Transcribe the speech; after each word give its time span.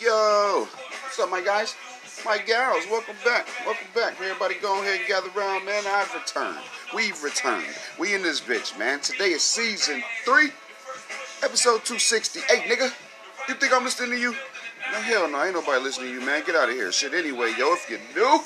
Yo, 0.00 0.66
what's 1.02 1.20
up, 1.20 1.30
my 1.30 1.40
guys? 1.40 1.76
My 2.24 2.38
gals, 2.38 2.84
welcome 2.90 3.14
back. 3.24 3.46
Welcome 3.64 3.86
back. 3.94 4.20
Everybody 4.20 4.56
go 4.60 4.80
ahead 4.82 4.98
and 4.98 5.08
gather 5.08 5.28
around, 5.36 5.64
man. 5.64 5.84
I've 5.86 6.12
returned. 6.14 6.58
We've 6.94 7.22
returned. 7.22 7.66
We 7.98 8.14
in 8.14 8.22
this 8.22 8.40
bitch, 8.40 8.76
man. 8.76 9.00
Today 9.00 9.30
is 9.30 9.42
season 9.42 10.02
three, 10.24 10.50
episode 11.42 11.84
268, 11.84 12.44
nigga, 12.62 12.92
you 13.48 13.54
think 13.54 13.72
I'm 13.72 13.84
listening 13.84 14.10
to 14.10 14.18
you? 14.18 14.34
No, 14.90 15.00
hell 15.00 15.28
no, 15.30 15.44
ain't 15.44 15.54
nobody 15.54 15.82
listening 15.82 16.08
to 16.08 16.14
you, 16.14 16.26
man. 16.26 16.42
Get 16.44 16.56
out 16.56 16.68
of 16.68 16.74
here. 16.74 16.90
Shit, 16.90 17.14
anyway, 17.14 17.54
yo, 17.56 17.74
if 17.74 17.88
you 17.88 17.98
do, 18.14 18.40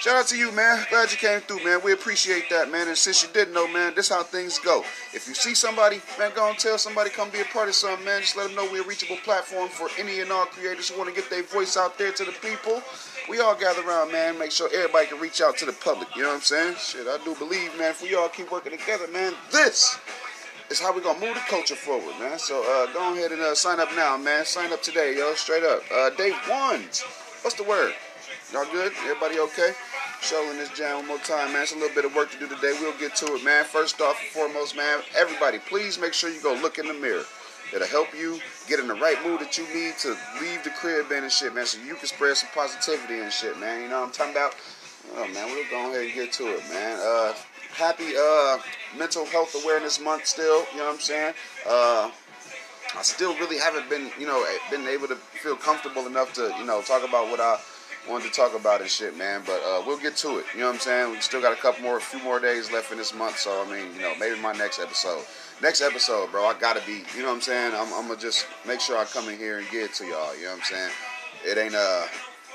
shout 0.00 0.16
out 0.16 0.26
to 0.28 0.36
you, 0.36 0.52
man. 0.52 0.84
Glad 0.90 1.10
you 1.10 1.18
came 1.18 1.40
through, 1.40 1.64
man. 1.64 1.80
We 1.84 1.92
appreciate 1.92 2.48
that, 2.50 2.70
man. 2.70 2.88
And 2.88 2.96
since 2.96 3.22
you 3.22 3.28
didn't 3.32 3.54
know, 3.54 3.68
man, 3.68 3.94
this 3.94 4.08
how 4.08 4.22
things 4.22 4.58
go. 4.58 4.80
If 5.12 5.26
you 5.28 5.34
see 5.34 5.54
somebody, 5.54 6.00
man, 6.18 6.32
go 6.34 6.48
and 6.48 6.58
tell 6.58 6.78
somebody 6.78 7.10
come 7.10 7.30
be 7.30 7.40
a 7.40 7.44
part 7.44 7.68
of 7.68 7.74
something, 7.74 8.04
man. 8.04 8.20
Just 8.20 8.36
let 8.36 8.46
them 8.46 8.56
know 8.56 8.68
we're 8.70 8.82
a 8.82 8.86
reachable 8.86 9.16
platform 9.24 9.68
for 9.68 9.88
any 9.98 10.20
and 10.20 10.30
all 10.30 10.46
creators 10.46 10.88
who 10.88 10.98
want 10.98 11.08
to 11.08 11.14
get 11.14 11.30
their 11.30 11.42
voice 11.42 11.76
out 11.76 11.98
there 11.98 12.12
to 12.12 12.24
the 12.24 12.32
people. 12.42 12.82
We 13.28 13.40
all 13.40 13.54
gather 13.54 13.86
around, 13.86 14.12
man. 14.12 14.38
Make 14.38 14.52
sure 14.52 14.70
everybody 14.74 15.06
can 15.06 15.20
reach 15.20 15.40
out 15.40 15.56
to 15.58 15.66
the 15.66 15.72
public. 15.72 16.14
You 16.16 16.22
know 16.22 16.28
what 16.28 16.36
I'm 16.36 16.40
saying? 16.42 16.76
Shit, 16.78 17.06
I 17.06 17.18
do 17.24 17.34
believe, 17.34 17.76
man, 17.78 17.90
if 17.90 18.02
we 18.02 18.14
all 18.14 18.28
keep 18.28 18.50
working 18.50 18.72
together, 18.72 19.06
man, 19.12 19.34
this 19.52 19.98
is 20.70 20.80
how 20.80 20.94
we 20.94 21.00
gonna 21.00 21.18
move 21.18 21.34
the 21.34 21.40
culture 21.40 21.76
forward, 21.76 22.14
man. 22.18 22.38
So 22.38 22.60
uh, 22.62 22.92
go 22.92 23.12
ahead 23.12 23.32
and 23.32 23.40
uh, 23.40 23.54
sign 23.54 23.80
up 23.80 23.88
now, 23.96 24.16
man. 24.16 24.44
Sign 24.44 24.72
up 24.72 24.82
today, 24.82 25.16
yo. 25.16 25.34
Straight 25.34 25.64
up. 25.64 25.82
Uh, 25.92 26.10
day 26.10 26.30
one. 26.48 26.80
What's 27.42 27.54
the 27.54 27.64
word? 27.64 27.94
Y'all 28.52 28.64
good? 28.72 28.92
Everybody 29.04 29.38
okay? 29.40 29.72
Showing 30.20 30.58
this 30.58 30.70
jam 30.70 30.98
one 30.98 31.06
more 31.06 31.18
time, 31.18 31.52
man. 31.52 31.62
It's 31.62 31.72
a 31.72 31.76
little 31.76 31.94
bit 31.94 32.04
of 32.04 32.14
work 32.14 32.30
to 32.32 32.38
do 32.38 32.48
today. 32.48 32.76
We'll 32.80 32.98
get 32.98 33.14
to 33.16 33.34
it, 33.34 33.44
man. 33.44 33.64
First 33.64 34.00
off 34.00 34.20
and 34.20 34.30
foremost, 34.30 34.76
man, 34.76 35.00
everybody, 35.16 35.58
please 35.58 35.98
make 35.98 36.12
sure 36.12 36.28
you 36.28 36.42
go 36.42 36.54
look 36.54 36.78
in 36.78 36.86
the 36.86 36.94
mirror. 36.94 37.24
It'll 37.72 37.86
help 37.86 38.08
you 38.14 38.40
get 38.66 38.80
in 38.80 38.88
the 38.88 38.94
right 38.94 39.16
mood 39.24 39.40
that 39.40 39.56
you 39.56 39.64
need 39.72 39.94
to 39.98 40.16
leave 40.40 40.64
the 40.64 40.70
crib 40.70 41.10
and 41.12 41.30
shit, 41.30 41.54
man, 41.54 41.66
so 41.66 41.78
you 41.82 41.94
can 41.94 42.06
spread 42.06 42.36
some 42.36 42.48
positivity 42.54 43.20
and 43.20 43.32
shit, 43.32 43.58
man. 43.60 43.82
You 43.82 43.88
know 43.88 44.00
what 44.00 44.06
I'm 44.06 44.12
talking 44.12 44.32
about? 44.32 44.54
Oh, 45.14 45.28
man, 45.28 45.46
we'll 45.46 45.70
go 45.70 45.90
ahead 45.90 46.04
and 46.04 46.14
get 46.14 46.32
to 46.32 46.46
it, 46.48 46.62
man. 46.68 46.98
Uh, 47.00 47.34
happy 47.74 48.16
uh, 48.18 48.58
Mental 48.98 49.24
Health 49.26 49.54
Awareness 49.62 50.00
Month 50.00 50.26
still, 50.26 50.66
you 50.72 50.78
know 50.78 50.86
what 50.86 50.94
I'm 50.94 51.00
saying? 51.00 51.34
Uh, 51.66 52.10
I 52.96 53.02
still 53.02 53.34
really 53.34 53.58
haven't 53.58 53.88
been, 53.88 54.10
you 54.18 54.26
know, 54.26 54.44
been 54.70 54.86
able 54.88 55.08
to 55.08 55.16
feel 55.16 55.56
comfortable 55.56 56.06
enough 56.06 56.32
to, 56.34 56.52
you 56.58 56.64
know, 56.64 56.82
talk 56.82 57.06
about 57.06 57.30
what 57.30 57.40
I 57.40 57.58
wanted 58.08 58.28
to 58.28 58.34
talk 58.34 58.54
about 58.54 58.80
and 58.80 58.90
shit, 58.90 59.16
man. 59.16 59.42
But 59.44 59.60
uh, 59.66 59.82
we'll 59.86 59.98
get 59.98 60.16
to 60.18 60.38
it. 60.38 60.46
You 60.54 60.60
know 60.60 60.66
what 60.66 60.74
I'm 60.74 60.80
saying? 60.80 61.12
We 61.12 61.20
still 61.20 61.40
got 61.40 61.52
a 61.52 61.60
couple 61.60 61.82
more, 61.82 61.98
a 61.98 62.00
few 62.00 62.22
more 62.22 62.40
days 62.40 62.72
left 62.72 62.90
in 62.92 62.98
this 62.98 63.14
month. 63.14 63.38
So 63.38 63.64
I 63.64 63.70
mean, 63.70 63.94
you 63.94 64.02
know, 64.02 64.14
maybe 64.18 64.40
my 64.40 64.52
next 64.52 64.78
episode. 64.78 65.24
Next 65.60 65.80
episode, 65.80 66.30
bro, 66.30 66.44
I 66.44 66.54
gotta 66.58 66.80
be. 66.86 67.02
You 67.16 67.22
know 67.22 67.28
what 67.28 67.34
I'm 67.34 67.40
saying? 67.40 67.74
I'm, 67.74 67.92
I'm 67.92 68.08
gonna 68.08 68.20
just 68.20 68.46
make 68.66 68.80
sure 68.80 68.96
I 68.96 69.04
come 69.04 69.28
in 69.28 69.38
here 69.38 69.58
and 69.58 69.68
get 69.70 69.92
to 69.94 70.04
y'all. 70.04 70.36
You 70.36 70.44
know 70.44 70.52
what 70.52 70.58
I'm 70.58 70.64
saying? 70.64 70.90
It 71.44 71.58
ain't 71.58 71.74
uh, 71.74 72.06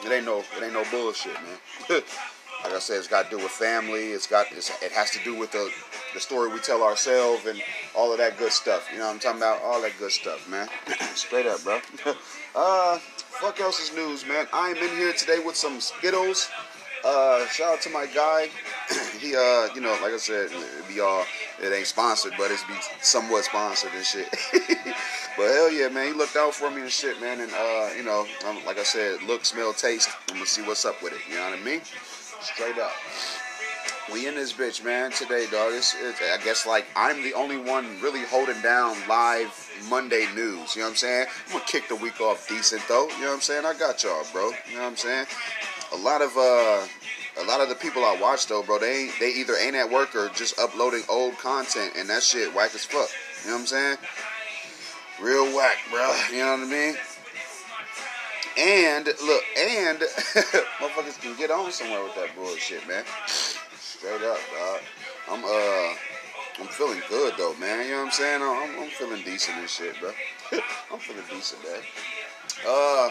it 0.05 0.11
ain't 0.11 0.25
no, 0.25 0.39
it 0.39 0.63
ain't 0.63 0.73
no 0.73 0.83
bullshit, 0.91 1.33
man. 1.33 1.59
like 2.63 2.73
I 2.73 2.79
said, 2.79 2.97
it's 2.97 3.07
got 3.07 3.29
to 3.29 3.37
do 3.37 3.43
with 3.43 3.51
family. 3.51 4.11
It's 4.11 4.27
got, 4.27 4.47
it's, 4.51 4.69
it 4.81 4.91
has 4.91 5.11
to 5.11 5.19
do 5.23 5.37
with 5.37 5.51
the 5.51 5.71
the 6.13 6.19
story 6.19 6.51
we 6.51 6.59
tell 6.59 6.83
ourselves 6.83 7.45
and 7.47 7.59
all 7.95 8.11
of 8.11 8.19
that 8.19 8.37
good 8.37 8.51
stuff. 8.51 8.87
You 8.91 8.99
know 8.99 9.07
what 9.07 9.13
I'm 9.13 9.19
talking 9.19 9.39
about? 9.39 9.61
All 9.63 9.81
that 9.81 9.93
good 9.97 10.11
stuff, 10.11 10.47
man. 10.47 10.69
Straight 11.15 11.47
up, 11.47 11.63
bro. 11.63 11.79
uh, 12.55 12.99
fuck 13.34 13.59
else 13.59 13.80
is 13.80 13.95
news, 13.95 14.26
man. 14.28 14.48
I'm 14.53 14.78
in 14.78 14.89
here 14.95 15.14
today 15.14 15.39
with 15.44 15.56
some 15.56 15.80
Skittles. 15.81 16.50
Uh, 17.03 17.45
shout 17.48 17.73
out 17.73 17.81
to 17.81 17.89
my 17.89 18.06
guy. 18.06 18.50
he, 19.20 19.36
uh, 19.36 19.67
you 19.76 19.81
know, 19.81 19.98
like 20.02 20.14
I 20.14 20.17
said, 20.17 20.50
it 20.52 20.88
be 20.88 21.00
all, 21.00 21.26
it 21.61 21.73
ain't 21.73 21.88
sponsored, 21.88 22.34
but 22.38 22.52
it's 22.52 22.64
be 22.64 22.73
somewhat 23.02 23.44
sponsored 23.44 23.92
and 23.94 24.06
shit. 24.06 24.30
but 25.38 25.48
hell 25.48 25.72
yeah, 25.72 25.89
man, 25.89 26.08
he 26.08 26.14
looked 26.14 26.38
out 26.38 26.54
for 26.54 26.72
me 26.72 26.81
and 26.81 26.92
shit, 26.92 27.20
man. 27.20 27.42
And, 27.42 27.52
uh, 27.52 27.89
you 27.98 28.04
know, 28.04 28.26
like 28.66 28.78
I 28.78 28.84
said, 28.84 29.22
look, 29.23 29.44
smell, 29.44 29.73
taste. 29.73 30.09
I'm 30.30 30.36
gonna 30.36 30.45
see 30.45 30.61
what's 30.61 30.86
up 30.86 31.02
with 31.04 31.14
it. 31.14 31.20
You 31.28 31.36
know 31.36 31.50
what 31.50 31.59
I 31.59 31.64
mean? 31.64 31.81
Straight 32.42 32.78
up. 32.78 32.94
We 34.11 34.27
in 34.27 34.36
this 34.36 34.52
bitch, 34.52 34.83
man, 34.83 35.11
today, 35.11 35.45
dog. 35.49 35.71
It's, 35.73 35.95
it's, 36.02 36.19
I 36.21 36.43
guess, 36.43 36.65
like, 36.67 36.86
I'm 36.95 37.23
the 37.23 37.33
only 37.36 37.58
one 37.58 37.86
really 38.02 38.23
holding 38.25 38.59
down 38.61 38.97
live 39.08 39.71
Monday 39.89 40.27
news. 40.36 40.75
You 40.75 40.81
know 40.81 40.87
what 40.87 40.91
I'm 40.91 40.95
saying? 40.95 41.27
I'm 41.47 41.53
gonna 41.53 41.65
kick 41.65 41.87
the 41.87 41.95
week 41.95 42.19
off 42.19 42.47
decent, 42.49 42.81
though. 42.89 43.08
You 43.08 43.21
know 43.21 43.27
what 43.27 43.36
I'm 43.36 43.42
saying? 43.42 43.65
I 43.65 43.73
got 43.73 44.03
y'all, 44.03 44.25
bro. 44.33 44.49
You 44.69 44.75
know 44.75 44.81
what 44.81 44.89
I'm 44.89 44.97
saying? 44.97 45.25
A 45.93 45.97
lot 45.97 46.21
of, 46.21 46.36
uh, 46.36 46.86
a 47.42 47.45
lot 47.47 47.61
of 47.61 47.69
the 47.69 47.75
people 47.75 48.03
I 48.03 48.19
watch, 48.19 48.47
though, 48.47 48.61
bro, 48.61 48.77
they 48.77 49.09
they 49.21 49.30
either 49.30 49.55
ain't 49.55 49.75
at 49.75 49.89
work 49.89 50.15
or 50.15 50.30
just 50.30 50.59
uploading 50.59 51.03
old 51.09 51.37
content, 51.37 51.93
and 51.97 52.09
that 52.09 52.23
shit 52.23 52.53
whack 52.53 52.75
as 52.75 52.83
fuck. 52.83 53.09
You 53.43 53.52
know 53.52 53.55
what 53.55 53.61
I'm 53.61 53.67
saying? 53.67 53.97
Real 55.21 55.45
whack, 55.55 55.77
bro. 55.89 56.13
You 56.31 56.39
know 56.39 56.58
what 56.58 56.59
I 56.59 56.65
mean? 56.65 56.95
And 58.55 59.05
look, 59.05 59.43
and 59.58 59.99
motherfuckers 60.80 61.19
can 61.19 61.36
get 61.37 61.49
on 61.49 61.71
somewhere 61.71 62.03
with 62.03 62.15
that 62.15 62.36
bullshit, 62.36 62.87
man. 62.87 63.03
Straight 64.03 64.21
up, 64.23 64.37
dog. 64.52 64.81
I'm 65.31 65.45
uh, 65.45 65.93
I'm 66.59 66.67
feeling 66.67 66.99
good 67.08 67.36
though, 67.37 67.55
man. 67.58 67.86
You 67.86 67.91
know 67.91 67.97
what 67.99 68.05
I'm 68.08 68.11
saying? 68.11 68.41
I'm, 68.41 68.83
I'm 68.83 68.89
feeling 68.89 69.23
decent 69.23 69.59
and 69.59 69.69
shit, 69.69 69.97
bro. 70.02 70.11
I'm 70.91 70.99
feeling 70.99 71.23
decent, 71.30 71.64
man. 71.64 71.80
Uh, 72.67 73.09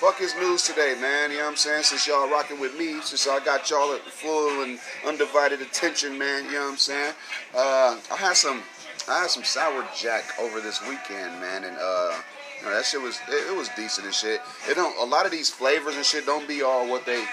fuck 0.00 0.18
his 0.18 0.34
news 0.34 0.64
today, 0.64 0.96
man. 1.00 1.30
You 1.30 1.36
know 1.36 1.44
what 1.44 1.50
I'm 1.50 1.56
saying? 1.56 1.84
Since 1.84 2.08
y'all 2.08 2.28
rocking 2.28 2.58
with 2.58 2.76
me, 2.76 3.00
since 3.00 3.28
I 3.28 3.38
got 3.44 3.70
y'all 3.70 3.94
at 3.94 4.00
full 4.00 4.64
and 4.64 4.80
undivided 5.06 5.62
attention, 5.62 6.18
man. 6.18 6.46
You 6.46 6.54
know 6.54 6.62
what 6.62 6.70
I'm 6.72 6.78
saying? 6.78 7.14
Uh, 7.54 7.96
I 8.10 8.16
had 8.16 8.34
some, 8.34 8.60
I 9.08 9.20
had 9.20 9.30
some 9.30 9.44
sour 9.44 9.86
jack 9.96 10.24
over 10.40 10.60
this 10.60 10.82
weekend, 10.82 11.40
man, 11.40 11.62
and 11.62 11.76
uh. 11.80 12.14
You 12.58 12.64
know, 12.64 12.74
that 12.74 12.86
shit 12.86 13.00
was 13.00 13.20
it, 13.28 13.52
it, 13.52 13.56
was 13.56 13.68
decent 13.76 14.04
and 14.04 14.12
shit. 14.12 14.40
It 14.68 14.74
don't 14.74 14.98
a 14.98 15.08
lot 15.08 15.26
of 15.26 15.30
these 15.30 15.48
flavors 15.48 15.94
and 15.94 16.04
shit 16.04 16.26
don't 16.26 16.48
be 16.48 16.60
all 16.60 16.88
what 16.88 17.06
they 17.06 17.24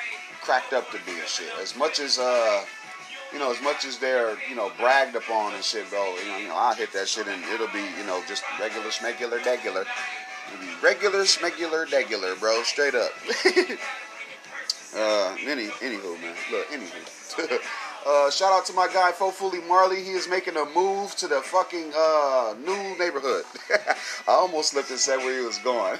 cracked 0.45 0.73
up 0.73 0.89
to 0.91 0.99
be 1.05 1.11
and 1.11 1.27
shit. 1.27 1.51
As 1.59 1.75
much 1.75 1.99
as 1.99 2.19
uh 2.19 2.63
you 3.33 3.39
know, 3.39 3.51
as 3.51 3.61
much 3.61 3.83
as 3.83 3.97
they're, 3.97 4.37
you 4.47 4.55
know, 4.55 4.71
bragged 4.79 5.15
upon 5.15 5.53
and 5.55 5.63
shit, 5.63 5.89
bro, 5.89 6.15
you 6.23 6.29
know, 6.29 6.37
you 6.37 6.47
know, 6.47 6.55
I'll 6.55 6.75
hit 6.75 6.93
that 6.93 7.07
shit 7.07 7.27
and 7.27 7.43
it'll 7.53 7.67
be, 7.67 7.83
you 7.99 8.05
know, 8.05 8.21
just 8.29 8.43
regular, 8.61 8.87
smegular, 8.87 9.39
degular. 9.39 9.85
It'll 10.53 10.61
be 10.61 10.71
regular, 10.81 11.23
smegular, 11.23 11.85
degular, 11.85 12.39
bro, 12.39 12.63
straight 12.63 12.95
up. 12.95 13.11
uh, 14.95 15.35
any, 15.45 15.67
anywho, 15.83 16.21
man. 16.21 16.35
Look, 16.51 16.67
anywho. 16.69 17.59
Uh, 18.07 18.29
shout 18.29 18.53
out 18.53 18.63
to 18.63 18.73
my 18.73 18.87
guy 18.93 19.11
Fofuli 19.11 19.67
Marley. 19.67 20.03
He 20.03 20.11
is 20.11 20.29
making 20.29 20.55
a 20.57 20.65
move 20.75 21.15
to 21.15 21.27
the 21.27 21.41
fucking 21.41 21.91
uh, 21.97 22.53
new 22.63 22.95
neighborhood. 22.99 23.45
I 24.27 24.31
almost 24.31 24.73
slipped 24.73 24.91
and 24.91 24.99
said 24.99 25.17
where 25.17 25.39
he 25.39 25.43
was 25.43 25.57
going. 25.57 25.97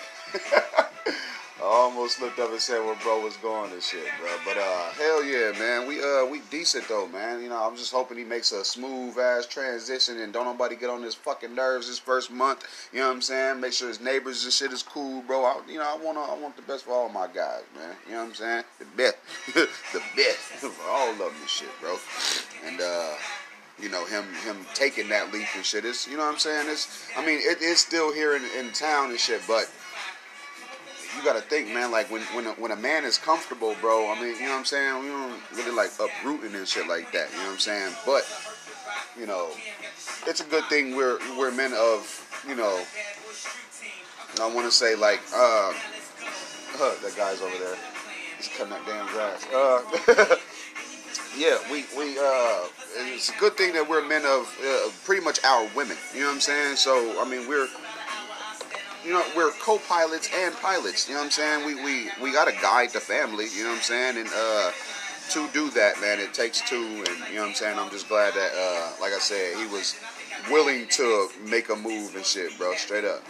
I 1.66 1.68
almost 1.68 2.22
looked 2.22 2.38
up 2.38 2.52
and 2.52 2.60
said 2.60 2.86
where 2.86 2.96
bro 3.02 3.24
was 3.24 3.36
going 3.38 3.72
and 3.72 3.82
shit, 3.82 4.06
bro. 4.20 4.30
But 4.46 4.56
uh, 4.56 4.92
hell 4.92 5.24
yeah, 5.24 5.52
man. 5.58 5.88
We 5.88 6.00
uh 6.00 6.24
we 6.26 6.42
decent 6.52 6.88
though, 6.88 7.08
man. 7.08 7.42
You 7.42 7.50
know, 7.50 7.58
I'm 7.58 7.76
just 7.76 7.92
hoping 7.92 8.20
he 8.20 8.24
makes 8.24 8.52
a 8.52 8.64
smooth 8.64 9.18
ass 9.18 9.48
transition 9.48 10.20
and 10.20 10.32
don't 10.32 10.46
nobody 10.46 10.76
get 10.76 10.92
on 10.92 11.02
his 11.02 11.16
fucking 11.16 11.56
nerves 11.56 11.88
this 11.88 11.98
first 11.98 12.30
month. 12.30 12.68
You 12.94 13.00
know 13.00 13.08
what 13.08 13.16
I'm 13.16 13.22
saying? 13.24 13.62
Make 13.62 13.74
sure 13.74 13.88
his 13.88 14.00
neighbors 14.00 14.44
and 14.44 14.54
shit 14.54 14.72
is 14.74 14.84
cool, 14.84 15.24
bro. 15.24 15.44
I, 15.44 15.60
you 15.68 15.80
know, 15.80 15.86
I 15.92 15.98
want 15.98 16.20
I 16.20 16.36
want 16.36 16.56
the 16.56 16.62
best 16.62 16.86
for 16.86 16.92
all 16.92 17.10
my 17.10 17.26
guys, 17.26 17.64
man. 17.76 17.96
You 18.06 18.14
know 18.14 18.20
what 18.20 18.28
I'm 18.28 18.36
saying? 18.36 18.64
The 18.78 18.86
best, 18.96 19.18
the 19.56 20.02
best 20.16 20.38
for 20.62 20.90
all 20.92 21.14
of 21.14 21.20
and 21.22 21.50
shit, 21.50 21.70
bro. 21.82 21.98
And 22.68 22.80
uh 22.80 23.14
you 23.82 23.90
know 23.90 24.06
him 24.06 24.24
him 24.46 24.58
taking 24.76 25.10
that 25.10 25.34
leap 25.34 25.48
and 25.56 25.66
shit. 25.66 25.84
It's 25.84 26.08
you 26.08 26.16
know 26.16 26.26
what 26.26 26.34
I'm 26.34 26.40
saying. 26.40 26.70
It's 26.70 27.10
I 27.18 27.26
mean 27.26 27.40
it, 27.40 27.58
it's 27.60 27.82
still 27.82 28.14
here 28.14 28.36
in, 28.36 28.44
in 28.58 28.72
town 28.72 29.10
and 29.10 29.20
shit, 29.20 29.42
but 29.48 29.70
you 31.16 31.24
gotta 31.24 31.42
think, 31.42 31.70
man. 31.70 31.92
Like 31.92 32.12
when 32.12 32.22
when 32.34 32.48
a, 32.48 32.52
when 32.54 32.72
a 32.72 32.76
man 32.76 33.06
is 33.06 33.18
comfortable, 33.18 33.76
bro. 33.82 34.12
I 34.12 34.20
mean, 34.20 34.36
you 34.36 34.42
know 34.42 34.52
what 34.52 34.60
I'm 34.60 34.66
saying. 34.66 35.00
We 35.02 35.08
don't 35.08 35.40
really 35.56 35.76
like 35.76 35.92
uprooting 36.00 36.56
and 36.56 36.68
shit 36.68 36.88
like 36.88 37.12
that. 37.14 37.32
You 37.32 37.38
know 37.38 37.46
what 37.46 37.54
I'm 37.54 37.60
saying? 37.60 37.94
But 38.06 38.26
you 39.20 39.26
know, 39.26 39.50
it's 40.28 40.42
a 40.42 40.46
good 40.46 40.66
thing 40.66 40.96
we're 40.96 41.20
we're 41.38 41.52
men 41.52 41.74
of 41.74 42.42
you 42.48 42.56
know. 42.56 42.84
I 44.42 44.54
want 44.54 44.68
to 44.68 44.72
say 44.72 44.96
like 44.96 45.22
uh, 45.34 45.74
uh, 46.80 46.96
that 47.02 47.14
guy's 47.16 47.42
over 47.42 47.58
there. 47.58 47.78
He's 48.38 48.50
cutting 48.50 48.74
that 48.74 48.86
damn 48.86 49.08
grass. 49.08 49.46
Uh, 49.54 50.36
yeah, 51.38 51.58
we 51.72 51.86
we 51.98 52.18
uh, 52.20 52.68
it's 53.14 53.30
a 53.30 53.38
good 53.40 53.56
thing 53.56 53.74
that 53.74 53.88
we're 53.88 54.06
men 54.06 54.26
of 54.26 54.54
uh, 54.66 54.90
pretty 55.06 55.24
much 55.24 55.44
our 55.46 55.70
women. 55.76 55.98
You 56.14 56.22
know 56.22 56.28
what 56.28 56.36
I'm 56.36 56.42
saying? 56.42 56.76
So 56.76 57.22
I 57.22 57.30
mean, 57.30 57.48
we're 57.48 57.68
you 59.06 59.14
know, 59.14 59.24
we're 59.36 59.52
co-pilots 59.52 60.30
and 60.34 60.56
pilots. 60.56 61.08
You 61.08 61.14
know 61.14 61.22
what 61.22 61.26
I'm 61.26 61.32
saying? 61.32 61.66
We 61.66 61.76
we 61.84 62.10
we 62.22 62.32
got 62.32 62.46
to 62.46 62.54
guide 62.62 62.90
the 62.90 63.00
family. 63.00 63.46
You 63.56 63.64
know 63.64 63.70
what 63.70 63.78
I'm 63.78 63.84
saying? 63.84 64.18
And 64.18 64.30
uh, 64.36 64.72
to 65.32 65.48
do 65.54 65.70
that, 65.72 66.02
man, 66.02 66.20
it 66.20 66.34
takes 66.34 66.62
two. 66.68 66.76
And 66.78 67.08
you 67.30 67.36
know 67.36 67.42
what 67.42 67.50
I'm 67.50 67.54
saying? 67.56 67.78
I'm 67.78 67.92
just 67.92 68.10
glad 68.10 68.34
that, 68.34 68.52
uh, 68.58 69.02
like 69.02 69.14
I 69.14 69.20
said, 69.20 69.58
he 69.58 69.68
was 69.68 70.00
willing 70.50 70.88
to 70.90 71.30
make 71.48 71.70
a 71.70 71.76
move 71.76 72.16
and 72.16 72.26
shit, 72.26 72.58
bro. 72.58 72.74
Straight 72.74 73.06
up, 73.06 73.22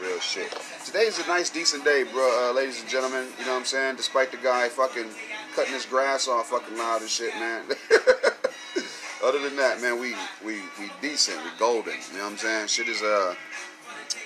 real 0.00 0.20
shit. 0.20 0.56
Today's 0.84 1.18
a 1.18 1.26
nice, 1.26 1.50
decent 1.50 1.84
day, 1.84 2.04
bro, 2.04 2.48
uh, 2.48 2.54
ladies 2.54 2.80
and 2.80 2.88
gentlemen. 2.88 3.26
You 3.38 3.46
know 3.46 3.52
what 3.52 3.58
I'm 3.58 3.64
saying? 3.64 3.96
Despite 3.96 4.30
the 4.30 4.38
guy 4.38 4.68
fucking 4.68 5.08
cutting 5.54 5.72
his 5.72 5.86
grass 5.86 6.28
off 6.28 6.50
fucking 6.50 6.78
loud 6.78 7.00
and 7.00 7.10
shit, 7.10 7.34
man. 7.34 7.64
Other 9.24 9.40
than 9.40 9.56
that, 9.56 9.80
man, 9.80 9.98
we 9.98 10.14
we 10.44 10.60
we 10.78 10.90
decent, 11.00 11.42
we 11.42 11.50
golden. 11.58 11.94
You 12.12 12.18
know 12.18 12.24
what 12.24 12.32
I'm 12.32 12.38
saying? 12.38 12.68
Shit 12.68 12.88
is 12.88 13.02
uh 13.02 13.34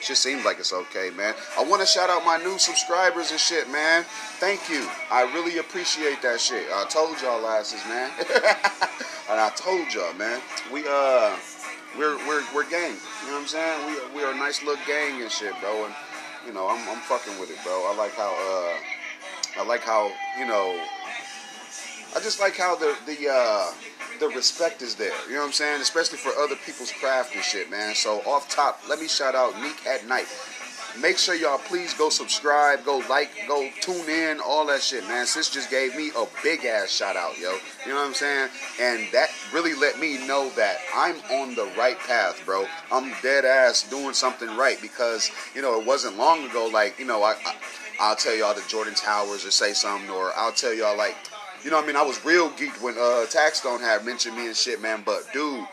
Shit 0.00 0.16
seems 0.16 0.44
like 0.44 0.58
it's 0.58 0.72
okay, 0.72 1.10
man. 1.10 1.34
I 1.58 1.64
want 1.64 1.82
to 1.82 1.86
shout 1.86 2.08
out 2.08 2.24
my 2.24 2.38
new 2.38 2.58
subscribers 2.58 3.30
and 3.30 3.40
shit, 3.40 3.70
man. 3.70 4.04
Thank 4.38 4.68
you. 4.70 4.88
I 5.10 5.22
really 5.34 5.58
appreciate 5.58 6.22
that 6.22 6.40
shit. 6.40 6.66
I 6.72 6.86
told 6.88 7.20
y'all 7.20 7.46
asses, 7.46 7.84
man. 7.86 8.10
and 9.30 9.38
I 9.38 9.50
told 9.54 9.92
y'all, 9.92 10.14
man. 10.14 10.40
We 10.72 10.84
uh, 10.88 11.36
we're 11.98 12.16
we're 12.26 12.42
we're 12.54 12.68
gang. 12.70 12.96
You 13.24 13.26
know 13.28 13.34
what 13.34 13.40
I'm 13.42 13.46
saying? 13.46 13.86
We 13.86 14.16
we're 14.16 14.32
a 14.32 14.36
nice 14.36 14.62
little 14.62 14.82
gang 14.86 15.20
and 15.20 15.30
shit, 15.30 15.52
bro. 15.60 15.84
And 15.84 15.94
you 16.46 16.52
know, 16.52 16.68
I'm 16.68 16.88
I'm 16.88 17.00
fucking 17.02 17.38
with 17.38 17.50
it, 17.50 17.58
bro. 17.62 17.72
I 17.92 17.94
like 17.96 18.14
how 18.14 18.32
uh, 18.32 19.60
I 19.60 19.66
like 19.66 19.82
how 19.82 20.10
you 20.38 20.46
know. 20.46 20.80
I 22.16 22.20
just 22.20 22.40
like 22.40 22.56
how 22.56 22.74
the 22.74 22.96
the 23.06 23.28
uh 23.30 23.70
the 24.20 24.28
respect 24.28 24.82
is 24.82 24.94
there. 24.94 25.12
You 25.26 25.34
know 25.34 25.40
what 25.40 25.46
I'm 25.46 25.52
saying? 25.52 25.80
Especially 25.80 26.18
for 26.18 26.30
other 26.40 26.56
people's 26.66 26.92
craft 26.92 27.34
and 27.34 27.42
shit, 27.42 27.70
man. 27.70 27.94
So 27.94 28.20
off 28.20 28.48
top, 28.48 28.80
let 28.88 29.00
me 29.00 29.08
shout 29.08 29.34
out 29.34 29.60
Neek 29.60 29.86
at 29.86 30.06
Night. 30.06 30.26
Make 31.00 31.18
sure 31.18 31.36
y'all 31.36 31.58
please 31.58 31.94
go 31.94 32.08
subscribe, 32.08 32.84
go 32.84 33.00
like, 33.08 33.30
go 33.46 33.68
tune 33.80 34.08
in, 34.08 34.40
all 34.40 34.66
that 34.66 34.82
shit, 34.82 35.06
man. 35.06 35.24
Sis 35.24 35.48
just 35.48 35.70
gave 35.70 35.96
me 35.96 36.10
a 36.16 36.24
big 36.42 36.64
ass 36.64 36.90
shout 36.90 37.16
out, 37.16 37.38
yo. 37.38 37.56
You 37.86 37.92
know 37.92 38.00
what 38.00 38.08
I'm 38.08 38.14
saying? 38.14 38.48
And 38.80 39.06
that 39.12 39.30
really 39.52 39.74
let 39.74 40.00
me 40.00 40.26
know 40.26 40.50
that 40.56 40.78
I'm 40.94 41.16
on 41.30 41.54
the 41.54 41.70
right 41.78 41.98
path, 42.00 42.42
bro. 42.44 42.66
I'm 42.90 43.12
dead 43.22 43.44
ass 43.44 43.88
doing 43.88 44.14
something 44.14 44.48
right 44.56 44.78
because, 44.82 45.30
you 45.54 45.62
know, 45.62 45.80
it 45.80 45.86
wasn't 45.86 46.18
long 46.18 46.44
ago, 46.50 46.68
like, 46.72 46.98
you 46.98 47.06
know, 47.06 47.22
I, 47.22 47.34
I 47.46 47.54
I'll 48.00 48.16
tell 48.16 48.34
y'all 48.34 48.54
the 48.54 48.64
Jordan 48.66 48.94
Towers 48.94 49.44
or 49.44 49.50
say 49.50 49.74
something, 49.74 50.10
or 50.10 50.32
I'll 50.34 50.52
tell 50.52 50.72
y'all 50.72 50.96
like 50.96 51.16
you 51.64 51.70
know 51.70 51.76
what 51.76 51.84
I 51.84 51.86
mean? 51.86 51.96
I 51.96 52.02
was 52.02 52.24
real 52.24 52.50
geeked 52.50 52.80
when 52.82 52.94
uh 52.94 53.26
Taxstone 53.26 53.80
had 53.80 54.04
mentioned 54.04 54.36
me 54.36 54.46
and 54.46 54.56
shit, 54.56 54.80
man. 54.80 55.02
But 55.04 55.26
dude, 55.32 55.66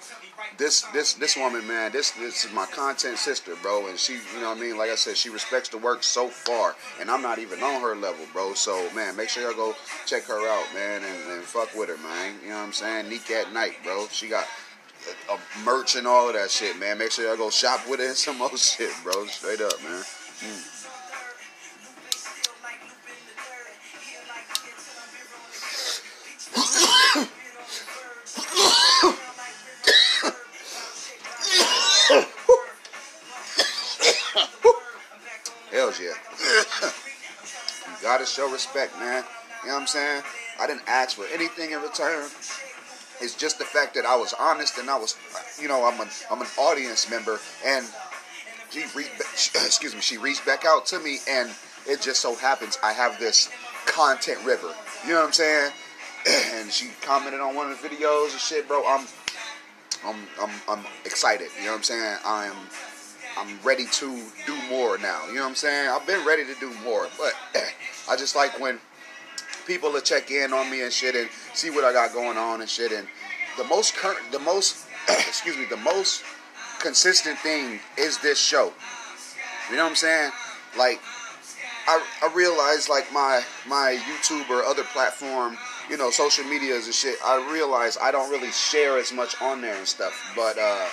this 0.58 0.82
this 0.94 1.14
this 1.14 1.38
woman, 1.38 1.68
man, 1.68 1.92
this 1.92 2.12
this 2.12 2.46
is 2.46 2.52
my 2.54 2.66
content 2.66 3.18
sister, 3.18 3.54
bro, 3.62 3.88
and 3.88 3.98
she, 3.98 4.14
you 4.14 4.42
know 4.42 4.50
what 4.50 4.58
I 4.58 4.62
mean? 4.62 4.78
Like 4.78 4.90
I 4.90 4.96
said, 4.96 5.18
she 5.18 5.30
respects 5.30 5.70
the 5.70 5.78
work 5.78 6.04
so 6.04 6.28
far, 6.28 6.76
and 7.00 7.10
I'm 7.10 7.22
not 7.22 7.40
even 7.40 7.62
on 7.62 7.82
her 7.82 7.96
level, 7.96 8.26
bro. 8.34 8.54
So 8.54 8.90
man, 8.94 9.16
make 9.16 9.30
sure 9.30 9.44
y'all 9.44 9.54
go 9.54 9.76
check 10.06 10.24
her 10.24 10.48
out, 10.48 10.74
man, 10.74 11.04
and, 11.04 11.32
and 11.32 11.44
fuck 11.44 11.74
with 11.76 11.90
her, 11.90 11.98
man. 11.98 12.36
You 12.44 12.50
know 12.50 12.56
what 12.56 12.62
I'm 12.64 12.74
saying? 12.74 13.10
Neek 13.10 13.30
at 13.32 13.54
night, 13.54 13.78
bro. 13.84 14.08
She 14.12 14.28
got 14.28 14.46
a, 15.30 15.34
a 15.34 15.40
merch 15.64 15.96
and 15.96 16.08
all 16.08 16.28
of 16.28 16.36
that 16.36 16.50
shit, 16.50 16.78
man. 16.80 16.98
Make 16.98 17.12
sure 17.12 17.26
y'all 17.26 17.38
go 17.38 17.50
shop 17.50 17.82
with 17.90 18.00
her 18.00 18.08
and 18.08 18.16
some 18.16 18.38
more 18.40 18.56
shit, 18.58 18.92
bro. 19.04 19.26
Straight 19.28 19.62
up, 19.62 19.82
man. 19.84 20.02
Mm. 20.02 20.77
Hells 35.88 36.02
yeah. 36.02 36.90
you 37.88 38.04
gotta 38.04 38.26
show 38.26 38.52
respect, 38.52 38.98
man. 39.00 39.24
You 39.64 39.70
know 39.70 39.76
what 39.76 39.82
I'm 39.82 39.88
saying? 39.88 40.22
I 40.60 40.68
didn't 40.68 40.84
ask 40.86 41.16
for 41.16 41.26
anything 41.34 41.72
in 41.72 41.82
return. 41.82 42.26
It's 43.22 43.36
just 43.38 43.58
the 43.58 43.64
fact 43.64 43.94
that 43.96 44.06
I 44.06 44.18
was 44.18 44.34
honest 44.38 44.78
and 44.78 44.90
I 44.90 44.98
was, 44.98 45.16
you 45.62 45.70
know, 45.70 45.88
I'm 45.88 46.00
an 46.02 46.10
I'm 46.30 46.42
an 46.42 46.48
audience 46.60 47.10
member, 47.10 47.40
and 47.66 47.86
she 48.70 48.84
reached, 48.96 49.12
excuse 49.56 49.96
me, 49.96 50.02
she 50.02 50.18
reached 50.18 50.46
back 50.46 50.66
out 50.66 50.86
to 50.88 51.00
me, 51.00 51.20
and 51.30 51.50
it 51.88 52.02
just 52.02 52.20
so 52.20 52.36
happens 52.36 52.78
I 52.84 52.92
have 52.92 53.18
this 53.18 53.50
content 53.86 54.44
river. 54.44 54.74
You 55.06 55.14
know 55.14 55.22
what 55.22 55.28
I'm 55.28 55.34
saying? 55.34 55.72
And 56.56 56.70
she 56.70 56.90
commented 57.02 57.40
on 57.40 57.56
one 57.56 57.72
of 57.72 57.82
the 57.82 57.88
videos 57.88 58.32
and 58.32 58.42
shit, 58.42 58.68
bro. 58.68 58.84
I'm, 58.86 59.08
I'm, 60.06 60.18
I'm, 60.42 60.50
I'm 60.68 60.86
excited. 61.06 61.48
You 61.58 61.68
know 61.68 61.72
what 61.72 61.78
I'm 61.78 61.84
saying? 61.84 62.18
I'm 62.26 62.56
I'm 63.38 63.60
ready 63.64 63.86
to 63.86 64.24
do 64.48 64.58
more 64.68 64.98
now. 64.98 65.28
You 65.28 65.36
know 65.36 65.42
what 65.42 65.50
I'm 65.50 65.56
saying? 65.56 65.90
I've 65.90 66.08
been 66.08 66.26
ready 66.26 66.44
to 66.44 66.56
do 66.60 66.74
more, 66.84 67.08
but 67.20 67.34
I 68.10 68.16
just 68.16 68.36
like 68.36 68.60
when 68.60 68.80
people 69.68 69.92
to 69.94 70.02
check 70.02 70.32
in 70.32 70.54
on 70.54 70.72
me 70.72 70.82
and 70.82 70.92
shit 70.92 71.16
and 71.16 71.30
see 71.54 71.70
what 71.70 71.84
I 71.84 71.94
got 71.94 72.14
going 72.14 72.38
on 72.38 72.62
and 72.62 72.70
shit. 72.70 72.92
And 72.92 73.08
the 73.58 73.64
most 73.66 73.96
current, 73.96 74.20
the 74.32 74.40
most, 74.40 74.88
excuse 75.10 75.56
me, 75.56 75.66
the 75.66 75.78
most 75.78 76.24
consistent 76.80 77.38
thing 77.40 77.80
is 77.96 78.18
this 78.20 78.40
show. 78.40 78.74
You 79.70 79.78
know 79.78 79.84
what 79.84 79.90
I'm 79.90 79.96
saying? 79.96 80.32
Like, 80.76 81.00
I, 81.88 82.04
I 82.24 82.34
realize 82.34 82.90
like 82.90 83.12
my 83.14 83.44
my 83.68 84.00
YouTube 84.10 84.50
or 84.50 84.64
other 84.64 84.84
platform, 84.84 85.58
you 85.90 85.98
know, 85.98 86.10
social 86.10 86.44
medias 86.46 86.86
and 86.88 86.96
shit. 86.96 87.18
I 87.24 87.48
realize 87.54 87.98
I 88.02 88.12
don't 88.12 88.32
really 88.32 88.52
share 88.52 88.98
as 88.98 89.14
much 89.14 89.40
on 89.44 89.62
there 89.62 89.76
and 89.78 89.88
stuff, 89.88 90.34
but. 90.36 90.58
uh 90.58 90.88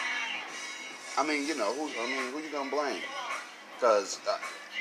I 1.17 1.27
mean, 1.27 1.47
you 1.47 1.57
know, 1.57 1.73
who, 1.73 1.89
I 2.01 2.07
mean, 2.07 2.33
who 2.33 2.41
you 2.41 2.51
gonna 2.51 2.71
blame? 2.71 3.01
Because, 3.77 4.19
uh, 4.29 4.37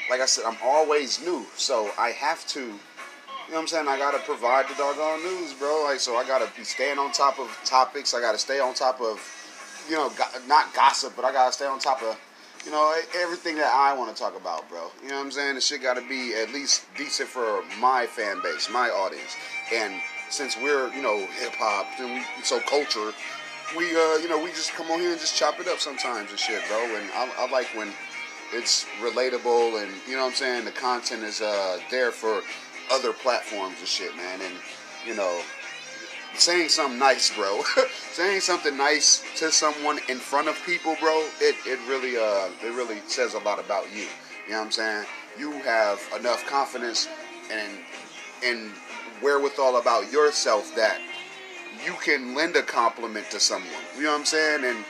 like 0.10 0.22
I 0.22 0.26
said, 0.26 0.46
I'm 0.46 0.58
always 0.64 1.24
new, 1.24 1.46
so 1.56 1.92
I 1.98 2.10
have 2.10 2.46
to. 2.50 2.60
You 2.60 3.52
know 3.52 3.56
what 3.56 3.60
I'm 3.62 3.68
saying? 3.68 3.88
I 3.88 3.98
gotta 3.98 4.20
provide 4.20 4.68
the 4.70 4.76
doggone 4.76 5.22
news, 5.24 5.54
bro. 5.54 5.84
Like, 5.84 6.00
so 6.00 6.16
I 6.16 6.26
gotta 6.26 6.50
be 6.58 6.64
staying 6.64 6.98
on 6.98 7.12
top 7.12 7.40
of 7.40 7.48
topics. 7.66 8.14
I 8.14 8.22
gotta 8.22 8.38
stay 8.38 8.60
on 8.60 8.74
top 8.74 9.02
of, 9.02 9.20
you 9.90 9.96
know, 9.96 10.10
go- 10.10 10.40
not 10.48 10.74
gossip, 10.74 11.14
but 11.16 11.26
I 11.26 11.32
gotta 11.32 11.52
stay 11.52 11.66
on 11.66 11.80
top 11.80 12.02
of, 12.02 12.18
you 12.66 12.72
know, 12.72 12.96
everything 13.18 13.58
that 13.58 13.72
I 13.74 13.94
want 13.98 14.16
to 14.16 14.22
talk 14.22 14.38
about, 14.40 14.68
bro. 14.70 14.90
You 15.04 15.10
know 15.10 15.18
what 15.18 15.26
I'm 15.26 15.32
saying? 15.32 15.56
The 15.56 15.62
shit 15.62 15.82
gotta 15.82 16.02
be 16.08 16.34
at 16.36 16.54
least 16.54 16.86
decent 16.98 17.30
for 17.30 17.64
my 17.80 18.08
fan 18.08 18.42
base, 18.42 18.70
my 18.72 18.90
audience. 18.90 19.36
And 19.74 19.94
since 20.30 20.56
we're, 20.58 20.92
you 20.94 21.02
know, 21.02 21.18
hip 21.40 21.54
hop 21.56 21.86
and 22.00 22.14
we 22.16 22.44
so 22.44 22.60
culture, 22.62 23.12
we 23.78 23.96
uh, 23.96 24.18
you 24.18 24.30
know 24.30 24.42
we 24.42 24.50
just 24.52 24.74
come 24.74 24.90
on 24.92 25.00
here 25.00 25.12
and 25.12 25.20
just 25.20 25.36
chop 25.36 25.60
it 25.60 25.68
up 25.68 25.80
sometimes 25.80 26.30
and 26.30 26.40
shit, 26.40 26.62
bro. 26.68 26.84
And 26.96 27.10
I, 27.14 27.30
I 27.40 27.52
like 27.52 27.68
when 27.76 27.92
it's 28.52 28.86
relatable 29.02 29.82
and 29.82 29.92
you 30.08 30.16
know 30.16 30.24
what 30.24 30.30
I'm 30.30 30.36
saying 30.36 30.66
the 30.66 30.72
content 30.72 31.24
is 31.24 31.42
uh, 31.42 31.80
there 31.90 32.12
for 32.12 32.42
other 32.92 33.14
platforms 33.14 33.80
and 33.80 33.88
shit, 33.88 34.16
man. 34.16 34.42
And 34.42 34.56
you 35.06 35.16
know 35.16 35.42
saying 36.36 36.70
something 36.70 37.00
nice, 37.00 37.36
bro. 37.36 37.62
saying 38.12 38.42
something 38.42 38.76
nice 38.76 39.24
to 39.38 39.52
someone 39.52 40.00
in 40.10 40.18
front 40.18 40.48
of 40.48 40.60
people, 40.66 40.96
bro. 41.00 41.26
It 41.40 41.56
it 41.66 41.80
really 41.88 42.18
uh 42.18 42.50
it 42.64 42.76
really 42.76 43.00
says 43.08 43.34
a 43.34 43.40
lot 43.40 43.60
about 43.60 43.94
you. 43.94 44.08
You 44.46 44.52
know 44.52 44.60
what 44.60 44.66
I'm 44.66 44.72
saying? 44.72 45.06
You 45.38 45.52
have 45.52 46.02
enough 46.20 46.46
confidence 46.48 47.08
and 47.52 47.72
and 48.44 48.72
wherewithal 49.22 49.78
about 49.78 50.12
yourself 50.12 50.76
that 50.76 51.00
you 51.86 51.94
can 52.02 52.36
lend 52.36 52.56
a 52.56 52.64
compliment 52.64 53.30
to 53.32 53.40
someone. 53.40 53.72
You 53.96 54.04
know 54.04 54.12
what 54.12 54.20
I'm 54.20 54.26
saying? 54.26 54.66
And 54.66 54.86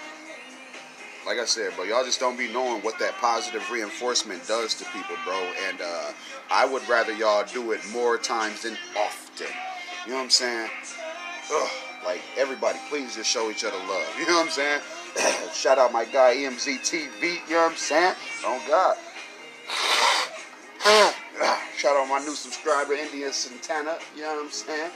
like 1.25 1.39
I 1.39 1.45
said, 1.45 1.73
bro, 1.75 1.85
y'all 1.85 2.03
just 2.03 2.19
don't 2.19 2.37
be 2.37 2.51
knowing 2.51 2.81
what 2.81 2.99
that 2.99 3.13
positive 3.17 3.69
reinforcement 3.71 4.45
does 4.47 4.73
to 4.75 4.85
people, 4.85 5.15
bro. 5.25 5.39
And 5.67 5.81
uh, 5.81 6.11
I 6.51 6.65
would 6.65 6.87
rather 6.89 7.13
y'all 7.13 7.45
do 7.45 7.71
it 7.71 7.79
more 7.91 8.17
times 8.17 8.63
than 8.63 8.77
often. 8.97 9.47
You 10.05 10.11
know 10.11 10.17
what 10.17 10.23
I'm 10.25 10.29
saying? 10.29 10.69
Ugh, 11.53 11.69
like 12.05 12.21
everybody, 12.37 12.77
please 12.89 13.15
just 13.15 13.29
show 13.29 13.49
each 13.49 13.63
other 13.63 13.77
love. 13.77 14.07
You 14.19 14.27
know 14.27 14.33
what 14.33 14.45
I'm 14.45 14.51
saying? 14.51 14.81
Shout 15.53 15.77
out 15.77 15.91
my 15.93 16.05
guy 16.05 16.35
EMZ 16.35 16.79
TV. 16.79 17.39
You 17.47 17.55
know 17.55 17.61
what 17.63 17.71
I'm 17.71 17.77
saying? 17.77 18.15
Oh 18.45 18.61
God. 18.67 18.97
Shout 21.77 21.95
out 21.95 22.07
my 22.09 22.19
new 22.19 22.35
subscriber, 22.35 22.93
India 22.93 23.31
Santana. 23.31 23.97
You 24.15 24.23
know 24.23 24.35
what 24.35 24.45
I'm 24.45 24.51
saying? 24.51 24.91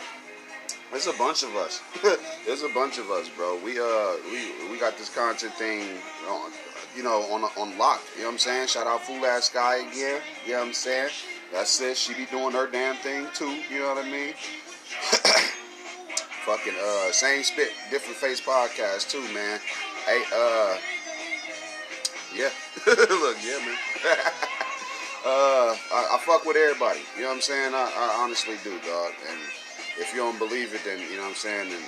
There's 0.91 1.07
a 1.07 1.13
bunch 1.13 1.43
of 1.43 1.55
us. 1.55 1.81
There's 2.45 2.63
a 2.63 2.69
bunch 2.69 2.97
of 2.97 3.11
us, 3.11 3.29
bro. 3.29 3.59
We 3.63 3.79
uh 3.79 4.15
we 4.31 4.71
we 4.71 4.79
got 4.79 4.97
this 4.97 5.13
content 5.13 5.53
thing 5.55 5.81
on 6.29 6.51
you 6.95 7.03
know 7.03 7.21
on 7.31 7.43
on 7.43 7.77
lock. 7.77 8.01
You 8.15 8.21
know 8.21 8.27
what 8.27 8.33
I'm 8.33 8.39
saying? 8.39 8.67
Shout 8.67 8.87
out 8.87 9.01
Fool 9.01 9.25
Ass 9.25 9.49
guy 9.49 9.77
again. 9.77 10.21
You 10.45 10.53
know 10.53 10.59
what 10.59 10.67
I'm 10.67 10.73
saying? 10.73 11.09
That's 11.51 11.79
it. 11.81 11.97
She 11.97 12.13
be 12.13 12.25
doing 12.25 12.53
her 12.53 12.67
damn 12.67 12.95
thing 12.97 13.27
too. 13.33 13.59
You 13.69 13.79
know 13.79 13.95
what 13.95 14.05
I 14.05 14.09
mean? 14.09 14.33
Fucking 16.45 16.73
uh 16.81 17.11
same 17.11 17.43
spit, 17.43 17.71
different 17.91 18.15
face 18.15 18.39
podcast 18.39 19.09
too, 19.09 19.21
man. 19.33 19.59
Hey 20.05 20.23
uh 20.33 20.77
yeah. 22.33 22.49
Look, 22.87 23.37
yeah, 23.43 23.59
man. 23.59 23.77
uh 25.25 25.75
I, 25.91 26.07
I, 26.13 26.21
fuck 26.25 26.45
with 26.45 26.55
everybody. 26.55 27.01
You 27.17 27.23
know 27.23 27.29
what 27.29 27.35
I'm 27.35 27.41
saying? 27.41 27.73
I, 27.73 27.91
I 27.93 28.23
honestly 28.23 28.55
do, 28.63 28.71
dog. 28.79 29.11
And 29.29 29.39
if 29.99 30.13
you 30.13 30.19
don't 30.19 30.39
believe 30.39 30.73
it, 30.73 30.81
then 30.85 30.99
you 30.99 31.17
know 31.17 31.23
what 31.23 31.29
I'm 31.29 31.35
saying. 31.35 31.69
Then 31.69 31.81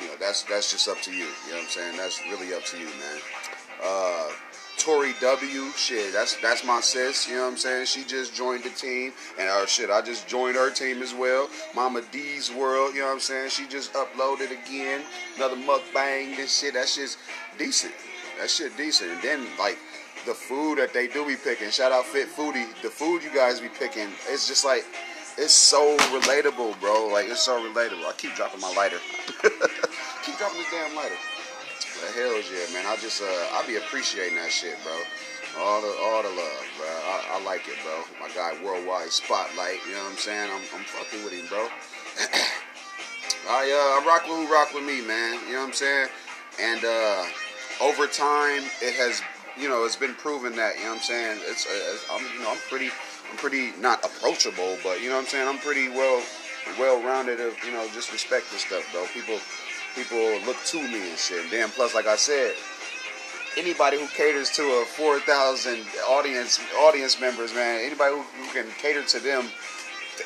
you 0.00 0.06
know 0.08 0.14
that's 0.18 0.42
that's 0.44 0.70
just 0.70 0.88
up 0.88 1.00
to 1.02 1.10
you. 1.10 1.26
You 1.46 1.50
know 1.50 1.56
what 1.56 1.62
I'm 1.64 1.68
saying. 1.68 1.96
That's 1.96 2.20
really 2.30 2.54
up 2.54 2.64
to 2.64 2.78
you, 2.78 2.86
man. 2.86 3.18
Uh, 3.84 4.28
Tori 4.78 5.12
W, 5.20 5.70
shit, 5.76 6.12
that's 6.12 6.36
that's 6.40 6.64
my 6.64 6.80
sis. 6.80 7.28
You 7.28 7.36
know 7.36 7.42
what 7.42 7.52
I'm 7.52 7.56
saying. 7.56 7.86
She 7.86 8.04
just 8.04 8.34
joined 8.34 8.64
the 8.64 8.70
team, 8.70 9.12
and 9.38 9.48
uh, 9.48 9.66
shit, 9.66 9.90
I 9.90 10.00
just 10.02 10.26
joined 10.26 10.56
her 10.56 10.70
team 10.70 11.02
as 11.02 11.14
well. 11.14 11.48
Mama 11.74 12.02
D's 12.10 12.50
World, 12.50 12.94
you 12.94 13.00
know 13.00 13.06
what 13.06 13.14
I'm 13.14 13.20
saying. 13.20 13.50
She 13.50 13.66
just 13.68 13.92
uploaded 13.92 14.50
again 14.50 15.02
another 15.36 15.56
mukbang. 15.56 16.36
This 16.36 16.58
shit, 16.58 16.74
that 16.74 16.88
shit's 16.88 17.16
decent. 17.58 17.92
That 18.40 18.50
shit 18.50 18.76
decent. 18.76 19.10
And 19.12 19.22
then 19.22 19.46
like 19.58 19.78
the 20.26 20.34
food 20.34 20.78
that 20.78 20.92
they 20.92 21.06
do 21.06 21.26
be 21.26 21.36
picking. 21.36 21.70
Shout 21.70 21.92
out 21.92 22.04
Fit 22.06 22.28
Foodie. 22.28 22.66
The 22.82 22.90
food 22.90 23.22
you 23.22 23.32
guys 23.32 23.60
be 23.60 23.68
picking, 23.68 24.08
it's 24.28 24.48
just 24.48 24.64
like 24.64 24.84
it's 25.38 25.52
so 25.52 25.96
relatable, 26.12 26.78
bro. 26.80 27.08
Like 27.12 27.26
it's 27.28 27.42
so 27.42 27.60
relatable. 27.60 28.04
I 28.04 28.12
keep 28.16 28.34
dropping 28.34 28.60
my 28.60 28.72
lighter. 28.74 28.98
keep 30.24 30.36
dropping 30.38 30.58
this 30.58 30.70
damn 30.70 30.94
lighter. 30.96 31.18
The 32.00 32.08
hell's 32.18 32.50
yeah, 32.50 32.72
man. 32.74 32.86
I 32.86 32.96
just 32.96 33.22
uh 33.22 33.26
I 33.26 33.64
be 33.66 33.76
appreciating 33.76 34.36
that 34.36 34.50
shit, 34.50 34.76
bro. 34.82 34.96
All 35.62 35.80
the 35.82 35.92
all 36.02 36.22
the 36.22 36.30
love, 36.30 36.64
bro. 36.78 36.86
I, 36.86 37.38
I 37.38 37.44
like 37.44 37.68
it, 37.68 37.76
bro. 37.84 38.04
My 38.20 38.32
guy, 38.34 38.52
Worldwide 38.64 39.10
Spotlight. 39.10 39.78
You 39.86 39.92
know 39.94 40.04
what 40.04 40.12
I'm 40.12 40.18
saying? 40.18 40.50
I'm, 40.50 40.62
I'm 40.74 40.84
fucking 40.84 41.24
with 41.24 41.32
him, 41.32 41.46
bro. 41.48 41.68
I 43.48 43.68
uh, 43.68 44.00
I 44.00 44.06
rock 44.06 44.22
with 44.28 44.48
who 44.48 44.52
rock 44.52 44.72
with 44.74 44.84
me, 44.84 45.00
man. 45.06 45.40
You 45.46 45.54
know 45.54 45.60
what 45.60 45.68
I'm 45.68 45.72
saying? 45.72 46.08
And 46.60 46.84
uh, 46.84 47.24
over 47.80 48.06
time, 48.06 48.62
it 48.80 48.94
has, 48.94 49.22
you 49.56 49.68
know, 49.68 49.84
it's 49.84 49.96
been 49.96 50.14
proven 50.14 50.54
that 50.56 50.76
you 50.76 50.84
know 50.84 50.90
what 50.90 50.96
I'm 50.96 51.02
saying. 51.02 51.38
It's, 51.44 51.66
uh, 51.66 51.70
it's 51.94 52.06
I'm, 52.10 52.22
you 52.34 52.44
know, 52.44 52.50
I'm 52.50 52.58
pretty, 52.68 52.90
I'm 53.32 53.38
pretty 53.38 53.72
not 53.80 54.04
approachable, 54.04 54.76
but 54.84 55.00
you 55.00 55.08
know 55.08 55.16
what 55.16 55.22
I'm 55.22 55.26
saying. 55.26 55.48
I'm 55.48 55.58
pretty 55.58 55.88
well, 55.88 56.22
well 56.78 57.02
rounded 57.02 57.40
of 57.40 57.56
you 57.64 57.72
know 57.72 57.88
just 57.94 58.12
respect 58.12 58.44
and 58.52 58.60
stuff, 58.60 58.84
though. 58.92 59.06
People, 59.14 59.38
people 59.96 60.20
look 60.46 60.58
to 60.66 60.76
me 60.76 61.08
and 61.08 61.18
shit. 61.18 61.42
And 61.42 61.50
then 61.50 61.70
plus, 61.70 61.94
like 61.94 62.06
I 62.06 62.16
said, 62.16 62.52
anybody 63.56 63.98
who 63.98 64.06
caters 64.08 64.50
to 64.50 64.62
a 64.62 64.84
4,000 64.84 65.80
audience 66.10 66.60
audience 66.78 67.18
members, 67.18 67.54
man, 67.54 67.80
anybody 67.86 68.16
who, 68.16 68.20
who 68.20 68.52
can 68.52 68.66
cater 68.76 69.02
to 69.02 69.18
them 69.18 69.48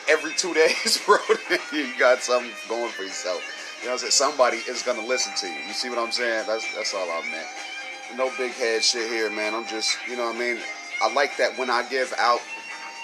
every 0.09 0.33
two 0.35 0.53
days, 0.67 1.01
bro, 1.07 1.19
you 1.73 1.87
got 2.01 2.19
something 2.19 2.51
going 2.69 2.91
for 2.91 3.05
yourself. 3.05 3.41
You 3.79 3.87
know 3.87 3.93
what 3.93 4.03
I'm 4.03 4.11
saying? 4.11 4.33
Somebody 4.33 4.57
is 4.69 4.83
gonna 4.83 5.07
listen 5.07 5.33
to 5.37 5.47
you. 5.47 5.61
You 5.69 5.75
see 5.75 5.91
what 5.91 6.01
I'm 6.01 6.11
saying? 6.11 6.43
That's 6.49 6.75
that's 6.75 6.93
all 6.93 7.09
I 7.09 7.23
meant. 7.31 8.19
No 8.19 8.33
big 8.37 8.51
head 8.51 8.83
shit 8.83 9.09
here, 9.09 9.31
man. 9.31 9.55
I'm 9.55 9.67
just, 9.67 9.97
you 10.09 10.17
know 10.17 10.27
what 10.27 10.35
I 10.35 10.39
mean? 10.41 10.59
I 11.03 11.13
like 11.13 11.37
that 11.37 11.57
when 11.59 11.71
I 11.71 11.87
give 11.89 12.13
out, 12.19 12.41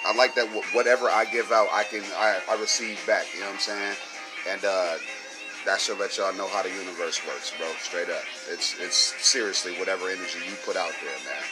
I 0.05 0.13
like 0.15 0.35
that 0.35 0.47
whatever 0.73 1.09
I 1.09 1.25
give 1.25 1.51
out, 1.51 1.67
I 1.71 1.83
can, 1.83 2.03
I, 2.17 2.39
I 2.49 2.59
receive 2.59 2.99
back. 3.07 3.25
You 3.33 3.41
know 3.41 3.47
what 3.47 3.53
I'm 3.55 3.59
saying? 3.59 3.95
And 4.49 4.65
uh, 4.65 4.95
that 5.65 5.79
should 5.79 5.99
let 5.99 6.17
y'all 6.17 6.35
know 6.35 6.47
how 6.47 6.61
the 6.61 6.69
universe 6.69 7.21
works, 7.25 7.53
bro. 7.57 7.67
Straight 7.79 8.09
up. 8.09 8.23
It's 8.51 8.75
it's 8.79 8.97
seriously 9.23 9.73
whatever 9.79 10.09
energy 10.09 10.39
you 10.45 10.55
put 10.65 10.75
out 10.75 10.91
there, 11.01 11.19
man. 11.23 11.43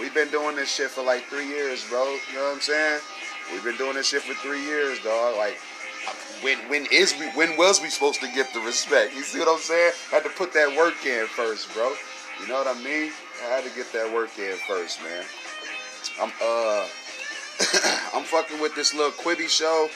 We've 0.00 0.14
been 0.14 0.30
doing 0.30 0.56
this 0.56 0.74
shit 0.74 0.90
for 0.90 1.04
like 1.04 1.24
three 1.24 1.46
years, 1.46 1.86
bro. 1.88 2.02
You 2.02 2.38
know 2.38 2.44
what 2.46 2.54
I'm 2.54 2.60
saying? 2.60 3.00
We've 3.52 3.64
been 3.64 3.76
doing 3.76 3.94
this 3.94 4.08
shit 4.08 4.22
for 4.22 4.34
three 4.34 4.62
years, 4.64 4.98
dog. 5.02 5.36
Like, 5.36 5.58
when 6.42 6.58
when 6.68 6.86
is 6.90 7.14
we 7.18 7.26
when 7.30 7.56
was 7.56 7.80
we 7.80 7.90
supposed 7.90 8.20
to 8.20 8.32
get 8.32 8.52
the 8.52 8.60
respect? 8.60 9.14
You 9.14 9.22
see 9.22 9.38
what 9.38 9.48
I'm 9.48 9.58
saying? 9.58 9.92
Had 10.10 10.24
to 10.24 10.30
put 10.30 10.52
that 10.54 10.76
work 10.76 11.04
in 11.06 11.26
first, 11.26 11.72
bro. 11.74 11.92
You 12.40 12.48
know 12.48 12.54
what 12.54 12.66
I 12.66 12.74
mean? 12.82 13.12
I 13.44 13.54
had 13.54 13.64
to 13.64 13.70
get 13.76 13.92
that 13.92 14.12
work 14.12 14.36
in 14.38 14.56
first, 14.66 15.00
man. 15.02 15.24
I'm 16.20 16.32
uh 16.42 16.86
I'm 18.14 18.24
fucking 18.24 18.60
with 18.60 18.74
this 18.74 18.94
little 18.94 19.12
Quibi 19.12 19.48
show, 19.48 19.88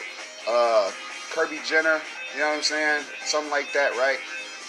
uh 0.49 0.91
Kirby 1.33 1.59
Jenner, 1.67 2.01
you 2.35 2.41
know 2.41 2.49
what 2.49 2.57
I'm 2.57 2.63
saying? 2.63 3.05
Something 3.25 3.51
like 3.51 3.73
that, 3.73 3.93
right? 3.93 4.19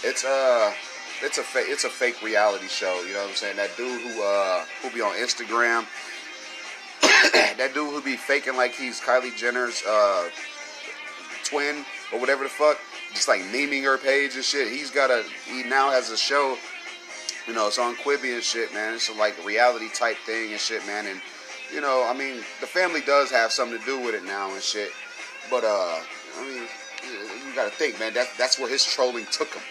It's 0.04 0.26
uh 0.26 0.74
it's 1.22 1.38
a 1.38 1.44
fake 1.44 1.68
it's 1.70 1.84
a 1.84 1.90
fake 1.90 2.22
reality 2.22 2.68
show, 2.68 3.04
you 3.08 3.14
know 3.14 3.22
what 3.22 3.30
I'm 3.30 3.36
saying? 3.36 3.58
That 3.58 3.76
dude 3.78 4.02
who 4.02 4.24
uh 4.24 4.66
who 4.82 4.90
be 4.92 5.02
on 5.02 5.14
Instagram 5.14 5.86
that 7.34 7.72
dude 7.74 7.92
who 7.92 8.02
be 8.02 8.16
faking 8.16 8.56
like 8.56 8.74
he's 8.74 9.00
Kylie 9.00 9.36
Jenner's 9.36 9.84
uh, 9.86 10.30
twin 11.44 11.86
or 12.14 12.20
whatever 12.20 12.44
the 12.44 12.50
fuck, 12.50 12.80
just 13.14 13.28
like 13.28 13.42
naming 13.52 13.84
her 13.84 13.98
page 13.98 14.36
and 14.36 14.44
shit. 14.44 14.68
He's 14.68 14.92
got 14.92 15.10
a 15.10 15.24
he 15.46 15.64
now 15.64 15.92
has 15.92 16.10
a 16.10 16.18
show, 16.18 16.58
you 17.48 17.54
know, 17.54 17.68
it's 17.68 17.80
on 17.80 17.96
Quibi 17.96 18.34
and 18.34 18.44
shit, 18.44 18.74
man. 18.74 18.96
It's 18.96 19.10
a, 19.10 19.14
like 19.14 19.44
reality 19.46 19.90
type 19.94 20.18
thing 20.26 20.52
and 20.52 20.60
shit, 20.60 20.86
man. 20.86 21.06
And 21.06 21.22
you 21.74 21.82
know, 21.82 22.08
I 22.10 22.18
mean, 22.18 22.38
the 22.62 22.68
family 22.68 23.02
does 23.02 23.32
have 23.32 23.52
something 23.52 23.80
to 23.80 23.86
do 23.86 24.00
with 24.00 24.16
it 24.16 24.24
now 24.24 24.54
and 24.54 24.62
shit. 24.62 24.92
But 25.50 25.64
uh, 25.64 26.00
I 26.40 26.48
mean, 26.48 26.64
you 27.48 27.56
gotta 27.56 27.72
think, 27.72 28.00
man. 28.00 28.14
That 28.14 28.28
that's 28.38 28.60
where 28.60 28.70
his 28.70 28.84
trolling 28.84 29.26
took 29.32 29.54
him 29.54 29.62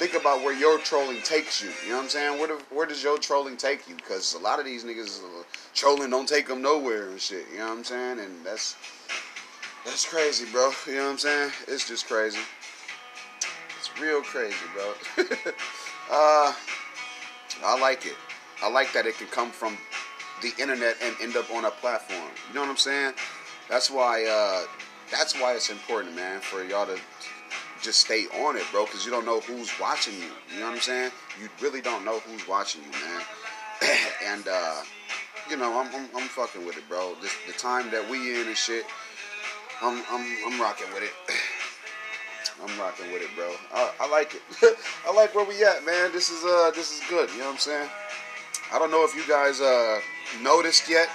think 0.00 0.14
about 0.14 0.40
where 0.40 0.54
your 0.54 0.78
trolling 0.78 1.20
takes 1.20 1.62
you. 1.62 1.68
You 1.84 1.90
know 1.90 1.96
what 1.96 2.04
I'm 2.04 2.08
saying? 2.08 2.38
Where, 2.38 2.48
do, 2.48 2.58
where 2.70 2.86
does 2.86 3.02
your 3.02 3.18
trolling 3.18 3.58
take 3.58 3.86
you? 3.86 3.94
Because 3.96 4.32
a 4.32 4.38
lot 4.38 4.58
of 4.58 4.64
these 4.64 4.82
niggas 4.82 5.22
uh, 5.22 5.42
trolling 5.74 6.08
don't 6.08 6.26
take 6.26 6.48
them 6.48 6.62
nowhere 6.62 7.10
and 7.10 7.20
shit. 7.20 7.44
You 7.52 7.58
know 7.58 7.68
what 7.68 7.78
I'm 7.78 7.84
saying? 7.84 8.18
And 8.18 8.32
that's 8.42 8.76
that's 9.84 10.06
crazy, 10.06 10.46
bro. 10.50 10.70
You 10.86 10.94
know 10.94 11.04
what 11.04 11.10
I'm 11.10 11.18
saying? 11.18 11.50
It's 11.68 11.86
just 11.86 12.06
crazy. 12.06 12.38
It's 13.78 14.00
real 14.00 14.22
crazy, 14.22 14.56
bro. 14.72 14.94
uh, 16.10 16.54
I 17.62 17.78
like 17.78 18.06
it. 18.06 18.16
I 18.62 18.70
like 18.70 18.94
that 18.94 19.04
it 19.04 19.18
can 19.18 19.26
come 19.26 19.50
from 19.50 19.76
the 20.42 20.52
internet 20.60 20.96
and 21.02 21.14
end 21.20 21.36
up 21.36 21.50
on 21.52 21.64
a 21.64 21.70
platform. 21.70 22.30
You 22.48 22.54
know 22.54 22.60
what 22.60 22.70
I'm 22.70 22.76
saying? 22.76 23.14
That's 23.68 23.90
why. 23.90 24.24
Uh, 24.24 24.66
that's 25.10 25.34
why 25.34 25.54
it's 25.54 25.70
important, 25.70 26.14
man, 26.14 26.40
for 26.40 26.62
y'all 26.64 26.86
to 26.86 26.98
just 27.82 28.00
stay 28.00 28.26
on 28.44 28.56
it, 28.56 28.64
bro, 28.70 28.84
because 28.84 29.04
you 29.04 29.10
don't 29.10 29.24
know 29.24 29.40
who's 29.40 29.70
watching 29.80 30.14
you. 30.14 30.30
You 30.52 30.60
know 30.60 30.66
what 30.66 30.74
I'm 30.76 30.80
saying? 30.80 31.10
You 31.40 31.48
really 31.60 31.80
don't 31.80 32.04
know 32.04 32.20
who's 32.20 32.46
watching 32.46 32.82
you, 32.82 32.92
man. 32.92 33.22
and 34.26 34.48
uh, 34.48 34.82
you 35.48 35.56
know, 35.56 35.80
I'm, 35.80 35.92
I'm, 35.94 36.08
I'm 36.16 36.28
fucking 36.28 36.64
with 36.64 36.76
it, 36.76 36.88
bro. 36.88 37.14
This, 37.20 37.32
the 37.46 37.52
time 37.54 37.90
that 37.90 38.08
we 38.08 38.40
in 38.40 38.46
and 38.46 38.56
shit, 38.56 38.84
I'm 39.82 40.02
I'm 40.10 40.36
I'm 40.46 40.60
rocking 40.60 40.92
with 40.94 41.02
it. 41.02 41.12
I'm 42.62 42.78
rocking 42.78 43.10
with 43.10 43.22
it, 43.22 43.30
bro. 43.34 43.52
I, 43.72 43.92
I 44.00 44.08
like 44.08 44.34
it. 44.34 44.42
I 45.08 45.14
like 45.14 45.34
where 45.34 45.46
we 45.46 45.64
at, 45.64 45.84
man. 45.84 46.12
This 46.12 46.30
is 46.30 46.44
uh 46.44 46.70
this 46.74 46.92
is 46.92 47.08
good. 47.08 47.30
You 47.30 47.38
know 47.38 47.46
what 47.46 47.52
I'm 47.52 47.58
saying? 47.58 47.88
I 48.72 48.78
don't 48.78 48.90
know 48.90 49.04
if 49.04 49.16
you 49.16 49.26
guys 49.26 49.60
uh 49.60 50.00
noticed 50.42 50.88
yet, 50.88 51.08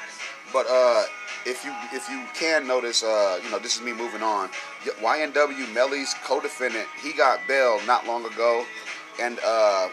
but 0.52 0.66
uh 0.70 1.04
if 1.46 1.64
you 1.64 1.72
if 1.94 2.10
you 2.10 2.24
can 2.34 2.68
notice, 2.68 3.04
uh, 3.04 3.40
you 3.44 3.50
know, 3.52 3.60
this 3.60 3.78
is 3.78 3.82
me 3.82 3.94
moving 3.94 4.24
on. 4.24 4.50
YNW 4.84 5.74
Melly's 5.74 6.14
co-defendant, 6.24 6.88
he 7.02 7.14
got 7.14 7.48
bail 7.48 7.80
not 7.86 8.06
long 8.08 8.26
ago, 8.26 8.66
and 9.22 9.40
uh, 9.46 9.90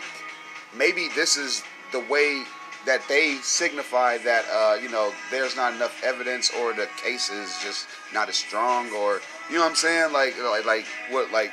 maybe 0.77 1.09
this 1.15 1.37
is 1.37 1.63
the 1.93 2.01
way 2.01 2.45
that 2.87 3.03
they 3.09 3.37
signify 3.43 4.19
that 4.19 4.45
uh, 4.51 4.77
you 4.83 4.89
know 4.89 5.13
there's 5.31 5.55
not 5.55 5.75
enough 5.75 6.03
evidence 6.03 6.51
or 6.61 6.73
the 6.73 6.89
case 6.97 7.31
is 7.31 7.57
just 7.63 7.87
not 8.13 8.29
as 8.29 8.37
strong 8.37 8.91
or 8.95 9.21
you 9.49 9.57
know 9.57 9.63
what 9.63 9.71
I'm 9.71 9.77
saying? 9.77 10.13
Like 10.13 10.35
like 10.43 10.65
like 10.65 10.87
what 11.11 11.31
like 11.31 11.53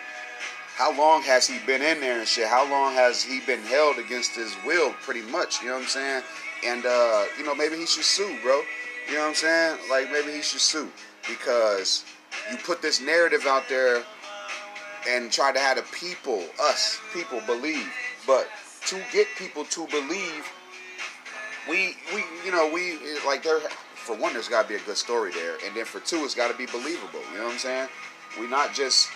how 0.75 0.97
long 0.97 1.21
has 1.23 1.45
he 1.45 1.59
been 1.67 1.81
in 1.81 1.99
there 1.99 2.19
and 2.19 2.27
shit? 2.27 2.47
How 2.47 2.69
long 2.71 2.93
has 2.93 3.21
he 3.21 3.41
been 3.41 3.61
held 3.63 3.97
against 3.97 4.33
his 4.35 4.55
will 4.65 4.93
pretty 5.01 5.23
much? 5.23 5.61
You 5.61 5.67
know 5.67 5.73
what 5.73 5.83
I'm 5.83 5.87
saying 5.89 6.23
and 6.65 6.85
uh, 6.85 7.25
you 7.37 7.45
know 7.45 7.55
maybe 7.55 7.75
he 7.77 7.85
should 7.85 8.03
sue 8.03 8.37
bro 8.41 8.61
you 9.09 9.15
know 9.15 9.21
what 9.21 9.29
I'm 9.29 9.35
saying? 9.35 9.77
Like 9.89 10.11
maybe 10.11 10.31
he 10.31 10.43
should 10.43 10.61
sue 10.61 10.91
because 11.27 12.05
you 12.51 12.57
put 12.57 12.81
this 12.81 13.01
narrative 13.01 13.45
out 13.47 13.63
there 13.67 14.03
and 15.07 15.31
try 15.31 15.51
to 15.51 15.59
have 15.59 15.77
the 15.77 15.83
people, 15.93 16.43
us 16.61 16.99
people, 17.11 17.41
believe. 17.47 17.91
But 18.27 18.47
to 18.85 19.01
get 19.11 19.27
people 19.35 19.65
to 19.65 19.87
believe, 19.87 20.47
we 21.67 21.95
we 22.13 22.23
you 22.45 22.51
know 22.51 22.69
we 22.71 22.99
like 23.25 23.41
there. 23.43 23.59
For 23.95 24.15
one, 24.15 24.33
there's 24.33 24.47
got 24.47 24.63
to 24.63 24.67
be 24.69 24.75
a 24.75 24.79
good 24.79 24.97
story 24.97 25.31
there, 25.31 25.57
and 25.65 25.75
then 25.75 25.85
for 25.85 25.99
two, 25.99 26.17
it's 26.17 26.35
got 26.35 26.51
to 26.51 26.57
be 26.57 26.67
believable. 26.67 27.19
You 27.31 27.39
know 27.39 27.45
what 27.45 27.53
I'm 27.53 27.59
saying? 27.59 27.89
We're 28.39 28.49
not 28.49 28.73
just 28.73 29.09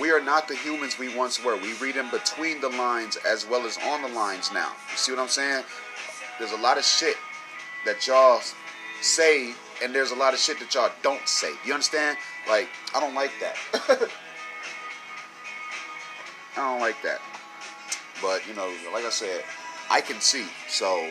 we 0.00 0.10
are 0.10 0.20
not 0.20 0.48
the 0.48 0.56
humans 0.56 0.98
we 0.98 1.16
once 1.16 1.42
were. 1.42 1.56
We 1.56 1.74
read 1.74 1.94
in 1.94 2.10
between 2.10 2.60
the 2.60 2.70
lines 2.70 3.16
as 3.24 3.46
well 3.46 3.66
as 3.66 3.78
on 3.86 4.02
the 4.02 4.08
lines 4.08 4.50
now. 4.52 4.72
You 4.90 4.96
see 4.96 5.12
what 5.12 5.20
I'm 5.20 5.28
saying? 5.28 5.62
There's 6.40 6.52
a 6.52 6.56
lot 6.56 6.78
of 6.78 6.84
shit 6.84 7.18
that 7.84 8.06
y'all 8.06 8.40
say, 9.02 9.52
and 9.82 9.94
there's 9.94 10.10
a 10.10 10.14
lot 10.14 10.32
of 10.32 10.40
shit 10.40 10.58
that 10.60 10.74
y'all 10.74 10.90
don't 11.02 11.28
say. 11.28 11.52
You 11.66 11.74
understand? 11.74 12.16
Like, 12.48 12.70
I 12.94 13.00
don't 13.00 13.14
like 13.14 13.30
that. 13.40 13.56
I 16.56 16.72
don't 16.72 16.80
like 16.80 16.96
that. 17.02 17.20
But, 18.22 18.48
you 18.48 18.54
know, 18.54 18.72
like 18.90 19.04
I 19.04 19.10
said, 19.10 19.44
I 19.90 20.00
can 20.00 20.18
see. 20.22 20.46
So, 20.66 21.10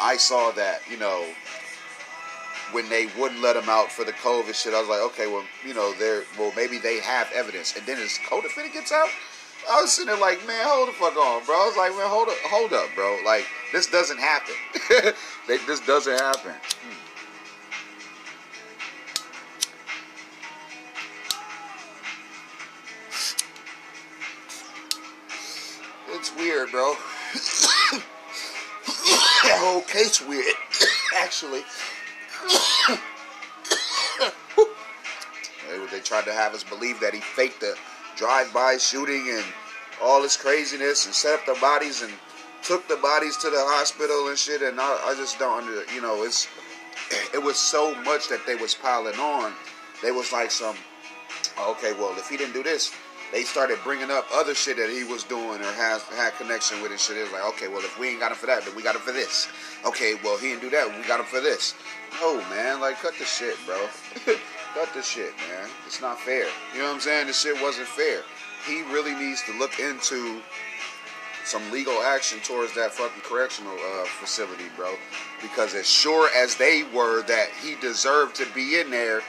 I 0.00 0.16
saw 0.16 0.52
that, 0.52 0.80
you 0.90 0.96
know, 0.96 1.26
when 2.72 2.88
they 2.88 3.08
wouldn't 3.18 3.42
let 3.42 3.56
him 3.56 3.68
out 3.68 3.92
for 3.92 4.06
the 4.06 4.12
COVID 4.12 4.54
shit, 4.54 4.72
I 4.72 4.80
was 4.80 4.88
like, 4.88 5.02
okay, 5.12 5.26
well, 5.26 5.44
you 5.66 5.74
know, 5.74 5.92
they're, 5.98 6.24
well, 6.38 6.52
maybe 6.56 6.78
they 6.78 7.00
have 7.00 7.30
evidence. 7.34 7.76
And 7.76 7.84
then 7.84 7.98
his 7.98 8.18
co-defendant 8.26 8.72
gets 8.72 8.90
out. 8.90 9.10
I 9.68 9.82
was 9.82 9.92
sitting 9.92 10.06
there 10.06 10.20
like, 10.20 10.46
man, 10.46 10.64
hold 10.66 10.88
the 10.88 10.92
fuck 10.92 11.16
on, 11.16 11.44
bro. 11.44 11.54
I 11.54 11.66
was 11.66 11.76
like, 11.76 11.90
man, 11.92 12.08
hold 12.08 12.28
up, 12.28 12.36
hold 12.44 12.72
up, 12.72 12.88
bro. 12.94 13.18
Like, 13.24 13.46
this 13.72 13.86
doesn't 13.86 14.18
happen. 14.18 14.54
this 15.48 15.80
doesn't 15.80 16.20
happen. 16.20 16.52
Hmm. 16.52 16.92
weird, 26.36 26.70
bro. 26.70 26.94
that 27.92 28.02
whole 29.60 29.80
case 29.82 30.20
weird, 30.20 30.54
actually. 31.18 31.62
they 35.90 36.00
tried 36.00 36.24
to 36.24 36.32
have 36.32 36.54
us 36.54 36.64
believe 36.64 37.00
that 37.00 37.14
he 37.14 37.20
faked 37.20 37.60
the 37.60 37.76
drive-by 38.16 38.78
shooting 38.78 39.28
and 39.30 39.44
all 40.02 40.22
this 40.22 40.36
craziness 40.36 41.06
and 41.06 41.14
set 41.14 41.38
up 41.38 41.46
the 41.46 41.58
bodies 41.60 42.02
and 42.02 42.12
took 42.62 42.86
the 42.88 42.96
bodies 42.96 43.36
to 43.38 43.50
the 43.50 43.58
hospital 43.58 44.28
and 44.28 44.38
shit. 44.38 44.62
And 44.62 44.80
I, 44.80 45.00
I 45.06 45.14
just 45.14 45.38
don't 45.38 45.64
under, 45.64 45.84
you 45.92 46.02
know, 46.02 46.24
it's 46.24 46.48
it 47.34 47.42
was 47.42 47.56
so 47.56 47.94
much 48.02 48.28
that 48.28 48.44
they 48.46 48.54
was 48.54 48.74
piling 48.74 49.18
on. 49.18 49.52
They 50.02 50.10
was 50.10 50.32
like 50.32 50.50
some, 50.50 50.76
okay, 51.58 51.92
well, 51.92 52.12
if 52.18 52.28
he 52.28 52.36
didn't 52.36 52.54
do 52.54 52.62
this, 52.62 52.92
they 53.32 53.42
started 53.42 53.78
bringing 53.82 54.10
up 54.10 54.26
other 54.32 54.54
shit 54.54 54.76
that 54.76 54.88
he 54.88 55.04
was 55.04 55.24
doing 55.24 55.60
or 55.60 55.72
has 55.72 56.02
had 56.02 56.34
connection 56.36 56.80
with 56.80 56.92
and 56.92 57.00
shit. 57.00 57.16
It's 57.16 57.32
like, 57.32 57.44
okay, 57.54 57.68
well, 57.68 57.80
if 57.80 57.98
we 57.98 58.08
ain't 58.10 58.20
got 58.20 58.30
him 58.30 58.38
for 58.38 58.46
that, 58.46 58.64
then 58.64 58.74
we 58.76 58.82
got 58.82 58.94
him 58.94 59.02
for 59.02 59.12
this. 59.12 59.48
Okay, 59.84 60.14
well, 60.22 60.38
he 60.38 60.48
didn't 60.48 60.62
do 60.62 60.70
that. 60.70 60.86
We 60.88 61.06
got 61.08 61.20
him 61.20 61.26
for 61.26 61.40
this. 61.40 61.74
No, 62.20 62.36
man, 62.50 62.80
like, 62.80 62.96
cut 62.96 63.14
the 63.18 63.24
shit, 63.24 63.56
bro. 63.66 63.76
cut 64.76 64.92
the 64.92 65.02
shit, 65.02 65.34
man. 65.48 65.70
It's 65.86 66.02
not 66.02 66.20
fair. 66.20 66.44
You 66.74 66.80
know 66.80 66.88
what 66.88 66.94
I'm 66.94 67.00
saying? 67.00 67.28
This 67.28 67.40
shit 67.40 67.60
wasn't 67.62 67.88
fair. 67.88 68.20
He 68.66 68.82
really 68.92 69.14
needs 69.14 69.42
to 69.44 69.58
look 69.58 69.80
into 69.80 70.42
some 71.46 71.62
legal 71.72 71.94
action 72.02 72.40
towards 72.40 72.74
that 72.74 72.92
fucking 72.92 73.22
correctional 73.22 73.72
uh, 73.72 74.04
facility, 74.04 74.66
bro. 74.76 74.94
Because 75.40 75.74
as 75.74 75.88
sure 75.88 76.28
as 76.36 76.56
they 76.56 76.82
were 76.94 77.22
that 77.22 77.48
he 77.62 77.76
deserved 77.76 78.36
to 78.36 78.46
be 78.54 78.78
in 78.78 78.90
there, 78.90 79.22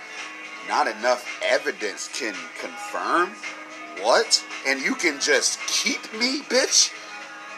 not 0.68 0.86
enough 0.86 1.40
evidence 1.42 2.10
can 2.14 2.36
confirm 2.60 3.30
what? 4.02 4.44
And 4.68 4.82
you 4.82 4.96
can 4.96 5.18
just 5.22 5.62
keep 5.62 6.02
me, 6.20 6.42
bitch? 6.42 6.92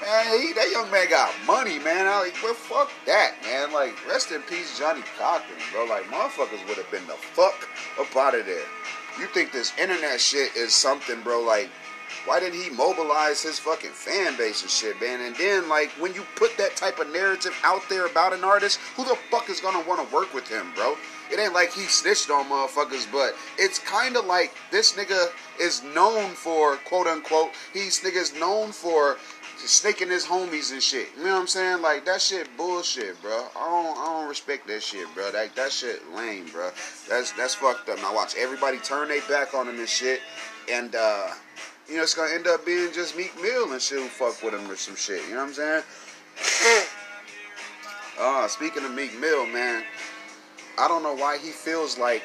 Man, 0.01 0.39
he, 0.39 0.53
that 0.53 0.71
young 0.71 0.89
man 0.91 1.09
got 1.09 1.33
money, 1.45 1.77
man. 1.79 2.07
I 2.07 2.21
like, 2.21 2.35
well, 2.41 2.53
fuck 2.53 2.89
that, 3.05 3.35
man. 3.43 3.73
Like, 3.73 3.93
rest 4.07 4.31
in 4.31 4.41
peace, 4.43 4.79
Johnnie 4.79 5.03
Cochran, 5.17 5.59
bro. 5.73 5.85
Like, 5.85 6.05
motherfuckers 6.05 6.65
would 6.67 6.77
have 6.77 6.89
been 6.89 7.05
the 7.05 7.13
fuck 7.13 7.67
up 7.99 8.15
out 8.15 8.35
of 8.35 8.45
there. 8.45 8.65
You 9.19 9.27
think 9.27 9.51
this 9.51 9.73
internet 9.77 10.21
shit 10.21 10.55
is 10.55 10.73
something, 10.73 11.21
bro? 11.21 11.41
Like, 11.41 11.69
why 12.25 12.39
didn't 12.39 12.61
he 12.61 12.69
mobilize 12.69 13.43
his 13.43 13.59
fucking 13.59 13.91
fan 13.91 14.37
base 14.37 14.61
and 14.61 14.71
shit, 14.71 14.99
man? 15.01 15.19
And 15.21 15.35
then, 15.35 15.67
like, 15.67 15.89
when 15.99 16.13
you 16.13 16.23
put 16.35 16.57
that 16.57 16.77
type 16.77 16.99
of 16.99 17.11
narrative 17.11 17.53
out 17.63 17.81
there 17.89 18.05
about 18.05 18.33
an 18.33 18.43
artist, 18.43 18.79
who 18.95 19.03
the 19.03 19.17
fuck 19.29 19.49
is 19.49 19.59
gonna 19.59 19.85
want 19.87 20.07
to 20.07 20.15
work 20.15 20.33
with 20.33 20.47
him, 20.47 20.71
bro? 20.75 20.95
It 21.31 21.39
ain't 21.39 21.53
like 21.53 21.71
he 21.73 21.81
snitched 21.81 22.31
on 22.31 22.45
motherfuckers, 22.45 23.09
but 23.11 23.35
it's 23.57 23.77
kind 23.77 24.17
of 24.17 24.25
like 24.25 24.53
this 24.71 24.93
nigga 24.93 25.27
is 25.61 25.83
known 25.83 26.31
for 26.31 26.77
quote 26.77 27.05
unquote. 27.05 27.51
He's 27.71 27.99
niggas 27.99 28.39
known 28.39 28.71
for 28.71 29.17
snaking 29.65 30.09
his 30.09 30.25
homies 30.25 30.71
and 30.71 30.81
shit. 30.81 31.09
You 31.17 31.25
know 31.25 31.33
what 31.33 31.41
I'm 31.41 31.47
saying? 31.47 31.81
Like 31.81 32.05
that 32.05 32.21
shit 32.21 32.47
bullshit, 32.57 33.21
bro. 33.21 33.47
I 33.55 33.69
don't 33.69 33.97
I 33.97 34.05
don't 34.19 34.29
respect 34.29 34.67
that 34.67 34.81
shit, 34.81 35.07
bro. 35.13 35.31
That 35.31 35.55
that 35.55 35.71
shit 35.71 36.01
lame, 36.15 36.45
bro. 36.51 36.71
That's 37.09 37.31
that's 37.33 37.55
fucked 37.55 37.89
up. 37.89 37.97
Now 37.97 38.13
watch 38.13 38.35
everybody 38.37 38.77
turn 38.79 39.09
their 39.09 39.21
back 39.29 39.53
on 39.53 39.67
him 39.67 39.79
and 39.79 39.89
shit, 39.89 40.21
and 40.71 40.95
uh, 40.95 41.27
you 41.87 41.97
know 41.97 42.03
it's 42.03 42.13
gonna 42.13 42.33
end 42.33 42.47
up 42.47 42.65
being 42.65 42.91
just 42.93 43.17
Meek 43.17 43.33
Mill 43.41 43.71
and 43.71 43.81
shit 43.81 43.99
who 43.99 44.07
fuck 44.07 44.41
with 44.43 44.53
him 44.53 44.69
or 44.69 44.75
some 44.75 44.95
shit. 44.95 45.21
You 45.27 45.35
know 45.35 45.45
what 45.45 45.49
I'm 45.49 45.53
saying? 45.53 45.83
uh, 48.19 48.47
speaking 48.47 48.83
of 48.85 48.93
Meek 48.93 49.19
Mill, 49.19 49.45
man. 49.47 49.83
I 50.77 50.87
don't 50.87 51.03
know 51.03 51.13
why 51.13 51.37
he 51.37 51.49
feels 51.49 51.97
like 51.97 52.23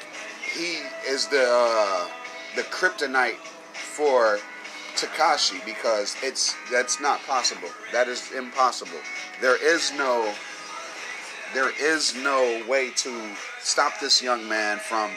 he 0.55 0.77
is 1.05 1.27
the 1.27 1.45
uh, 1.45 2.07
the 2.55 2.61
kryptonite 2.61 3.35
for 3.73 4.39
Tekashi 4.95 5.63
because 5.65 6.15
it's 6.23 6.55
that's 6.71 6.99
not 6.99 7.21
possible. 7.23 7.69
That 7.91 8.07
is 8.07 8.31
impossible. 8.31 8.99
There 9.41 9.61
is 9.63 9.91
no 9.93 10.33
there 11.53 11.71
is 11.79 12.15
no 12.15 12.63
way 12.67 12.91
to 12.91 13.35
stop 13.59 13.99
this 13.99 14.21
young 14.21 14.47
man 14.47 14.77
from 14.79 15.09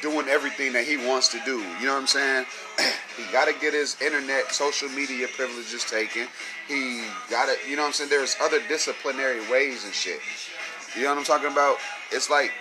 doing 0.00 0.28
everything 0.28 0.72
that 0.72 0.84
he 0.84 0.96
wants 0.96 1.28
to 1.28 1.40
do. 1.44 1.58
You 1.80 1.86
know 1.86 1.94
what 1.94 2.02
I'm 2.02 2.06
saying? 2.06 2.46
he 3.16 3.32
got 3.32 3.46
to 3.46 3.54
get 3.60 3.74
his 3.74 4.00
internet, 4.00 4.52
social 4.52 4.88
media 4.90 5.26
privileges 5.34 5.84
taken. 5.84 6.28
He 6.68 7.04
got 7.30 7.46
to, 7.46 7.68
you 7.68 7.76
know 7.76 7.82
what 7.82 7.88
I'm 7.88 7.92
saying? 7.94 8.10
There's 8.10 8.36
other 8.40 8.60
disciplinary 8.68 9.40
ways 9.50 9.84
and 9.84 9.92
shit. 9.92 10.20
You 10.96 11.04
know 11.04 11.10
what 11.10 11.18
I'm 11.18 11.24
talking 11.24 11.50
about? 11.50 11.78
It's 12.12 12.30
like 12.30 12.52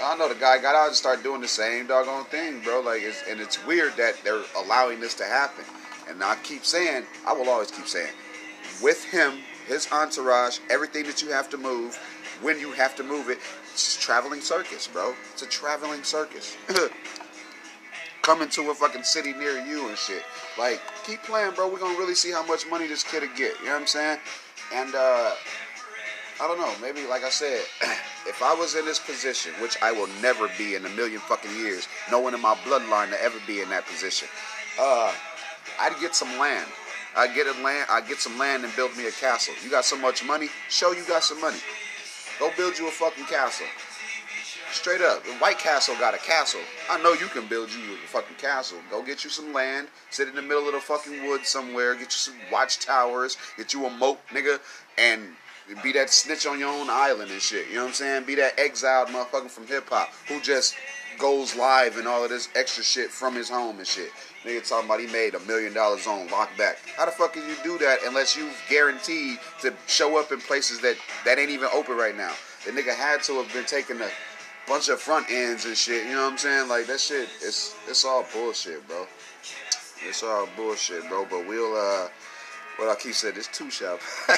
I 0.00 0.16
know 0.16 0.28
the 0.28 0.34
guy 0.34 0.58
got 0.58 0.74
out 0.74 0.88
and 0.88 0.96
started 0.96 1.22
doing 1.22 1.40
the 1.40 1.48
same 1.48 1.86
doggone 1.86 2.24
thing, 2.24 2.60
bro. 2.60 2.80
Like, 2.80 3.02
it's, 3.02 3.22
and 3.28 3.40
it's 3.40 3.64
weird 3.66 3.96
that 3.96 4.14
they're 4.24 4.42
allowing 4.56 5.00
this 5.00 5.14
to 5.14 5.24
happen. 5.24 5.64
And 6.08 6.22
I 6.22 6.36
keep 6.42 6.64
saying, 6.64 7.04
I 7.26 7.32
will 7.32 7.48
always 7.48 7.70
keep 7.70 7.86
saying, 7.86 8.12
with 8.82 9.04
him, 9.04 9.38
his 9.66 9.88
entourage, 9.92 10.58
everything 10.70 11.04
that 11.04 11.22
you 11.22 11.28
have 11.30 11.48
to 11.50 11.58
move, 11.58 11.96
when 12.40 12.58
you 12.58 12.72
have 12.72 12.96
to 12.96 13.02
move 13.02 13.28
it, 13.28 13.38
it's 13.72 13.96
a 13.96 14.00
traveling 14.00 14.40
circus, 14.40 14.86
bro. 14.88 15.14
It's 15.32 15.42
a 15.42 15.46
traveling 15.46 16.02
circus. 16.02 16.56
Coming 18.22 18.48
to 18.50 18.70
a 18.70 18.74
fucking 18.74 19.04
city 19.04 19.32
near 19.32 19.64
you 19.64 19.88
and 19.88 19.98
shit. 19.98 20.22
Like, 20.58 20.80
keep 21.04 21.22
playing, 21.22 21.54
bro. 21.54 21.68
We're 21.68 21.78
gonna 21.78 21.98
really 21.98 22.14
see 22.14 22.30
how 22.30 22.44
much 22.46 22.68
money 22.68 22.86
this 22.86 23.02
kid'll 23.02 23.28
get. 23.30 23.58
You 23.60 23.66
know 23.66 23.72
what 23.72 23.80
I'm 23.80 23.86
saying? 23.86 24.18
And 24.72 24.94
uh 24.94 25.32
I 26.40 26.48
don't 26.48 26.58
know. 26.58 26.72
Maybe, 26.80 27.06
like 27.06 27.24
I 27.24 27.30
said, 27.30 27.60
if 28.26 28.42
I 28.42 28.54
was 28.54 28.74
in 28.74 28.84
this 28.84 28.98
position, 28.98 29.52
which 29.60 29.76
I 29.82 29.92
will 29.92 30.08
never 30.20 30.48
be 30.58 30.74
in 30.74 30.84
a 30.84 30.88
million 30.90 31.20
fucking 31.20 31.54
years, 31.56 31.88
no 32.10 32.20
one 32.20 32.34
in 32.34 32.40
my 32.40 32.54
bloodline 32.64 33.10
to 33.10 33.22
ever 33.22 33.38
be 33.46 33.60
in 33.60 33.68
that 33.70 33.86
position, 33.86 34.28
uh, 34.80 35.12
I'd 35.80 35.98
get 36.00 36.14
some 36.14 36.38
land. 36.38 36.68
I'd 37.16 37.34
get 37.34 37.46
a 37.46 37.62
land. 37.62 37.86
I'd 37.90 38.08
get 38.08 38.20
some 38.20 38.38
land 38.38 38.64
and 38.64 38.74
build 38.74 38.96
me 38.96 39.06
a 39.06 39.12
castle. 39.12 39.54
You 39.62 39.70
got 39.70 39.84
so 39.84 39.98
much 39.98 40.24
money? 40.24 40.48
Show 40.68 40.92
you 40.92 41.04
got 41.06 41.22
some 41.22 41.40
money. 41.40 41.58
Go 42.38 42.50
build 42.56 42.78
you 42.78 42.88
a 42.88 42.90
fucking 42.90 43.24
castle. 43.26 43.66
Straight 44.72 45.02
up, 45.02 45.22
the 45.24 45.32
White 45.32 45.58
Castle 45.58 45.94
got 45.98 46.14
a 46.14 46.18
castle. 46.18 46.60
I 46.90 47.00
know 47.02 47.12
you 47.12 47.26
can 47.26 47.46
build 47.46 47.70
you 47.70 47.92
a 47.92 48.06
fucking 48.08 48.36
castle. 48.38 48.78
Go 48.90 49.02
get 49.02 49.22
you 49.22 49.28
some 49.28 49.52
land, 49.52 49.88
sit 50.08 50.28
in 50.28 50.34
the 50.34 50.40
middle 50.40 50.66
of 50.66 50.72
the 50.72 50.80
fucking 50.80 51.26
woods 51.28 51.50
somewhere, 51.50 51.92
get 51.92 52.04
you 52.04 52.10
some 52.10 52.34
watchtowers, 52.50 53.36
get 53.58 53.74
you 53.74 53.84
a 53.84 53.90
moat, 53.90 54.18
nigga, 54.30 54.58
and 54.96 55.22
be 55.82 55.92
that 55.92 56.10
snitch 56.10 56.46
on 56.46 56.58
your 56.58 56.68
own 56.68 56.88
island 56.90 57.30
and 57.30 57.40
shit. 57.40 57.68
You 57.68 57.76
know 57.76 57.82
what 57.82 57.88
I'm 57.88 57.94
saying? 57.94 58.24
Be 58.24 58.34
that 58.36 58.58
exiled 58.58 59.08
motherfucker 59.08 59.50
from 59.50 59.66
hip 59.66 59.88
hop 59.88 60.10
who 60.28 60.40
just 60.40 60.74
goes 61.18 61.54
live 61.56 61.98
and 61.98 62.08
all 62.08 62.24
of 62.24 62.30
this 62.30 62.48
extra 62.54 62.82
shit 62.82 63.10
from 63.10 63.34
his 63.34 63.48
home 63.48 63.78
and 63.78 63.86
shit. 63.86 64.10
Nigga 64.44 64.68
talking 64.68 64.86
about 64.86 65.00
he 65.00 65.06
made 65.06 65.34
a 65.34 65.40
million 65.40 65.72
dollars 65.72 66.06
on 66.06 66.26
lockback. 66.28 66.76
How 66.96 67.04
the 67.04 67.12
fuck 67.12 67.34
can 67.34 67.48
you 67.48 67.54
do 67.62 67.78
that 67.78 68.00
unless 68.04 68.36
you've 68.36 68.56
guaranteed 68.68 69.38
to 69.60 69.72
show 69.86 70.18
up 70.18 70.32
in 70.32 70.40
places 70.40 70.80
that 70.80 70.96
that 71.24 71.38
ain't 71.38 71.50
even 71.50 71.68
open 71.72 71.96
right 71.96 72.16
now? 72.16 72.32
The 72.66 72.72
nigga 72.72 72.94
had 72.94 73.22
to 73.24 73.34
have 73.34 73.52
been 73.52 73.64
taking 73.64 74.00
a 74.00 74.08
bunch 74.66 74.88
of 74.88 75.00
front 75.00 75.30
ends 75.30 75.64
and 75.64 75.76
shit. 75.76 76.06
You 76.06 76.14
know 76.14 76.24
what 76.24 76.32
I'm 76.32 76.38
saying? 76.38 76.68
Like 76.68 76.86
that 76.86 77.00
shit. 77.00 77.28
It's 77.40 77.76
it's 77.88 78.04
all 78.04 78.26
bullshit, 78.32 78.86
bro. 78.88 79.06
It's 80.04 80.22
all 80.24 80.48
bullshit, 80.56 81.08
bro. 81.08 81.24
But 81.30 81.46
we'll 81.46 81.76
uh, 81.76 82.08
what 82.76 82.88
I 82.88 82.94
keep 82.94 83.14
saying, 83.14 83.34
it's 83.36 83.48
two 83.48 83.70
shop. 83.70 84.00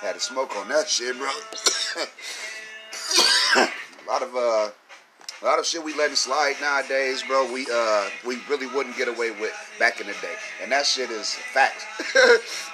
Had 0.00 0.14
to 0.14 0.20
smoke 0.20 0.56
on 0.56 0.68
that 0.68 0.88
shit, 0.88 1.16
bro. 1.16 1.28
a 3.56 4.10
lot 4.10 4.22
of 4.22 4.34
uh, 4.34 4.70
a 5.42 5.44
lot 5.44 5.58
of 5.58 5.66
shit 5.66 5.82
we 5.82 5.94
letting 5.94 6.16
slide 6.16 6.54
nowadays, 6.60 7.22
bro. 7.22 7.52
We 7.52 7.66
uh, 7.72 8.08
we 8.26 8.38
really 8.48 8.66
wouldn't 8.66 8.96
get 8.96 9.08
away 9.08 9.30
with 9.30 9.52
back 9.78 10.00
in 10.00 10.06
the 10.06 10.12
day, 10.14 10.34
and 10.62 10.70
that 10.72 10.86
shit 10.86 11.10
is 11.10 11.34
facts. 11.34 11.84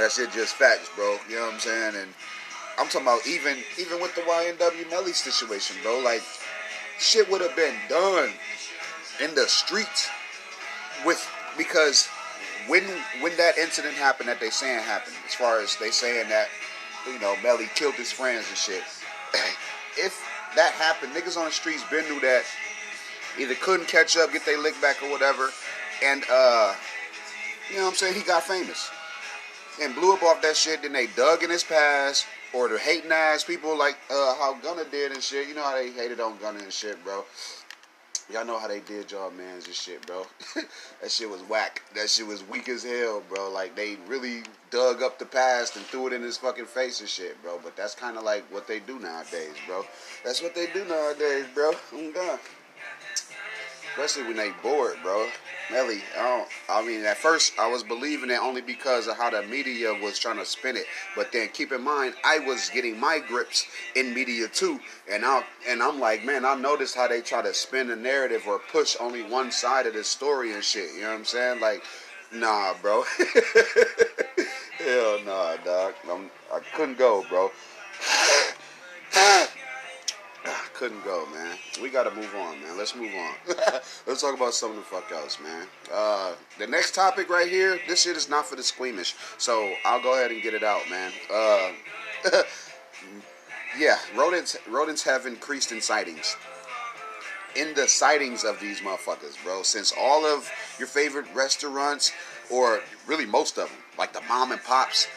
that 0.00 0.12
shit 0.12 0.32
just 0.32 0.54
facts, 0.54 0.90
bro. 0.94 1.16
You 1.28 1.36
know 1.36 1.46
what 1.46 1.54
I'm 1.54 1.60
saying? 1.60 1.96
And 1.96 2.08
I'm 2.78 2.86
talking 2.86 3.02
about 3.02 3.26
even 3.26 3.58
even 3.78 4.00
with 4.00 4.14
the 4.14 4.22
YNW 4.22 4.90
Melly 4.90 5.12
situation, 5.12 5.76
bro. 5.82 6.00
Like 6.00 6.22
shit 6.98 7.30
would 7.30 7.40
have 7.40 7.56
been 7.56 7.74
done 7.88 8.30
in 9.22 9.34
the 9.34 9.46
streets 9.48 10.08
with 11.04 11.26
because 11.56 12.08
when 12.66 12.84
when 13.20 13.36
that 13.36 13.58
incident 13.58 13.94
happened 13.94 14.28
that 14.28 14.40
they 14.40 14.50
saying 14.50 14.82
happened, 14.82 15.16
as 15.26 15.34
far 15.34 15.60
as 15.60 15.76
they 15.76 15.90
saying 15.90 16.28
that 16.28 16.48
you 17.06 17.18
know 17.20 17.34
Melly 17.42 17.68
killed 17.74 17.94
his 17.94 18.12
friends 18.12 18.46
and 18.48 18.56
shit. 18.56 18.82
if 19.96 20.26
that 20.56 20.72
happened, 20.72 21.12
niggas 21.12 21.36
on 21.36 21.44
the 21.44 21.50
streets 21.50 21.84
been 21.90 22.04
knew 22.06 22.20
that 22.20 22.44
either 23.38 23.54
couldn't 23.54 23.86
catch 23.86 24.16
up, 24.16 24.32
get 24.32 24.44
their 24.44 24.58
lick 24.58 24.80
back 24.80 25.02
or 25.02 25.10
whatever, 25.10 25.50
and 26.02 26.24
uh, 26.30 26.74
you 27.70 27.76
know 27.76 27.84
what 27.84 27.90
I'm 27.90 27.96
saying, 27.96 28.14
he 28.14 28.22
got 28.22 28.42
famous 28.42 28.90
and 29.80 29.94
blew 29.94 30.12
up 30.12 30.22
off 30.22 30.42
that 30.42 30.56
shit. 30.56 30.82
Then 30.82 30.92
they 30.92 31.06
dug 31.08 31.42
in 31.42 31.50
his 31.50 31.64
past, 31.64 32.26
or 32.52 32.68
the 32.68 32.78
hating 32.78 33.12
ass 33.12 33.44
people 33.44 33.76
like 33.76 33.96
uh, 34.10 34.34
how 34.36 34.58
Gunna 34.62 34.84
did 34.90 35.12
and 35.12 35.22
shit. 35.22 35.48
You 35.48 35.54
know 35.54 35.62
how 35.62 35.74
they 35.74 35.90
hated 35.90 36.20
on 36.20 36.38
Gunna 36.38 36.60
and 36.60 36.72
shit, 36.72 37.02
bro. 37.04 37.24
Y'all 38.32 38.44
know 38.44 38.60
how 38.60 38.68
they 38.68 38.78
did 38.80 39.10
y'all 39.10 39.30
mans 39.32 39.66
and 39.66 39.74
shit, 39.74 40.06
bro. 40.06 40.24
that 41.00 41.10
shit 41.10 41.28
was 41.28 41.40
whack. 41.42 41.82
That 41.96 42.08
shit 42.08 42.24
was 42.24 42.46
weak 42.48 42.68
as 42.68 42.84
hell, 42.84 43.22
bro. 43.28 43.50
Like 43.50 43.74
they 43.74 43.96
really 44.06 44.44
dug 44.70 45.02
up 45.02 45.18
the 45.18 45.26
past 45.26 45.74
and 45.74 45.84
threw 45.86 46.06
it 46.06 46.12
in 46.12 46.22
his 46.22 46.36
fucking 46.36 46.66
face 46.66 47.00
and 47.00 47.08
shit, 47.08 47.42
bro. 47.42 47.58
But 47.62 47.76
that's 47.76 47.96
kind 47.96 48.16
of 48.16 48.22
like 48.22 48.44
what 48.52 48.68
they 48.68 48.78
do 48.78 49.00
nowadays, 49.00 49.54
bro. 49.66 49.84
That's 50.24 50.40
what 50.42 50.54
they 50.54 50.66
do 50.66 50.84
nowadays, 50.84 51.46
bro. 51.52 51.72
Oh 51.92 52.12
God. 52.12 52.38
Especially 53.90 54.24
when 54.24 54.36
they 54.36 54.52
bored, 54.62 54.96
bro. 55.02 55.28
Melly, 55.70 56.00
I 56.18 56.22
don't. 56.22 56.48
I 56.68 56.84
mean, 56.84 57.04
at 57.04 57.16
first 57.16 57.58
I 57.58 57.68
was 57.68 57.84
believing 57.84 58.30
it 58.30 58.40
only 58.40 58.60
because 58.60 59.06
of 59.06 59.16
how 59.16 59.30
the 59.30 59.42
media 59.42 59.94
was 59.94 60.18
trying 60.18 60.38
to 60.38 60.44
spin 60.44 60.76
it. 60.76 60.86
But 61.14 61.30
then 61.32 61.48
keep 61.52 61.70
in 61.70 61.82
mind, 61.82 62.14
I 62.24 62.40
was 62.40 62.70
getting 62.70 62.98
my 62.98 63.20
grips 63.20 63.66
in 63.94 64.12
media 64.12 64.48
too, 64.48 64.80
and 65.10 65.24
I 65.24 65.44
and 65.68 65.82
I'm 65.82 66.00
like, 66.00 66.24
man, 66.24 66.44
I 66.44 66.54
noticed 66.54 66.96
how 66.96 67.06
they 67.06 67.20
try 67.20 67.42
to 67.42 67.54
spin 67.54 67.88
the 67.88 67.96
narrative 67.96 68.42
or 68.48 68.58
push 68.58 68.96
only 68.98 69.22
one 69.22 69.52
side 69.52 69.86
of 69.86 69.94
the 69.94 70.02
story 70.02 70.52
and 70.54 70.64
shit. 70.64 70.92
You 70.94 71.02
know 71.02 71.10
what 71.10 71.18
I'm 71.18 71.24
saying? 71.24 71.60
Like, 71.60 71.84
nah, 72.32 72.74
bro. 72.82 73.04
Hell 74.78 75.18
nah, 75.24 75.56
dog. 75.58 75.94
I'm, 76.10 76.30
I 76.52 76.60
couldn't 76.74 76.98
go, 76.98 77.24
bro. 77.28 77.50
Couldn't 80.80 81.04
go, 81.04 81.26
man. 81.34 81.58
We 81.82 81.90
gotta 81.90 82.10
move 82.10 82.34
on, 82.34 82.58
man. 82.62 82.78
Let's 82.78 82.96
move 82.96 83.12
on. 83.14 83.54
Let's 84.06 84.22
talk 84.22 84.34
about 84.34 84.54
something 84.54 84.78
the 84.78 84.84
fuck 84.84 85.12
else, 85.12 85.38
man. 85.38 85.66
Uh, 85.92 86.32
the 86.58 86.66
next 86.66 86.94
topic 86.94 87.28
right 87.28 87.50
here, 87.50 87.78
this 87.86 88.00
shit 88.04 88.16
is 88.16 88.30
not 88.30 88.46
for 88.46 88.56
the 88.56 88.62
squeamish, 88.62 89.14
so 89.36 89.74
I'll 89.84 90.02
go 90.02 90.14
ahead 90.14 90.30
and 90.30 90.42
get 90.42 90.54
it 90.54 90.62
out, 90.62 90.80
man. 90.88 91.12
Uh, 91.30 91.72
yeah, 93.78 93.98
rodents 94.16 94.56
rodents 94.70 95.02
have 95.02 95.26
increased 95.26 95.70
in 95.70 95.82
sightings. 95.82 96.34
In 97.56 97.74
the 97.74 97.86
sightings 97.86 98.42
of 98.42 98.58
these 98.58 98.80
motherfuckers, 98.80 99.36
bro. 99.44 99.62
Since 99.62 99.92
all 100.00 100.24
of 100.24 100.50
your 100.78 100.88
favorite 100.88 101.26
restaurants, 101.34 102.10
or 102.50 102.80
really 103.06 103.26
most 103.26 103.58
of 103.58 103.68
them, 103.68 103.78
like 103.98 104.14
the 104.14 104.22
mom 104.30 104.50
and 104.50 104.64
pops, 104.64 105.08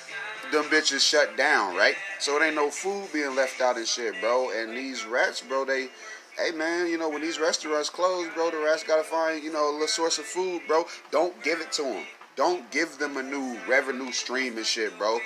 them 0.52 0.66
bitches 0.66 1.00
shut 1.00 1.38
down, 1.38 1.76
right? 1.76 1.96
So 2.20 2.38
it 2.38 2.46
ain't 2.46 2.56
no 2.56 2.70
food 2.70 3.12
being 3.14 3.36
left 3.36 3.62
out 3.62 3.78
and 3.78 3.88
shit, 3.88 4.20
bro. 4.22 4.52
And 4.52 4.76
these 4.76 5.06
rats, 5.06 5.42
bro, 5.42 5.66
they, 5.66 5.90
hey 6.38 6.52
man, 6.56 6.88
you 6.88 6.98
know 6.98 7.10
when 7.10 7.22
these 7.22 7.40
restaurants 7.40 7.90
close, 7.90 8.28
bro, 8.34 8.52
the 8.52 8.58
rats 8.58 8.84
gotta 8.84 9.04
find, 9.04 9.44
you 9.44 9.52
know, 9.52 9.70
a 9.70 9.72
little 9.72 9.88
source 9.88 10.20
of 10.20 10.26
food, 10.26 10.62
bro. 10.68 10.86
Don't 11.12 11.42
give 11.44 11.62
it 11.62 11.72
to 11.74 11.84
them. 11.84 12.04
Don't 12.36 12.70
give 12.72 12.98
them 12.98 13.18
a 13.18 13.24
new 13.24 13.60
revenue 13.68 14.12
stream 14.12 14.58
and 14.58 14.66
shit, 14.66 14.98
bro. 14.98 15.20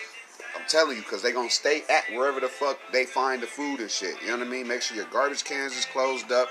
I'm 0.58 0.68
telling 0.68 0.98
you, 0.98 1.04
because 1.04 1.22
they 1.22 1.32
to 1.32 1.50
stay 1.50 1.84
at 1.90 2.04
wherever 2.16 2.40
the 2.40 2.48
fuck 2.48 2.80
they 2.92 3.06
find 3.06 3.42
the 3.42 3.48
food 3.48 3.80
and 3.80 3.92
shit. 3.92 4.20
You 4.22 4.30
know 4.30 4.38
what 4.38 4.48
I 4.48 4.50
mean? 4.50 4.68
Make 4.68 4.82
sure 4.82 4.98
your 4.98 5.06
garbage 5.06 5.44
cans 5.44 5.78
is 5.78 5.86
closed 5.86 6.32
up. 6.32 6.50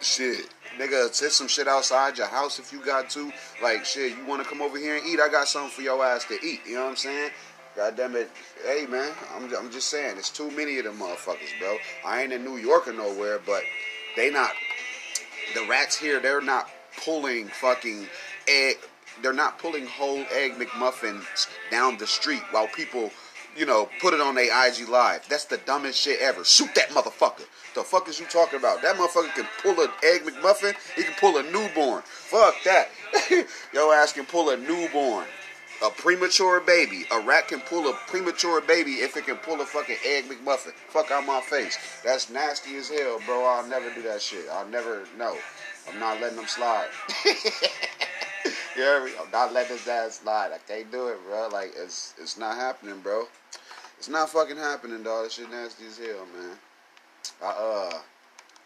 Shit. 0.00 0.48
Nigga, 0.78 1.12
sit 1.14 1.32
some 1.32 1.48
shit 1.48 1.66
outside 1.66 2.18
your 2.18 2.26
house 2.26 2.58
if 2.58 2.70
you 2.70 2.84
got 2.84 3.08
to. 3.10 3.32
Like, 3.62 3.86
shit, 3.86 4.16
you 4.16 4.26
want 4.26 4.42
to 4.42 4.48
come 4.48 4.60
over 4.60 4.76
here 4.76 4.96
and 4.96 5.06
eat? 5.06 5.20
I 5.20 5.28
got 5.28 5.48
something 5.48 5.70
for 5.70 5.80
your 5.80 6.04
ass 6.04 6.24
to 6.26 6.34
eat. 6.34 6.60
You 6.66 6.74
know 6.74 6.84
what 6.84 6.90
I'm 6.90 6.96
saying? 6.96 7.30
God 7.76 7.94
damn 7.94 8.16
it. 8.16 8.30
Hey, 8.64 8.86
man, 8.86 9.12
I'm, 9.34 9.54
I'm 9.54 9.70
just 9.70 9.90
saying, 9.90 10.16
it's 10.16 10.30
too 10.30 10.50
many 10.52 10.78
of 10.78 10.84
them 10.84 10.96
motherfuckers, 10.96 11.58
bro. 11.60 11.76
I 12.06 12.22
ain't 12.22 12.32
in 12.32 12.42
New 12.42 12.56
York 12.56 12.88
or 12.88 12.94
nowhere, 12.94 13.38
but 13.44 13.62
they 14.16 14.30
not, 14.30 14.52
the 15.54 15.66
rats 15.68 15.94
here, 15.94 16.18
they're 16.18 16.40
not 16.40 16.70
pulling 17.04 17.48
fucking 17.48 18.06
egg, 18.48 18.76
they're 19.20 19.34
not 19.34 19.58
pulling 19.58 19.86
whole 19.86 20.24
egg 20.32 20.52
McMuffins 20.52 21.48
down 21.70 21.98
the 21.98 22.06
street 22.06 22.40
while 22.50 22.66
people, 22.68 23.10
you 23.54 23.66
know, 23.66 23.90
put 24.00 24.14
it 24.14 24.22
on 24.22 24.34
their 24.36 24.66
IG 24.66 24.88
Live. 24.88 25.28
That's 25.28 25.44
the 25.44 25.58
dumbest 25.58 26.00
shit 26.00 26.18
ever. 26.20 26.44
Shoot 26.44 26.74
that 26.76 26.88
motherfucker. 26.88 27.44
The 27.74 27.82
fuck 27.82 28.08
is 28.08 28.18
you 28.18 28.24
talking 28.24 28.58
about? 28.58 28.80
That 28.80 28.96
motherfucker 28.96 29.34
can 29.34 29.46
pull 29.62 29.78
an 29.84 29.90
egg 30.02 30.22
McMuffin. 30.22 30.74
He 30.96 31.02
can 31.02 31.14
pull 31.20 31.36
a 31.36 31.42
newborn. 31.42 32.00
Fuck 32.06 32.54
that. 32.64 32.88
Yo 33.74 33.92
ass 33.92 34.14
can 34.14 34.24
pull 34.24 34.48
a 34.48 34.56
newborn 34.56 35.26
a 35.82 35.90
premature 35.90 36.60
baby. 36.60 37.04
A 37.10 37.20
rat 37.20 37.48
can 37.48 37.60
pull 37.60 37.88
a 37.88 37.94
premature 38.06 38.60
baby 38.60 38.92
if 38.92 39.16
it 39.16 39.26
can 39.26 39.36
pull 39.36 39.60
a 39.60 39.66
fucking 39.66 39.96
egg 40.04 40.24
McMuffin. 40.24 40.72
Fuck 40.88 41.10
out 41.10 41.26
my 41.26 41.40
face. 41.40 41.78
That's 42.04 42.30
nasty 42.30 42.76
as 42.76 42.88
hell, 42.88 43.20
bro. 43.26 43.44
I'll 43.44 43.66
never 43.66 43.92
do 43.94 44.02
that 44.02 44.22
shit. 44.22 44.46
I'll 44.50 44.68
never, 44.68 45.04
no. 45.18 45.36
I'm 45.88 46.00
not 46.00 46.20
letting 46.20 46.36
them 46.36 46.46
slide. 46.46 46.88
you 47.24 47.32
hear 48.74 49.04
me? 49.04 49.12
I'm 49.20 49.30
not 49.30 49.52
letting 49.52 49.76
this 49.76 49.86
ass 49.88 50.20
slide. 50.20 50.50
I 50.52 50.58
can't 50.58 50.90
do 50.90 51.08
it, 51.08 51.18
bro. 51.26 51.48
Like, 51.48 51.72
it's 51.76 52.14
it's 52.18 52.38
not 52.38 52.56
happening, 52.56 52.98
bro. 53.00 53.24
It's 53.98 54.08
not 54.08 54.30
fucking 54.30 54.56
happening, 54.56 55.02
dog. 55.02 55.24
This 55.24 55.34
shit 55.34 55.50
nasty 55.50 55.86
as 55.86 55.98
hell, 55.98 56.26
man. 56.36 56.56
I, 57.42 57.46
uh, 57.46 57.98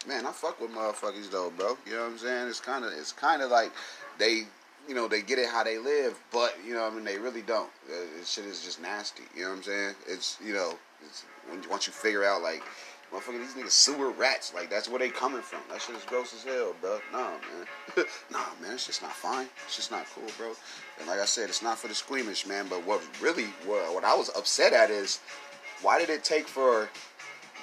man, 0.07 0.25
I 0.25 0.31
fuck 0.31 0.59
with 0.59 0.71
motherfuckers, 0.71 1.29
though, 1.31 1.51
bro. 1.55 1.77
You 1.85 1.93
know 1.93 2.03
what 2.03 2.11
I'm 2.11 2.17
saying? 2.17 2.47
It's 2.47 2.59
kind 2.59 2.83
of, 2.83 2.91
it's 2.93 3.11
kind 3.11 3.41
of 3.41 3.51
like 3.51 3.71
they 4.17 4.43
you 4.87 4.95
know, 4.95 5.07
they 5.07 5.21
get 5.21 5.39
it 5.39 5.47
how 5.47 5.63
they 5.63 5.77
live, 5.77 6.19
but 6.31 6.55
you 6.65 6.73
know, 6.73 6.85
I 6.85 6.89
mean, 6.89 7.03
they 7.03 7.17
really 7.17 7.41
don't. 7.41 7.69
Uh, 7.87 7.95
this 8.17 8.31
shit 8.31 8.45
is 8.45 8.63
just 8.63 8.81
nasty. 8.81 9.23
You 9.35 9.43
know 9.43 9.49
what 9.49 9.57
I'm 9.57 9.63
saying? 9.63 9.95
It's 10.07 10.37
you 10.43 10.53
know, 10.53 10.73
it's, 11.05 11.25
once 11.69 11.87
you 11.87 11.93
figure 11.93 12.23
out 12.23 12.41
like, 12.41 12.63
motherfucker, 13.11 13.39
these 13.39 13.53
niggas 13.53 13.71
sewer 13.71 14.11
rats. 14.11 14.53
Like 14.53 14.69
that's 14.69 14.89
where 14.89 14.99
they 14.99 15.09
coming 15.09 15.41
from. 15.41 15.59
That 15.69 15.81
shit 15.81 15.95
is 15.95 16.03
gross 16.03 16.33
as 16.33 16.43
hell, 16.43 16.75
bro. 16.81 16.99
Nah, 17.11 17.29
man. 17.29 17.67
nah, 18.31 18.45
man. 18.61 18.73
It's 18.73 18.87
just 18.87 19.01
not 19.01 19.13
fine. 19.13 19.47
It's 19.65 19.75
just 19.75 19.91
not 19.91 20.05
cool, 20.15 20.29
bro. 20.37 20.53
And 20.99 21.07
like 21.07 21.19
I 21.19 21.25
said, 21.25 21.49
it's 21.49 21.61
not 21.61 21.77
for 21.77 21.87
the 21.87 21.95
squeamish, 21.95 22.45
man. 22.45 22.67
But 22.69 22.85
what 22.85 23.01
really, 23.21 23.45
what, 23.65 23.93
what 23.93 24.03
I 24.03 24.15
was 24.15 24.29
upset 24.35 24.73
at 24.73 24.89
is, 24.89 25.19
why 25.81 25.99
did 25.99 26.09
it 26.09 26.23
take 26.23 26.47
for 26.47 26.89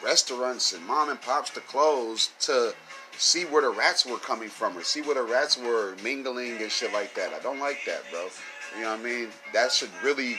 restaurants 0.04 0.72
and 0.72 0.84
mom 0.86 1.08
and 1.08 1.20
pops 1.20 1.50
to 1.50 1.60
close 1.60 2.30
to 2.40 2.72
see 3.18 3.44
where 3.44 3.62
the 3.62 3.70
rats 3.70 4.06
were 4.06 4.18
coming 4.18 4.48
from 4.48 4.76
or 4.76 4.82
see 4.82 5.02
where 5.02 5.14
the 5.14 5.22
rats 5.22 5.58
were 5.58 5.96
mingling 6.02 6.62
and 6.62 6.70
shit 6.70 6.92
like 6.92 7.14
that. 7.14 7.32
I 7.34 7.40
don't 7.40 7.58
like 7.58 7.80
that, 7.86 8.02
bro. 8.10 8.28
You 8.76 8.84
know 8.84 8.92
what 8.92 9.00
I 9.00 9.02
mean? 9.02 9.28
That 9.52 9.72
should 9.72 9.90
really 10.02 10.36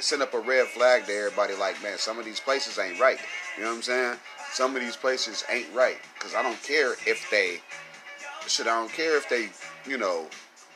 send 0.00 0.22
up 0.22 0.34
a 0.34 0.38
red 0.38 0.66
flag 0.68 1.06
to 1.06 1.12
everybody 1.12 1.54
like, 1.54 1.82
man, 1.82 1.98
some 1.98 2.18
of 2.18 2.24
these 2.24 2.40
places 2.40 2.78
ain't 2.78 3.00
right. 3.00 3.18
You 3.56 3.64
know 3.64 3.70
what 3.70 3.76
I'm 3.76 3.82
saying? 3.82 4.16
Some 4.52 4.76
of 4.76 4.82
these 4.82 4.96
places 4.96 5.44
ain't 5.50 5.72
right. 5.74 5.96
Because 6.14 6.34
I 6.34 6.42
don't 6.42 6.62
care 6.62 6.92
if 7.06 7.26
they, 7.30 7.60
shit, 8.46 8.66
I 8.66 8.78
don't 8.78 8.92
care 8.92 9.16
if 9.16 9.28
they, 9.28 9.48
you 9.90 9.98
know, 9.98 10.26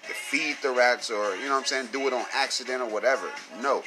feed 0.02 0.56
the 0.62 0.70
rats 0.70 1.10
or, 1.10 1.36
you 1.36 1.44
know 1.44 1.52
what 1.52 1.58
I'm 1.58 1.64
saying, 1.64 1.88
do 1.92 2.06
it 2.06 2.12
on 2.12 2.24
accident 2.34 2.82
or 2.82 2.88
whatever. 2.88 3.28
No. 3.60 3.82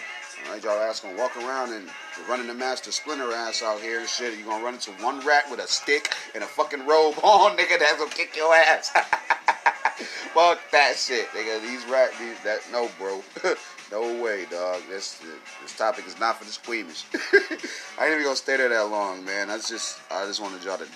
Right, 0.49 0.63
y'all 0.63 0.79
ass 0.79 0.99
gonna 0.99 1.17
walk 1.17 1.35
around 1.37 1.73
and 1.73 1.89
running 2.29 2.45
the 2.45 2.53
master 2.53 2.91
splinter 2.91 3.31
ass 3.31 3.63
out 3.63 3.81
here 3.81 3.99
and 3.99 4.07
shit. 4.07 4.37
You 4.37 4.45
gonna 4.45 4.63
run 4.63 4.75
into 4.75 4.91
one 5.03 5.19
rat 5.25 5.45
with 5.49 5.59
a 5.59 5.67
stick 5.67 6.13
and 6.35 6.43
a 6.43 6.47
fucking 6.47 6.85
robe 6.85 7.15
on, 7.23 7.57
nigga. 7.57 7.79
That's 7.79 7.97
gonna 7.97 8.11
kick 8.11 8.35
your 8.35 8.53
ass. 8.53 8.89
Fuck 10.33 10.59
that 10.71 10.97
shit, 10.97 11.27
nigga. 11.29 11.61
These 11.61 11.85
rat, 11.85 12.11
these 12.19 12.39
that 12.43 12.59
no, 12.71 12.89
bro. 12.99 13.23
no 13.91 14.21
way, 14.21 14.45
dog. 14.51 14.81
This 14.87 15.19
this 15.63 15.75
topic 15.75 16.05
is 16.05 16.19
not 16.19 16.37
for 16.37 16.45
the 16.45 16.51
squeamish. 16.51 17.05
I 17.97 18.05
ain't 18.05 18.11
even 18.11 18.23
gonna 18.23 18.35
stay 18.35 18.57
there 18.57 18.69
that 18.69 18.89
long, 18.89 19.25
man. 19.25 19.49
I 19.49 19.57
just 19.57 19.99
I 20.11 20.25
just 20.25 20.41
wanted 20.41 20.63
y'all 20.63 20.77
to 20.77 20.87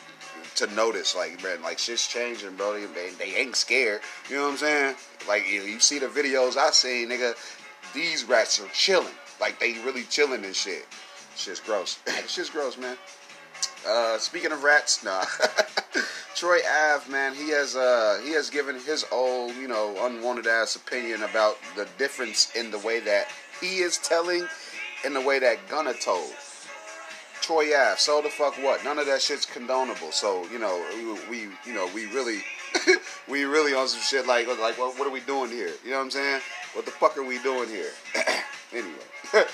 to 0.56 0.76
notice, 0.76 1.16
like, 1.16 1.42
man, 1.44 1.62
like 1.64 1.80
shit's 1.80 2.08
changing, 2.08 2.56
bro. 2.56 2.74
They, 2.74 3.10
they 3.18 3.36
ain't 3.36 3.56
scared. 3.56 4.02
You 4.30 4.36
know 4.36 4.44
what 4.44 4.52
I'm 4.52 4.58
saying? 4.58 4.96
Like, 5.28 5.48
you, 5.50 5.62
you 5.62 5.80
see 5.80 6.00
the 6.00 6.08
videos 6.08 6.58
I 6.58 6.70
seen, 6.72 7.10
nigga. 7.10 7.34
These 7.94 8.26
rats 8.26 8.60
are 8.60 8.68
chilling. 8.74 9.08
Like 9.40 9.60
they 9.60 9.74
really 9.86 10.04
chilling 10.04 10.46
and 10.46 10.56
shit. 10.56 10.86
Shit's 11.36 11.60
gross. 11.60 12.00
Shit's 12.28 12.50
gross, 12.50 12.78
man. 12.78 12.98
Uh, 13.88 14.18
speaking 14.18 14.52
of 14.52 14.64
rats, 14.64 15.04
nah. 15.04 15.24
Troy 16.36 16.60
Ave, 16.94 17.12
man, 17.12 17.34
he 17.34 17.50
has 17.50 17.76
uh 17.76 18.22
he 18.24 18.32
has 18.32 18.50
given 18.50 18.80
his 18.80 19.06
old, 19.12 19.54
you 19.56 19.68
know, 19.68 19.96
unwanted 20.06 20.48
ass 20.48 20.76
opinion 20.76 21.24
about 21.24 21.58
the 21.76 21.88
difference 21.98 22.56
in 22.56 22.72
the 22.72 22.80
way 22.80 23.00
that 23.02 23.28
he 23.60 23.80
is 23.80 23.98
telling 23.98 24.48
and 25.04 25.16
the 25.16 25.22
way 25.22 25.40
that 25.40 25.68
Gunna 25.68 25.94
told. 25.94 26.32
Troy 27.42 27.76
Ave, 27.76 27.98
so 27.98 28.22
the 28.22 28.30
fuck 28.30 28.56
what? 28.56 28.84
None 28.84 29.00
of 29.00 29.06
that 29.08 29.22
shit's 29.22 29.46
condonable. 29.46 30.14
So 30.14 30.46
you 30.52 30.60
know, 30.60 30.82
we, 31.30 31.48
you 31.66 31.74
know 31.74 31.90
we 31.94 32.06
really 32.08 32.40
we 33.28 33.44
really 33.44 33.74
on 33.74 33.88
some 33.88 34.02
shit 34.02 34.28
like 34.28 34.48
like 34.48 34.78
what, 34.78 34.98
what 34.98 35.08
are 35.08 35.12
we 35.12 35.22
doing 35.22 35.50
here? 35.50 35.72
You 35.84 35.92
know 35.92 35.98
what 35.98 36.04
I'm 36.04 36.12
saying? 36.12 36.42
What 36.74 36.86
the 36.86 36.92
fuck 36.92 37.18
are 37.18 37.24
we 37.24 37.40
doing 37.40 37.68
here? 37.68 37.92
anyway. 38.72 39.09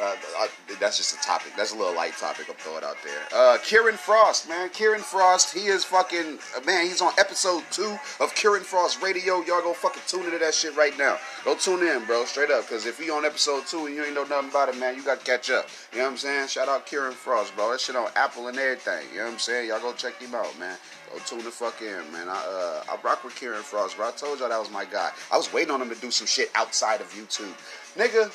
Uh, 0.00 0.16
I, 0.38 0.48
that's 0.80 0.96
just 0.96 1.14
a 1.14 1.20
topic. 1.20 1.52
That's 1.58 1.74
a 1.74 1.76
little 1.76 1.94
light 1.94 2.16
topic. 2.16 2.46
I'm 2.48 2.54
throwing 2.56 2.84
out 2.84 2.96
there. 3.04 3.20
Uh, 3.34 3.58
Kieran 3.62 3.96
Frost, 3.96 4.48
man. 4.48 4.70
Kieran 4.70 5.02
Frost. 5.02 5.52
He 5.52 5.66
is 5.66 5.84
fucking 5.84 6.38
uh, 6.56 6.60
man. 6.64 6.86
He's 6.86 7.02
on 7.02 7.12
episode 7.18 7.64
two 7.70 7.98
of 8.18 8.34
Kieran 8.34 8.62
Frost 8.62 9.02
Radio. 9.02 9.42
Y'all 9.42 9.60
go 9.60 9.74
fucking 9.74 10.00
tune 10.06 10.24
into 10.24 10.38
that 10.38 10.54
shit 10.54 10.74
right 10.74 10.96
now. 10.96 11.18
Go 11.44 11.54
tune 11.54 11.86
in, 11.86 12.06
bro. 12.06 12.24
Straight 12.24 12.50
up. 12.50 12.66
Cause 12.66 12.86
if 12.86 12.98
he 12.98 13.10
on 13.10 13.26
episode 13.26 13.66
two 13.66 13.86
and 13.86 13.94
you 13.94 14.02
ain't 14.02 14.14
know 14.14 14.24
nothing 14.24 14.48
about 14.48 14.70
it, 14.70 14.78
man, 14.78 14.96
you 14.96 15.04
got 15.04 15.20
to 15.20 15.26
catch 15.26 15.50
up. 15.50 15.68
You 15.92 15.98
know 15.98 16.04
what 16.04 16.12
I'm 16.12 16.16
saying? 16.16 16.48
Shout 16.48 16.68
out 16.68 16.86
Kieran 16.86 17.12
Frost, 17.12 17.54
bro. 17.54 17.70
That 17.72 17.80
shit 17.80 17.94
on 17.94 18.08
Apple 18.16 18.48
and 18.48 18.58
everything. 18.58 19.06
You 19.12 19.18
know 19.18 19.24
what 19.24 19.32
I'm 19.34 19.38
saying? 19.38 19.68
Y'all 19.68 19.80
go 19.80 19.92
check 19.92 20.18
him 20.18 20.34
out, 20.34 20.58
man. 20.58 20.78
Go 21.12 21.18
tune 21.26 21.44
the 21.44 21.50
fuck 21.50 21.82
in, 21.82 22.10
man. 22.10 22.28
I 22.28 22.38
uh, 22.88 22.92
I 22.92 22.96
rock 23.04 23.22
with 23.22 23.36
Kieran 23.36 23.62
Frost, 23.62 23.98
bro. 23.98 24.08
I 24.08 24.12
told 24.12 24.38
y'all 24.38 24.48
that 24.48 24.58
was 24.58 24.70
my 24.70 24.86
guy. 24.86 25.10
I 25.30 25.36
was 25.36 25.52
waiting 25.52 25.72
on 25.72 25.82
him 25.82 25.90
to 25.90 26.00
do 26.00 26.10
some 26.10 26.26
shit 26.26 26.50
outside 26.54 27.02
of 27.02 27.12
YouTube, 27.12 27.52
nigga 27.98 28.32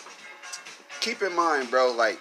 keep 1.06 1.22
in 1.22 1.36
mind, 1.36 1.70
bro, 1.70 1.94
like 1.96 2.20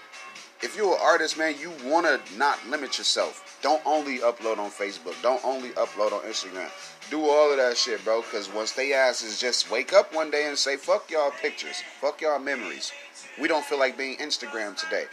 if 0.62 0.76
you're 0.76 0.94
an 0.94 1.00
artist, 1.02 1.38
man, 1.38 1.54
you 1.58 1.72
want 1.88 2.06
to 2.06 2.20
not 2.36 2.58
limit 2.68 2.98
yourself. 2.98 3.58
Don't 3.62 3.80
only 3.86 4.18
upload 4.18 4.58
on 4.58 4.70
Facebook. 4.70 5.20
Don't 5.22 5.42
only 5.42 5.70
upload 5.70 6.12
on 6.12 6.20
Instagram. 6.22 6.68
Do 7.10 7.24
all 7.24 7.50
of 7.50 7.56
that 7.56 7.78
shit, 7.78 8.04
bro. 8.04 8.20
Because 8.20 8.52
once 8.52 8.72
they 8.72 8.92
ask 8.92 9.24
is 9.24 9.40
just 9.40 9.70
wake 9.70 9.94
up 9.94 10.14
one 10.14 10.30
day 10.30 10.46
and 10.48 10.56
say, 10.56 10.76
fuck 10.76 11.10
y'all 11.10 11.30
pictures. 11.30 11.82
Fuck 12.00 12.20
y'all 12.20 12.38
memories. 12.38 12.92
We 13.40 13.48
don't 13.48 13.64
feel 13.64 13.78
like 13.78 13.96
being 13.96 14.18
Instagram 14.18 14.76
today. 14.76 15.06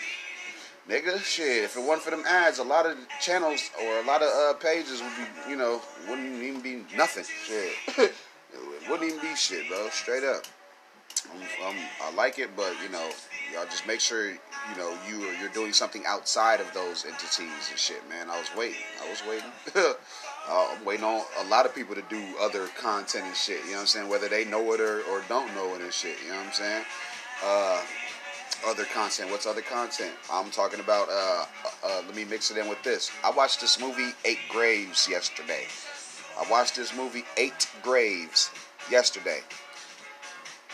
nigga, 0.89 1.17
shit. 1.19 1.63
If 1.63 1.77
it 1.77 1.81
wasn't 1.81 2.03
for 2.03 2.11
them 2.11 2.23
ads, 2.27 2.59
a 2.59 2.63
lot 2.63 2.85
of 2.85 2.97
channels 3.21 3.71
or 3.81 3.99
a 3.99 4.05
lot 4.05 4.21
of 4.21 4.27
uh, 4.27 4.53
pages 4.59 5.01
would 5.01 5.15
be, 5.15 5.51
you 5.51 5.55
know, 5.55 5.81
wouldn't 6.09 6.43
even 6.43 6.61
be 6.61 6.83
nothing. 6.97 7.23
Shit, 7.45 7.71
it 7.97 8.89
wouldn't 8.89 9.09
even 9.09 9.21
be 9.21 9.33
shit, 9.35 9.69
bro. 9.69 9.87
Straight 9.91 10.25
up. 10.25 10.43
I 12.01 12.13
like 12.15 12.39
it, 12.39 12.55
but 12.55 12.73
you 12.83 12.89
know, 12.89 13.09
y'all 13.51 13.65
just 13.65 13.85
make 13.87 13.99
sure 13.99 14.29
you 14.29 14.77
know 14.77 14.93
you 15.07 15.19
you're 15.39 15.49
doing 15.49 15.73
something 15.73 16.03
outside 16.05 16.59
of 16.59 16.71
those 16.73 17.05
entities 17.05 17.69
and 17.69 17.79
shit, 17.79 18.07
man. 18.09 18.29
I 18.29 18.39
was 18.39 18.49
waiting. 18.57 18.81
I 19.03 19.09
was 19.09 19.21
waiting. 19.27 19.51
uh, 20.49 20.67
I'm 20.71 20.85
waiting 20.85 21.05
on 21.05 21.23
a 21.39 21.45
lot 21.45 21.65
of 21.65 21.75
people 21.75 21.95
to 21.95 22.03
do 22.09 22.21
other 22.39 22.67
content 22.77 23.25
and 23.25 23.35
shit. 23.35 23.59
You 23.65 23.71
know 23.71 23.73
what 23.73 23.81
I'm 23.81 23.87
saying? 23.87 24.09
Whether 24.09 24.29
they 24.29 24.45
know 24.45 24.73
it 24.73 24.79
or, 24.79 25.01
or 25.11 25.23
don't 25.27 25.53
know 25.55 25.75
it 25.75 25.81
and 25.81 25.93
shit. 25.93 26.17
You 26.23 26.31
know 26.31 26.37
what 26.37 26.47
I'm 26.47 26.53
saying? 26.53 26.85
Uh, 27.43 27.81
other 28.67 28.85
content. 28.85 29.31
What's 29.31 29.45
other 29.45 29.61
content? 29.61 30.13
I'm 30.31 30.51
talking 30.51 30.79
about. 30.79 31.09
Uh, 31.09 31.45
uh, 31.83 32.01
let 32.05 32.15
me 32.15 32.25
mix 32.25 32.51
it 32.51 32.57
in 32.57 32.67
with 32.67 32.81
this. 32.83 33.11
I 33.23 33.31
watched 33.31 33.61
this 33.61 33.79
movie 33.79 34.11
Eight 34.25 34.39
Graves 34.49 35.07
yesterday. 35.09 35.65
I 36.39 36.49
watched 36.49 36.75
this 36.75 36.95
movie 36.95 37.23
Eight 37.37 37.67
Graves 37.81 38.51
yesterday. 38.89 39.41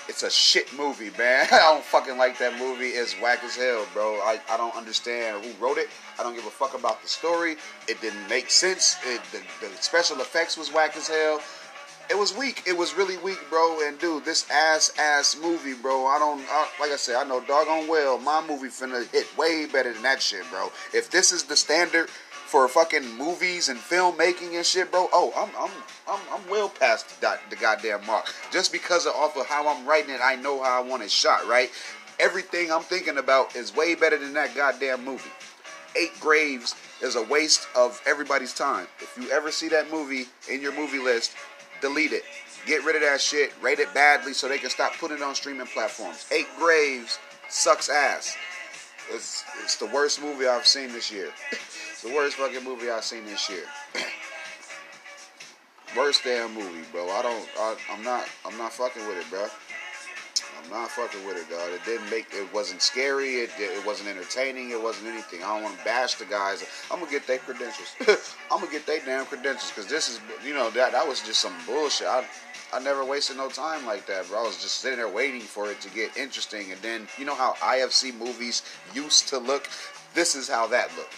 It's 0.08 0.24
a 0.24 0.30
shit 0.30 0.76
movie, 0.78 1.12
man. 1.18 1.48
I 1.52 1.60
don't 1.60 1.84
fucking 1.84 2.18
like 2.18 2.38
that 2.40 2.58
movie. 2.60 2.88
It's 2.88 3.14
whack 3.22 3.44
as 3.44 3.56
hell, 3.56 3.86
bro. 3.94 4.16
I, 4.16 4.40
I 4.50 4.58
don't 4.58 4.76
understand 4.76 5.44
who 5.44 5.64
wrote 5.64 5.78
it. 5.78 5.90
I 6.20 6.24
don't 6.24 6.36
give 6.36 6.46
a 6.46 6.50
fuck 6.50 6.78
about 6.78 7.02
the 7.02 7.08
story. 7.08 7.58
It 7.88 8.00
didn't 8.02 8.28
make 8.30 8.50
sense. 8.50 8.98
It, 9.06 9.22
the, 9.32 9.40
the 9.66 9.76
special 9.82 10.18
effects 10.18 10.58
was 10.58 10.74
whack 10.74 10.96
as 10.96 11.08
hell 11.08 11.42
it 12.10 12.18
was 12.18 12.36
weak. 12.36 12.64
It 12.66 12.78
was 12.78 12.96
really 12.96 13.18
weak, 13.18 13.40
bro. 13.50 13.86
And 13.86 14.00
dude, 14.00 14.24
this 14.24 14.50
ass 14.50 14.94
ass 14.98 15.38
movie, 15.42 15.74
bro. 15.74 16.06
I 16.06 16.20
don't 16.20 16.42
I, 16.50 16.68
like 16.80 16.92
I 16.92 16.96
said. 16.96 17.16
I 17.16 17.24
know 17.24 17.42
doggone 17.42 17.88
well 17.88 18.18
my 18.18 18.46
movie 18.48 18.68
finna 18.68 19.10
hit 19.12 19.26
way 19.38 19.66
better 19.66 19.94
than 19.94 20.04
that 20.04 20.22
shit, 20.22 20.44
bro. 20.50 20.72
If 20.94 21.10
this 21.10 21.32
is 21.32 21.44
the 21.44 21.56
standard 21.56 22.10
for 22.48 22.68
fucking 22.70 23.18
movies 23.18 23.68
and 23.68 23.78
filmmaking 23.78 24.56
and 24.56 24.66
shit, 24.66 24.90
bro. 24.90 25.10
Oh, 25.12 25.34
I'm 25.36 25.50
I'm 25.60 25.72
I'm, 26.08 26.20
I'm 26.32 26.50
well 26.50 26.70
past 26.70 27.20
the, 27.20 27.38
the 27.50 27.58
goddamn 27.58 28.06
mark. 28.06 28.34
Just 28.52 28.72
because 28.72 29.06
of 29.06 29.14
off 29.16 29.36
of 29.36 29.46
how 29.48 29.68
I'm 29.68 29.86
writing 29.86 30.12
it, 30.12 30.22
I 30.24 30.36
know 30.36 30.64
how 30.64 30.82
I 30.82 30.88
want 30.88 31.04
it 31.04 31.12
shot. 31.12 31.46
Right. 31.48 31.70
Everything 32.20 32.72
I'm 32.72 32.82
thinking 32.82 33.18
about 33.18 33.56
is 33.56 33.76
way 33.76 33.96
better 33.96 34.18
than 34.18 34.34
that 34.34 34.56
goddamn 34.56 35.04
movie. 35.04 35.30
Eight 35.96 36.18
Graves 36.20 36.74
is 37.02 37.16
a 37.16 37.24
waste 37.24 37.68
of 37.76 38.02
everybody's 38.06 38.54
time. 38.54 38.88
If 39.00 39.18
you 39.22 39.30
ever 39.30 39.52
see 39.52 39.68
that 39.70 39.92
movie 39.92 40.26
in 40.50 40.62
your 40.62 40.74
movie 40.74 41.00
list, 41.00 41.34
delete 41.82 42.14
it. 42.14 42.24
Get 42.66 42.84
rid 42.86 42.96
of 42.96 43.02
that 43.02 43.22
shit. 43.22 43.54
Rate 43.62 43.80
it 43.80 43.94
badly 43.94 44.34
so 44.34 44.48
they 44.48 44.58
can 44.58 44.70
stop 44.70 44.94
putting 45.00 45.18
it 45.18 45.24
on 45.24 45.36
streaming 45.36 45.68
platforms. 45.68 46.26
Eight 46.32 46.48
Graves 46.58 47.20
sucks 47.50 47.90
ass. 47.90 48.36
It's, 49.12 49.44
it's 49.64 49.78
the 49.78 49.86
worst 49.88 50.22
movie 50.22 50.48
I've 50.48 50.68
seen 50.68 50.92
this 50.92 51.12
year. 51.12 51.30
it's 51.98 52.04
the 52.04 52.14
worst 52.14 52.36
fucking 52.36 52.64
movie 52.64 52.92
I've 52.92 53.04
seen 53.04 53.26
this 53.26 53.50
year. 53.50 53.64
worst 55.98 56.24
damn 56.24 56.54
movie, 56.54 56.86
bro. 56.92 57.10
I 57.10 57.24
don't. 57.24 57.50
I, 57.58 57.76
I'm 57.92 58.04
not. 58.04 58.28
I'm 58.46 58.56
not 58.56 58.72
fucking 58.72 59.02
with 59.08 59.18
it, 59.18 59.28
bro. 59.32 59.48
I'm 60.62 60.70
not 60.70 60.92
fucking 60.92 61.26
with 61.26 61.38
it, 61.38 61.50
dog. 61.50 61.74
It 61.74 61.84
didn't 61.86 62.08
make. 62.12 62.28
It 62.34 62.54
wasn't 62.54 62.84
scary. 62.84 63.38
It, 63.38 63.50
it 63.58 63.84
wasn't 63.84 64.10
entertaining. 64.10 64.70
It 64.70 64.80
wasn't 64.80 65.08
anything. 65.08 65.42
I 65.42 65.56
don't 65.56 65.64
want 65.64 65.80
to 65.80 65.86
bash 65.86 66.14
the 66.16 66.26
guys. 66.26 66.64
I'm 66.92 67.00
gonna 67.00 67.10
get 67.10 67.26
their 67.26 67.40
credentials. 67.40 67.96
I'm 68.52 68.60
gonna 68.60 68.72
get 68.72 68.86
their 68.86 69.00
damn 69.04 69.26
credentials 69.26 69.72
because 69.72 69.90
this 69.90 70.08
is, 70.08 70.20
you 70.46 70.54
know, 70.54 70.70
that 70.70 70.92
that 70.92 71.08
was 71.08 71.22
just 71.22 71.42
some 71.42 71.54
bullshit. 71.66 72.06
I, 72.06 72.24
I 72.74 72.80
never 72.80 73.04
wasted 73.06 73.38
no 73.38 73.50
time 73.50 73.88
like 73.88 74.06
that, 74.06 74.28
bro. 74.28 74.42
I 74.42 74.44
was 74.44 74.62
just 74.62 74.82
sitting 74.82 75.00
there 75.00 75.10
waiting 75.10 75.42
for 75.42 75.72
it 75.72 75.82
to 75.82 75.90
get 75.90 76.16
interesting, 76.16 76.72
and 76.72 76.80
then 76.84 77.08
you 77.18 77.26
know 77.26 77.34
how 77.34 77.54
IFC 77.54 78.16
movies 78.16 78.62
used 78.94 79.30
to 79.30 79.40
look. 79.40 79.68
This 80.14 80.36
is 80.36 80.48
how 80.48 80.68
that 80.68 80.96
looked. 80.96 81.14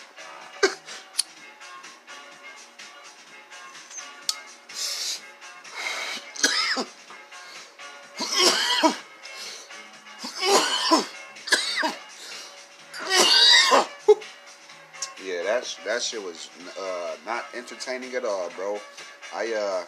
That 15.85 16.01
shit 16.01 16.23
was 16.23 16.49
uh, 16.79 17.15
not 17.25 17.45
entertaining 17.55 18.13
at 18.15 18.25
all, 18.25 18.49
bro. 18.55 18.79
I 19.33 19.53
uh, 19.53 19.83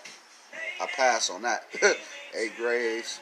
I 0.81 0.87
pass 0.95 1.29
on 1.29 1.41
that. 1.43 1.65
Eight 2.35 2.55
Graves, 2.57 3.19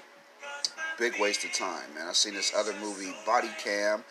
big 0.97 1.19
waste 1.19 1.43
of 1.43 1.53
time, 1.53 1.93
man. 1.95 2.07
I 2.07 2.13
seen 2.13 2.33
this 2.33 2.53
other 2.55 2.73
movie, 2.79 3.13
Body 3.25 3.49
Cam, 3.63 4.03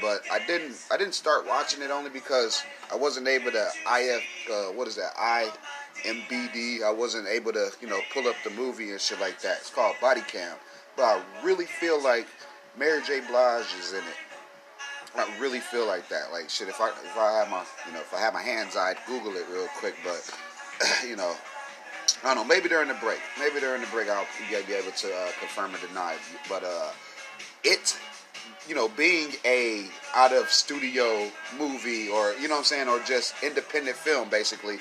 but 0.00 0.22
I 0.30 0.44
didn't 0.46 0.76
I 0.90 0.96
didn't 0.96 1.14
start 1.14 1.46
watching 1.46 1.82
it 1.82 1.90
only 1.90 2.10
because 2.10 2.62
I 2.92 2.96
wasn't 2.96 3.28
able 3.28 3.52
to 3.52 3.68
IF 3.94 4.22
uh, 4.50 4.64
what 4.72 4.88
is 4.88 4.96
that 4.96 5.14
IMBD. 5.16 6.82
I 6.82 6.90
wasn't 6.90 7.28
able 7.28 7.52
to 7.52 7.70
you 7.80 7.88
know 7.88 8.00
pull 8.12 8.26
up 8.28 8.36
the 8.44 8.50
movie 8.50 8.90
and 8.90 9.00
shit 9.00 9.20
like 9.20 9.40
that. 9.42 9.58
It's 9.60 9.70
called 9.70 9.96
Body 10.00 10.22
Cam, 10.22 10.56
but 10.96 11.04
I 11.04 11.22
really 11.44 11.66
feel 11.66 12.02
like 12.02 12.26
Mary 12.76 13.02
J. 13.02 13.20
Blige 13.20 13.66
is 13.78 13.92
in 13.92 13.98
it. 13.98 14.31
I 15.14 15.28
really 15.38 15.60
feel 15.60 15.86
like 15.86 16.08
that. 16.08 16.32
Like 16.32 16.48
shit, 16.48 16.68
if 16.68 16.80
I 16.80 16.88
if 16.88 17.16
I 17.16 17.38
have 17.38 17.50
my 17.50 17.64
you 17.86 17.92
know 17.92 18.00
if 18.00 18.14
I 18.14 18.20
have 18.20 18.32
my 18.32 18.42
hands, 18.42 18.76
I'd 18.76 18.96
Google 19.06 19.36
it 19.36 19.44
real 19.50 19.68
quick. 19.78 19.94
But 20.02 20.38
you 21.06 21.16
know, 21.16 21.34
I 22.24 22.34
don't 22.34 22.36
know. 22.36 22.54
Maybe 22.54 22.68
during 22.68 22.88
the 22.88 22.94
break, 22.94 23.20
maybe 23.38 23.60
during 23.60 23.80
the 23.80 23.88
break, 23.88 24.08
I'll 24.08 24.26
be 24.48 24.56
able 24.56 24.90
to 24.90 25.14
uh, 25.14 25.28
confirm 25.38 25.74
or 25.74 25.86
deny. 25.86 26.16
But 26.48 26.64
uh, 26.64 26.90
it, 27.62 27.98
you 28.68 28.74
know, 28.74 28.88
being 28.88 29.32
a 29.44 29.86
out 30.14 30.32
of 30.32 30.48
studio 30.50 31.28
movie 31.58 32.08
or 32.08 32.32
you 32.40 32.48
know 32.48 32.54
what 32.54 32.60
I'm 32.60 32.64
saying, 32.64 32.88
or 32.88 32.98
just 33.00 33.34
independent 33.42 33.96
film, 33.96 34.30
basically, 34.30 34.78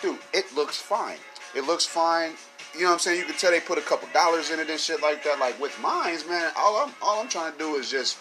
dude, 0.00 0.18
it 0.32 0.46
looks 0.54 0.78
fine. 0.78 1.18
It 1.54 1.66
looks 1.66 1.84
fine. 1.84 2.32
You 2.74 2.80
know 2.80 2.86
what 2.86 2.92
I'm 2.94 2.98
saying? 2.98 3.20
You 3.20 3.24
can 3.24 3.36
tell 3.36 3.52
they 3.52 3.60
put 3.60 3.78
a 3.78 3.82
couple 3.82 4.08
dollars 4.12 4.50
in 4.50 4.58
it 4.58 4.68
and 4.68 4.80
shit 4.80 5.00
like 5.00 5.22
that. 5.24 5.38
Like 5.38 5.60
with 5.60 5.78
mines, 5.80 6.26
man, 6.26 6.50
all 6.56 6.76
I'm 6.76 6.92
all 7.02 7.20
I'm 7.20 7.28
trying 7.28 7.52
to 7.52 7.58
do 7.58 7.76
is 7.76 7.90
just 7.90 8.18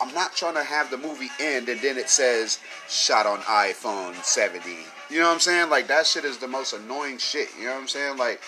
I'm 0.00 0.12
not 0.14 0.34
trying 0.34 0.54
to 0.54 0.64
have 0.64 0.90
the 0.90 0.98
movie 0.98 1.30
end 1.40 1.68
and 1.68 1.80
then 1.80 1.96
it 1.96 2.08
says 2.08 2.58
shot 2.88 3.26
on 3.26 3.40
iPhone 3.40 4.22
70. 4.22 4.70
You 5.10 5.20
know 5.20 5.26
what 5.26 5.34
I'm 5.34 5.40
saying? 5.40 5.70
Like 5.70 5.86
that 5.88 6.06
shit 6.06 6.24
is 6.24 6.38
the 6.38 6.48
most 6.48 6.72
annoying 6.72 7.18
shit. 7.18 7.48
You 7.58 7.66
know 7.66 7.74
what 7.74 7.82
I'm 7.82 7.88
saying? 7.88 8.16
Like 8.16 8.40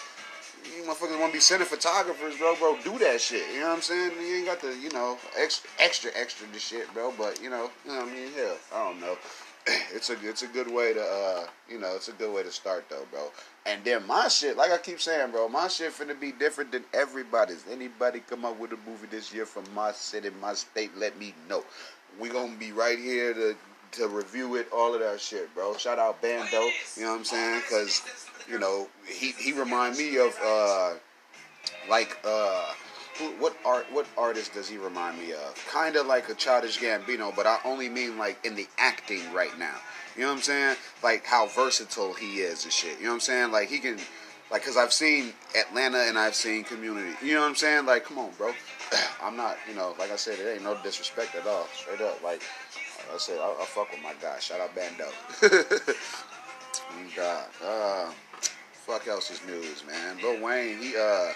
you 0.77 0.83
motherfuckers 0.83 1.21
want 1.21 1.33
to 1.33 1.39
be 1.39 1.39
cinematographers, 1.39 2.39
bro. 2.39 2.57
Bro, 2.57 2.79
do 2.83 2.99
that 2.99 3.21
shit. 3.21 3.45
You 3.55 3.61
know 3.61 3.69
what 3.69 3.77
I'm 3.77 3.83
saying? 3.83 4.13
You 4.21 4.37
ain't 4.37 4.47
got 4.47 4.61
the, 4.61 4.77
you 4.77 4.91
know, 4.91 5.19
extra, 5.39 5.71
extra, 5.79 6.11
extra 6.15 6.47
shit, 6.59 6.93
bro. 6.93 7.13
But 7.17 7.41
you 7.43 7.51
know, 7.51 7.71
you 7.85 7.93
know 7.93 8.01
what 8.01 8.09
I 8.09 8.13
mean? 8.13 8.33
Hell, 8.33 8.57
I 8.75 8.89
don't 8.89 9.01
know. 9.01 9.17
It's 9.93 10.11
a, 10.11 10.17
it's 10.23 10.43
a 10.43 10.47
good 10.47 10.71
way 10.73 10.95
to, 10.95 11.03
uh, 11.03 11.47
you 11.69 11.81
know, 11.81 11.97
it's 11.97 12.07
a 12.07 12.13
good 12.13 12.33
way 12.33 12.45
to 12.45 12.53
start 12.53 12.85
though, 12.89 13.05
bro. 13.11 13.33
And 13.67 13.83
then 13.85 14.07
my 14.07 14.29
shit, 14.29 14.57
like 14.57 14.71
I 14.71 14.79
keep 14.79 15.01
saying, 15.01 15.33
bro, 15.33 15.49
my 15.49 15.67
shit 15.67 15.93
finna 15.93 16.19
be 16.19 16.31
different 16.31 16.71
than 16.71 16.85
everybody's. 16.95 17.65
Anybody 17.71 18.21
come 18.21 18.45
up 18.45 18.59
with 18.61 18.73
a 18.73 18.79
movie 18.89 19.09
this 19.11 19.35
year 19.35 19.45
from 19.45 19.65
my 19.75 19.91
city, 19.91 20.31
my 20.41 20.55
state, 20.55 20.97
let 20.97 21.19
me 21.19 21.35
know. 21.49 21.65
We 22.21 22.29
gonna 22.29 22.57
be 22.57 22.73
right 22.73 22.99
here 22.99 23.35
to 23.35 23.57
to 23.93 24.09
review 24.09 24.57
it, 24.57 24.69
all 24.73 24.95
of 24.95 25.01
that 25.01 25.21
shit, 25.21 25.53
bro. 25.55 25.77
Shout 25.77 25.99
out 25.99 26.21
Bando, 26.23 26.61
you 26.97 27.03
know 27.03 27.11
what 27.11 27.19
I'm 27.19 27.25
saying? 27.25 27.63
Cause, 27.69 28.03
you 28.49 28.59
know, 28.59 28.89
he 29.07 29.33
he 29.33 29.53
remind 29.53 29.97
me 29.97 30.19
of 30.19 30.37
uh 30.45 30.95
like 31.89 32.19
uh 32.25 32.73
what 33.39 33.57
art 33.65 33.87
what 33.93 34.07
artist 34.17 34.55
does 34.55 34.69
he 34.69 34.79
remind 34.79 35.19
me 35.19 35.33
of? 35.33 35.67
Kind 35.71 35.97
of 35.97 36.07
like 36.07 36.29
a 36.29 36.35
Childish 36.35 36.79
Gambino, 36.79 37.35
but 37.35 37.47
I 37.47 37.59
only 37.65 37.89
mean 37.89 38.19
like 38.19 38.45
in 38.45 38.55
the 38.55 38.67
acting 38.79 39.33
right 39.33 39.57
now. 39.59 39.77
You 40.17 40.23
know 40.23 40.29
what 40.29 40.37
I'm 40.37 40.43
saying? 40.43 40.77
Like 41.03 41.25
how 41.25 41.47
versatile 41.47 42.15
he 42.15 42.41
is 42.41 42.65
and 42.65 42.73
shit. 42.73 42.99
You 42.99 43.05
know 43.05 43.11
what 43.11 43.15
I'm 43.15 43.21
saying? 43.21 43.53
Like 43.53 43.69
he 43.69 43.79
can, 43.79 43.99
like, 44.51 44.65
cause 44.65 44.77
I've 44.77 44.93
seen 44.93 45.33
Atlanta 45.59 45.99
and 45.99 46.19
I've 46.19 46.35
seen 46.35 46.65
Community. 46.65 47.15
You 47.23 47.35
know 47.35 47.41
what 47.41 47.49
I'm 47.49 47.55
saying? 47.57 47.87
Like, 47.87 48.05
come 48.05 48.19
on, 48.19 48.31
bro. 48.39 48.53
I'm 49.23 49.37
not, 49.37 49.57
you 49.69 49.75
know, 49.75 49.95
like 49.99 50.11
I 50.11 50.17
said, 50.17 50.39
it 50.39 50.55
ain't 50.55 50.63
no 50.63 50.77
disrespect 50.83 51.35
at 51.35 51.47
all. 51.47 51.67
Straight 51.75 52.01
up, 52.01 52.23
like, 52.23 52.43
I 53.13 53.19
said, 53.19 53.39
I, 53.39 53.51
I 53.61 53.65
fuck 53.67 53.91
with 53.91 54.03
my 54.03 54.15
guy. 54.21 54.39
Shout 54.39 54.61
out 54.61 54.75
Bando. 54.75 55.09
God, 57.17 57.47
uh, 57.65 58.11
fuck 58.73 59.07
else 59.09 59.41
news, 59.47 59.85
man. 59.87 60.19
Lil 60.23 60.43
Wayne, 60.43 60.79
he 60.79 60.95
uh 60.97 61.33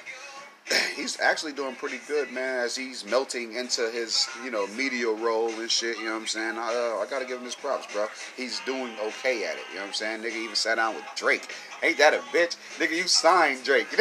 he's 0.96 1.20
actually 1.20 1.52
doing 1.52 1.74
pretty 1.74 2.00
good, 2.06 2.30
man, 2.32 2.60
as 2.60 2.76
he's 2.76 3.04
melting 3.04 3.54
into 3.54 3.90
his, 3.90 4.28
you 4.44 4.50
know, 4.50 4.66
media 4.68 5.08
role 5.08 5.48
and 5.48 5.70
shit, 5.70 5.98
you 5.98 6.04
know 6.04 6.12
what 6.12 6.20
I'm 6.20 6.26
saying? 6.26 6.58
I, 6.58 6.94
uh, 6.98 7.02
I 7.02 7.06
gotta 7.08 7.24
give 7.24 7.38
him 7.38 7.44
his 7.44 7.54
props, 7.54 7.92
bro. 7.92 8.06
He's 8.36 8.60
doing 8.60 8.92
okay 9.02 9.44
at 9.44 9.54
it, 9.54 9.62
you 9.70 9.76
know 9.76 9.82
what 9.82 9.88
I'm 9.88 9.94
saying? 9.94 10.22
Nigga 10.22 10.36
even 10.36 10.54
sat 10.54 10.76
down 10.76 10.94
with 10.94 11.04
Drake. 11.16 11.52
Ain't 11.82 11.98
that 11.98 12.14
a 12.14 12.18
bitch? 12.18 12.56
Nigga, 12.78 12.96
you 12.96 13.06
signed 13.08 13.64
Drake. 13.64 13.90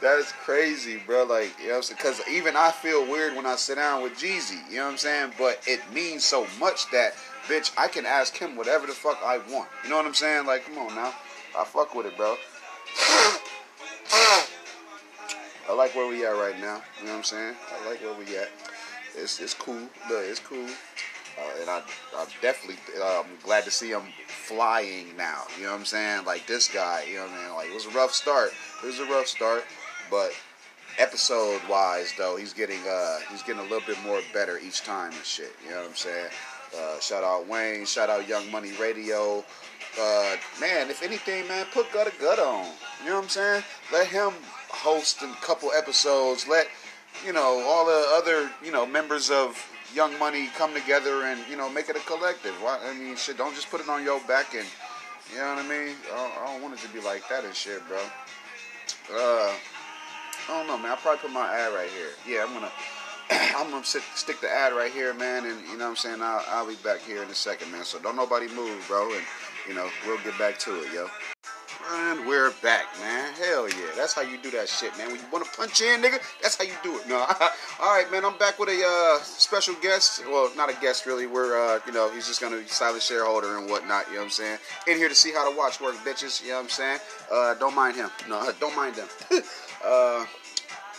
that 0.00 0.18
is 0.18 0.32
crazy, 0.44 1.00
bro. 1.06 1.24
Like, 1.24 1.52
you 1.60 1.68
know 1.68 1.74
what 1.74 1.76
I'm 1.76 1.82
saying? 1.82 1.98
Because 1.98 2.28
even 2.28 2.56
I 2.56 2.70
feel 2.70 3.08
weird 3.08 3.36
when 3.36 3.46
I 3.46 3.56
sit 3.56 3.76
down 3.76 4.02
with 4.02 4.14
Jeezy, 4.14 4.68
you 4.68 4.76
know 4.76 4.84
what 4.84 4.92
I'm 4.92 4.98
saying? 4.98 5.32
But 5.38 5.62
it 5.66 5.80
means 5.94 6.24
so 6.24 6.46
much 6.58 6.90
that, 6.90 7.14
bitch, 7.46 7.72
I 7.78 7.88
can 7.88 8.04
ask 8.04 8.36
him 8.36 8.56
whatever 8.56 8.86
the 8.86 8.92
fuck 8.92 9.20
I 9.24 9.38
want. 9.50 9.68
You 9.84 9.90
know 9.90 9.96
what 9.96 10.06
I'm 10.06 10.14
saying? 10.14 10.46
Like, 10.46 10.66
come 10.66 10.78
on 10.78 10.94
now. 10.94 11.14
I 11.58 11.64
fuck 11.64 11.94
with 11.94 12.06
it, 12.06 12.16
bro. 12.16 12.36
I 15.70 15.74
like 15.74 15.94
where 15.94 16.08
we 16.08 16.26
at 16.26 16.30
right 16.30 16.60
now. 16.60 16.82
You 16.98 17.06
know 17.06 17.12
what 17.12 17.18
I'm 17.18 17.22
saying? 17.22 17.54
I 17.80 17.88
like 17.88 18.02
where 18.02 18.14
we 18.14 18.36
at. 18.36 18.48
It's 19.14 19.38
it's 19.38 19.54
cool. 19.54 19.78
Look, 20.08 20.24
it's 20.24 20.40
cool. 20.40 20.66
Uh, 20.66 21.60
and 21.60 21.70
I, 21.70 21.80
I'm 22.16 22.26
definitely 22.42 22.76
um, 23.00 23.26
glad 23.44 23.62
to 23.64 23.70
see 23.70 23.90
him 23.90 24.02
flying 24.26 25.16
now. 25.16 25.44
You 25.56 25.66
know 25.66 25.70
what 25.70 25.78
I'm 25.78 25.84
saying? 25.84 26.24
Like 26.24 26.44
this 26.48 26.66
guy, 26.66 27.04
you 27.08 27.18
know 27.18 27.22
what 27.22 27.30
I 27.30 27.44
mean? 27.44 27.54
Like 27.54 27.68
it 27.68 27.74
was 27.74 27.86
a 27.86 27.90
rough 27.90 28.12
start. 28.12 28.50
It 28.82 28.86
was 28.86 28.98
a 28.98 29.04
rough 29.04 29.28
start, 29.28 29.64
but 30.10 30.32
episode 30.98 31.60
wise 31.70 32.12
though, 32.18 32.36
he's 32.36 32.52
getting 32.52 32.80
uh 32.88 33.18
he's 33.30 33.44
getting 33.44 33.60
a 33.60 33.68
little 33.70 33.86
bit 33.86 33.96
more 34.04 34.20
better 34.34 34.58
each 34.58 34.82
time 34.82 35.12
and 35.12 35.24
shit. 35.24 35.54
You 35.64 35.70
know 35.70 35.82
what 35.82 35.90
I'm 35.90 35.94
saying? 35.94 36.30
Uh, 36.76 36.98
shout 36.98 37.22
out 37.22 37.46
Wayne, 37.46 37.86
shout 37.86 38.10
out 38.10 38.26
Young 38.26 38.50
Money 38.50 38.72
Radio. 38.80 39.44
Uh, 40.00 40.36
man, 40.60 40.90
if 40.90 41.04
anything, 41.04 41.46
man, 41.46 41.64
put 41.72 41.86
Gudda 41.92 42.10
Gudda 42.18 42.44
on. 42.44 42.72
You 43.04 43.10
know 43.10 43.16
what 43.16 43.24
I'm 43.24 43.28
saying? 43.28 43.62
Let 43.92 44.08
him 44.08 44.32
host 44.70 45.22
a 45.22 45.32
couple 45.42 45.70
episodes. 45.72 46.46
Let 46.48 46.68
you 47.24 47.32
know 47.32 47.64
all 47.68 47.86
the 47.86 48.06
other 48.16 48.50
you 48.64 48.72
know 48.72 48.86
members 48.86 49.30
of 49.30 49.56
Young 49.94 50.18
Money 50.18 50.48
come 50.56 50.72
together 50.74 51.24
and 51.24 51.40
you 51.48 51.56
know 51.56 51.68
make 51.68 51.88
it 51.88 51.96
a 51.96 52.00
collective. 52.00 52.54
Why, 52.62 52.78
I 52.82 52.94
mean, 52.94 53.16
shit, 53.16 53.38
don't 53.38 53.54
just 53.54 53.70
put 53.70 53.80
it 53.80 53.88
on 53.88 54.04
your 54.04 54.20
back 54.26 54.54
and 54.54 54.66
you 55.32 55.38
know 55.38 55.54
what 55.54 55.64
I 55.64 55.68
mean. 55.68 55.94
I 56.12 56.16
don't, 56.16 56.58
I 56.58 56.60
want 56.60 56.74
it 56.74 56.80
to 56.80 56.88
be 56.88 57.00
like 57.00 57.28
that 57.28 57.44
and 57.44 57.54
shit, 57.54 57.86
bro. 57.86 57.98
Uh, 59.12 59.52
I 60.48 60.58
don't 60.58 60.66
know, 60.66 60.76
man. 60.76 60.92
I'll 60.92 60.96
probably 60.96 61.20
put 61.20 61.32
my 61.32 61.46
ad 61.46 61.72
right 61.72 61.88
here. 61.90 62.10
Yeah, 62.26 62.44
I'm 62.44 62.52
gonna. 62.52 62.70
I'm 63.56 63.70
gonna 63.70 63.84
sit, 63.84 64.02
stick 64.14 64.40
the 64.40 64.50
ad 64.50 64.72
right 64.72 64.90
here, 64.90 65.14
man, 65.14 65.46
and 65.46 65.60
you 65.68 65.78
know 65.78 65.84
what 65.84 65.90
I'm 65.90 65.96
saying. 65.96 66.20
I'll, 66.20 66.44
I'll 66.48 66.68
be 66.68 66.74
back 66.76 67.00
here 67.00 67.22
in 67.22 67.28
a 67.28 67.34
second, 67.34 67.70
man. 67.70 67.84
So 67.84 67.98
don't 68.00 68.16
nobody 68.16 68.48
move, 68.48 68.84
bro, 68.88 69.12
and 69.14 69.24
you 69.68 69.74
know 69.74 69.88
we'll 70.06 70.18
get 70.18 70.36
back 70.38 70.58
to 70.60 70.82
it, 70.82 70.92
yo. 70.92 71.08
And 71.92 72.26
we're 72.26 72.52
back, 72.62 72.86
man. 73.00 73.32
Hell 73.34 73.68
yeah, 73.68 73.79
that's 74.00 74.14
how 74.14 74.22
you 74.22 74.38
do 74.38 74.50
that 74.52 74.68
shit, 74.68 74.96
man. 74.96 75.08
When 75.08 75.16
you 75.16 75.26
want 75.30 75.44
to 75.44 75.50
punch 75.52 75.82
in, 75.82 76.00
nigga, 76.00 76.18
that's 76.40 76.56
how 76.56 76.64
you 76.64 76.72
do 76.82 76.98
it. 76.98 77.06
No, 77.06 77.18
all 77.80 77.94
right, 77.94 78.10
man. 78.10 78.24
I'm 78.24 78.36
back 78.38 78.58
with 78.58 78.70
a 78.70 78.82
uh, 78.82 79.22
special 79.22 79.74
guest. 79.82 80.24
Well, 80.26 80.50
not 80.56 80.70
a 80.70 80.80
guest 80.80 81.04
really. 81.06 81.26
We're, 81.26 81.58
uh, 81.58 81.80
you 81.86 81.92
know, 81.92 82.10
he's 82.10 82.26
just 82.26 82.40
gonna 82.40 82.58
be 82.58 82.66
silent 82.66 83.02
shareholder 83.02 83.58
and 83.58 83.68
whatnot. 83.68 84.06
You 84.08 84.14
know 84.14 84.20
what 84.20 84.24
I'm 84.24 84.30
saying? 84.30 84.58
In 84.88 84.96
here 84.96 85.08
to 85.08 85.14
see 85.14 85.32
how 85.32 85.48
the 85.50 85.56
watch 85.56 85.80
work, 85.80 85.94
bitches. 85.96 86.42
You 86.42 86.50
know 86.50 86.56
what 86.56 86.62
I'm 86.64 86.68
saying? 86.70 86.98
Uh, 87.30 87.54
don't 87.54 87.74
mind 87.74 87.96
him. 87.96 88.10
No, 88.28 88.50
don't 88.60 88.74
mind 88.74 88.94
them. 88.94 89.08
uh, 89.84 90.24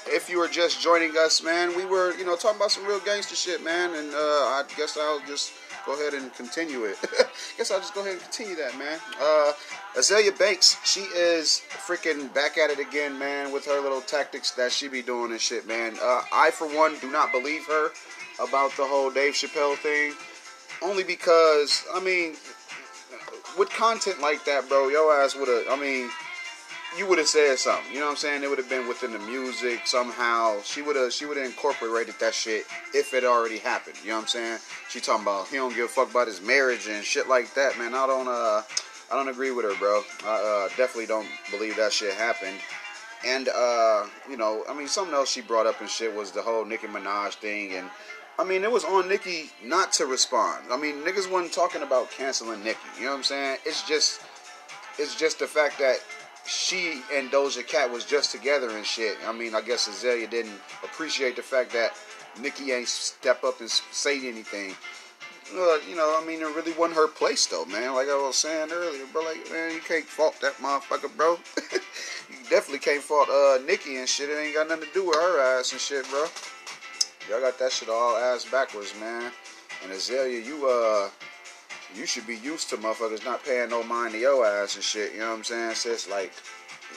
if 0.07 0.29
you 0.29 0.37
were 0.37 0.47
just 0.47 0.81
joining 0.81 1.11
us, 1.17 1.43
man, 1.43 1.75
we 1.75 1.85
were, 1.85 2.15
you 2.17 2.25
know, 2.25 2.35
talking 2.35 2.57
about 2.57 2.71
some 2.71 2.85
real 2.85 2.99
gangster 2.99 3.35
shit, 3.35 3.63
man, 3.63 3.93
and 3.95 4.13
uh, 4.13 4.17
I 4.17 4.63
guess 4.77 4.97
I'll 4.97 5.21
just 5.27 5.53
go 5.85 5.93
ahead 5.93 6.13
and 6.13 6.33
continue 6.33 6.85
it. 6.85 6.97
guess 7.57 7.71
I'll 7.71 7.79
just 7.79 7.93
go 7.93 8.01
ahead 8.01 8.13
and 8.13 8.21
continue 8.21 8.55
that, 8.55 8.77
man. 8.77 8.99
Uh, 9.21 9.53
Azealia 9.95 10.37
Banks, 10.37 10.77
she 10.83 11.01
is 11.01 11.61
freaking 11.69 12.33
back 12.33 12.57
at 12.57 12.69
it 12.69 12.79
again, 12.79 13.17
man, 13.19 13.51
with 13.51 13.65
her 13.65 13.79
little 13.79 14.01
tactics 14.01 14.51
that 14.51 14.71
she 14.71 14.87
be 14.87 15.01
doing 15.01 15.31
and 15.31 15.39
shit, 15.39 15.67
man. 15.67 15.95
Uh, 16.01 16.21
I, 16.33 16.51
for 16.51 16.67
one, 16.67 16.97
do 16.99 17.11
not 17.11 17.31
believe 17.31 17.65
her 17.67 17.89
about 18.41 18.75
the 18.77 18.85
whole 18.85 19.11
Dave 19.11 19.33
Chappelle 19.33 19.77
thing, 19.77 20.13
only 20.81 21.03
because, 21.03 21.85
I 21.93 21.99
mean, 21.99 22.35
with 23.57 23.69
content 23.69 24.21
like 24.21 24.45
that, 24.45 24.67
bro, 24.69 24.87
your 24.87 25.13
ass 25.13 25.35
would 25.35 25.47
have, 25.47 25.65
I 25.69 25.79
mean, 25.79 26.09
you 26.97 27.07
would 27.07 27.17
have 27.17 27.27
said 27.27 27.57
something. 27.57 27.91
You 27.91 27.99
know 27.99 28.05
what 28.05 28.11
I'm 28.11 28.17
saying? 28.17 28.43
It 28.43 28.49
would 28.49 28.57
have 28.57 28.69
been 28.69 28.87
within 28.87 29.13
the 29.13 29.19
music 29.19 29.87
somehow. 29.87 30.61
She 30.63 30.81
would 30.81 30.95
have 30.95 31.13
she 31.13 31.25
would 31.25 31.37
have 31.37 31.45
incorporated 31.45 32.15
that 32.19 32.33
shit 32.33 32.65
if 32.93 33.13
it 33.13 33.23
already 33.23 33.59
happened. 33.59 33.95
You 34.03 34.09
know 34.09 34.15
what 34.17 34.21
I'm 34.23 34.27
saying? 34.27 34.59
She 34.89 34.99
talking 34.99 35.23
about 35.23 35.47
he 35.47 35.55
don't 35.55 35.75
give 35.75 35.85
a 35.85 35.87
fuck 35.87 36.11
about 36.11 36.27
his 36.27 36.41
marriage 36.41 36.87
and 36.87 37.03
shit 37.03 37.29
like 37.29 37.53
that, 37.53 37.77
man. 37.77 37.93
I 37.93 38.07
don't 38.07 38.27
uh 38.27 38.61
I 39.11 39.15
don't 39.15 39.27
agree 39.27 39.51
with 39.51 39.65
her, 39.65 39.77
bro. 39.77 40.03
I 40.25 40.67
uh, 40.67 40.67
definitely 40.77 41.05
don't 41.05 41.27
believe 41.49 41.75
that 41.75 41.91
shit 41.91 42.13
happened. 42.13 42.57
And 43.25 43.49
uh, 43.49 44.05
you 44.29 44.37
know, 44.37 44.63
I 44.69 44.73
mean, 44.73 44.87
something 44.87 45.13
else 45.13 45.29
she 45.29 45.41
brought 45.41 45.67
up 45.67 45.81
and 45.81 45.89
shit 45.89 46.15
was 46.15 46.31
the 46.31 46.41
whole 46.41 46.63
Nicki 46.65 46.87
Minaj 46.87 47.33
thing, 47.35 47.73
and 47.73 47.89
I 48.39 48.43
mean, 48.43 48.63
it 48.63 48.71
was 48.71 48.85
on 48.85 49.07
Nicki 49.07 49.51
not 49.63 49.91
to 49.93 50.05
respond. 50.05 50.65
I 50.71 50.77
mean, 50.77 51.03
niggas 51.03 51.29
wasn't 51.29 51.53
talking 51.53 51.83
about 51.83 52.09
canceling 52.09 52.63
Nicki. 52.63 52.79
You 52.97 53.05
know 53.05 53.11
what 53.11 53.17
I'm 53.17 53.23
saying? 53.23 53.57
It's 53.65 53.87
just, 53.87 54.21
it's 54.97 55.15
just 55.15 55.39
the 55.39 55.45
fact 55.45 55.77
that 55.79 55.97
she 56.45 57.01
and 57.13 57.31
Doja 57.31 57.65
Cat 57.65 57.91
was 57.91 58.05
just 58.05 58.31
together 58.31 58.69
and 58.75 58.85
shit. 58.85 59.17
I 59.27 59.31
mean, 59.31 59.55
I 59.55 59.61
guess 59.61 59.87
Azealia 59.87 60.29
didn't 60.29 60.59
appreciate 60.83 61.35
the 61.35 61.41
fact 61.41 61.71
that 61.73 61.93
Nicki 62.39 62.71
ain't 62.71 62.87
step 62.87 63.43
up 63.43 63.59
and 63.59 63.69
say 63.69 64.27
anything. 64.27 64.75
Uh, 65.53 65.77
you 65.89 65.95
know, 65.95 66.17
I 66.21 66.25
mean, 66.25 66.41
it 66.41 66.55
really 66.55 66.71
wasn't 66.73 66.95
her 66.95 67.07
place 67.07 67.45
though, 67.45 67.65
man. 67.65 67.93
Like 67.93 68.07
I 68.07 68.15
was 68.15 68.37
saying 68.37 68.69
earlier, 68.71 69.05
bro. 69.11 69.23
Like, 69.23 69.51
man, 69.51 69.73
you 69.73 69.81
can't 69.81 70.05
fault 70.05 70.39
that 70.41 70.55
motherfucker, 70.57 71.15
bro. 71.15 71.37
you 71.73 72.37
definitely 72.49 72.79
can't 72.79 73.03
fault 73.03 73.29
uh 73.29 73.59
Nicki 73.65 73.97
and 73.97 74.07
shit. 74.07 74.29
It 74.29 74.37
ain't 74.37 74.55
got 74.55 74.69
nothing 74.69 74.87
to 74.87 74.93
do 74.93 75.07
with 75.07 75.15
her 75.15 75.59
ass 75.59 75.73
and 75.73 75.81
shit, 75.81 76.09
bro. 76.09 76.25
Y'all 77.29 77.41
got 77.41 77.59
that 77.59 77.71
shit 77.71 77.89
all 77.89 78.15
ass 78.15 78.45
backwards, 78.45 78.93
man. 78.99 79.31
And 79.83 79.91
Azealia, 79.91 80.43
you 80.43 80.67
uh 80.67 81.09
you 81.95 82.05
should 82.05 82.25
be 82.25 82.37
used 82.37 82.69
to 82.69 82.77
motherfuckers 82.77 83.25
not 83.25 83.43
paying 83.43 83.69
no 83.69 83.83
mind 83.83 84.13
to 84.13 84.19
your 84.19 84.45
ass 84.45 84.75
and 84.75 84.83
shit. 84.83 85.13
You 85.13 85.19
know 85.19 85.29
what 85.29 85.37
I'm 85.37 85.43
saying? 85.43 85.75
Sis, 85.75 86.09
like, 86.09 86.31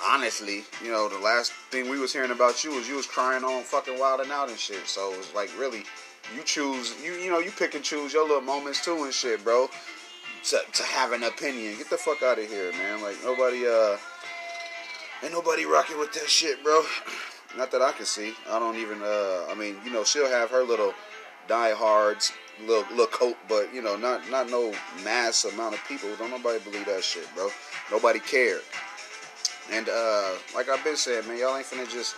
honestly, 0.06 0.62
you 0.84 0.90
know, 0.90 1.08
the 1.08 1.18
last 1.18 1.52
thing 1.70 1.88
we 1.88 1.98
was 1.98 2.12
hearing 2.12 2.30
about 2.30 2.64
you 2.64 2.74
was 2.74 2.88
you 2.88 2.96
was 2.96 3.06
crying 3.06 3.44
on 3.44 3.62
fucking 3.62 3.98
wilding 3.98 4.30
out 4.30 4.48
and 4.48 4.58
shit. 4.58 4.86
So 4.86 5.12
it 5.12 5.18
was 5.18 5.34
like, 5.34 5.50
really, 5.58 5.84
you 6.34 6.42
choose, 6.44 6.94
you 7.04 7.12
you 7.14 7.30
know, 7.30 7.38
you 7.38 7.50
pick 7.50 7.74
and 7.74 7.84
choose 7.84 8.12
your 8.12 8.26
little 8.26 8.40
moments 8.40 8.84
too 8.84 9.04
and 9.04 9.12
shit, 9.12 9.42
bro. 9.44 9.68
To, 10.50 10.60
to 10.72 10.82
have 10.82 11.12
an 11.12 11.22
opinion. 11.22 11.76
Get 11.78 11.88
the 11.88 11.96
fuck 11.96 12.22
out 12.22 12.38
of 12.38 12.46
here, 12.46 12.70
man. 12.72 13.02
Like, 13.02 13.16
nobody, 13.24 13.66
uh, 13.66 13.96
ain't 15.22 15.32
nobody 15.32 15.64
rocking 15.64 15.98
with 15.98 16.12
that 16.12 16.28
shit, 16.28 16.62
bro. 16.62 16.82
Not 17.56 17.70
that 17.70 17.80
I 17.80 17.92
can 17.92 18.04
see. 18.04 18.34
I 18.50 18.58
don't 18.58 18.76
even, 18.76 19.00
uh, 19.00 19.46
I 19.48 19.54
mean, 19.56 19.76
you 19.84 19.90
know, 19.90 20.04
she'll 20.04 20.28
have 20.28 20.50
her 20.50 20.62
little 20.62 20.92
diehards 21.48 22.32
little 22.60 22.84
little 22.90 23.06
coat, 23.06 23.36
but 23.48 23.72
you 23.74 23.82
know, 23.82 23.96
not 23.96 24.28
not 24.30 24.50
no 24.50 24.72
mass 25.04 25.44
amount 25.44 25.74
of 25.74 25.84
people. 25.86 26.08
Don't 26.18 26.30
nobody 26.30 26.58
believe 26.64 26.86
that 26.86 27.02
shit, 27.04 27.28
bro. 27.34 27.48
Nobody 27.90 28.18
cared. 28.18 28.62
And 29.72 29.88
uh, 29.88 30.32
like 30.54 30.68
I've 30.68 30.84
been 30.84 30.96
saying, 30.96 31.26
man, 31.26 31.38
y'all 31.38 31.56
ain't 31.56 31.66
finna 31.66 31.90
just 31.90 32.16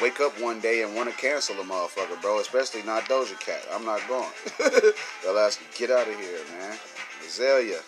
wake 0.00 0.20
up 0.20 0.40
one 0.40 0.60
day 0.60 0.82
and 0.82 0.94
want 0.94 1.10
to 1.10 1.16
cancel 1.16 1.56
a 1.56 1.64
motherfucker, 1.64 2.20
bro. 2.20 2.40
Especially 2.40 2.82
not 2.82 3.04
Doja 3.04 3.38
Cat. 3.40 3.66
I'm 3.72 3.84
not 3.84 4.00
going. 4.08 4.30
y'all 5.24 5.38
ask 5.38 5.60
get 5.76 5.90
out 5.90 6.08
of 6.08 6.14
here, 6.18 6.38
man. 6.58 6.76
Azealia. 7.26 7.82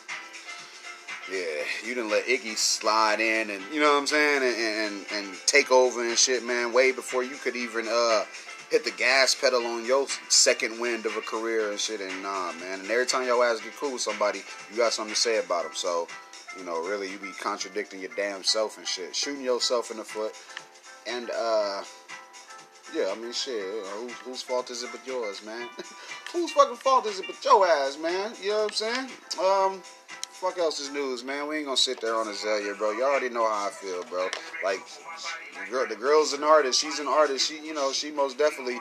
Yeah, 1.30 1.62
you 1.86 1.94
didn't 1.94 2.10
let 2.10 2.26
Iggy 2.26 2.56
slide 2.56 3.20
in 3.20 3.50
and 3.50 3.62
you 3.72 3.80
know 3.80 3.92
what 3.92 4.00
I'm 4.00 4.06
saying 4.08 4.42
and, 4.42 4.56
and 4.56 5.06
and 5.12 5.36
take 5.46 5.70
over 5.70 6.06
and 6.06 6.18
shit, 6.18 6.44
man. 6.44 6.72
Way 6.72 6.90
before 6.92 7.22
you 7.22 7.36
could 7.36 7.54
even 7.54 7.86
uh 7.88 8.24
hit 8.70 8.84
the 8.84 8.92
gas 8.92 9.34
pedal 9.34 9.66
on 9.66 9.84
your 9.84 10.06
second 10.28 10.80
wind 10.80 11.04
of 11.04 11.16
a 11.16 11.20
career 11.20 11.70
and 11.70 11.78
shit. 11.78 12.00
And 12.00 12.22
nah, 12.22 12.52
man. 12.52 12.80
And 12.80 12.90
every 12.90 13.06
time 13.06 13.26
your 13.26 13.44
ass 13.44 13.60
get 13.60 13.76
cool 13.76 13.92
with 13.92 14.00
somebody, 14.00 14.42
you 14.70 14.76
got 14.76 14.92
something 14.92 15.14
to 15.14 15.20
say 15.20 15.38
about 15.38 15.64
them. 15.64 15.72
So, 15.74 16.06
you 16.56 16.64
know, 16.64 16.80
really, 16.80 17.10
you 17.10 17.18
be 17.18 17.32
contradicting 17.40 18.00
your 18.00 18.10
damn 18.16 18.44
self 18.44 18.78
and 18.78 18.86
shit, 18.86 19.14
shooting 19.14 19.44
yourself 19.44 19.90
in 19.90 19.96
the 19.96 20.04
foot. 20.04 20.32
And 21.06 21.30
uh, 21.30 21.82
yeah, 22.94 23.12
I 23.12 23.20
mean, 23.20 23.32
shit. 23.32 23.62
Whose, 23.62 24.12
whose 24.12 24.42
fault 24.42 24.70
is 24.70 24.82
it 24.82 24.90
but 24.92 25.06
yours, 25.06 25.44
man? 25.44 25.68
whose 26.32 26.52
fucking 26.52 26.76
fault 26.76 27.06
is 27.06 27.18
it 27.18 27.26
but 27.26 27.44
your 27.44 27.66
ass, 27.66 27.98
man? 27.98 28.32
You 28.40 28.50
know 28.50 28.64
what 28.64 28.64
I'm 28.64 28.70
saying? 28.70 29.08
Um 29.42 29.82
fuck 30.40 30.56
else 30.58 30.80
is 30.80 30.90
news, 30.90 31.22
man? 31.22 31.46
We 31.46 31.56
ain't 31.56 31.66
gonna 31.66 31.76
sit 31.76 32.00
there 32.00 32.14
on 32.16 32.26
Azealia, 32.26 32.76
bro. 32.78 32.92
You 32.92 33.04
already 33.04 33.28
know 33.28 33.46
how 33.46 33.66
I 33.66 33.70
feel, 33.70 34.02
bro. 34.04 34.30
Like, 34.64 34.80
the, 35.66 35.70
girl, 35.70 35.86
the 35.86 35.96
girl's 35.96 36.32
an 36.32 36.42
artist. 36.42 36.80
She's 36.80 36.98
an 36.98 37.06
artist. 37.06 37.46
She, 37.46 37.60
you 37.60 37.74
know, 37.74 37.92
she 37.92 38.10
most 38.10 38.38
definitely, 38.38 38.78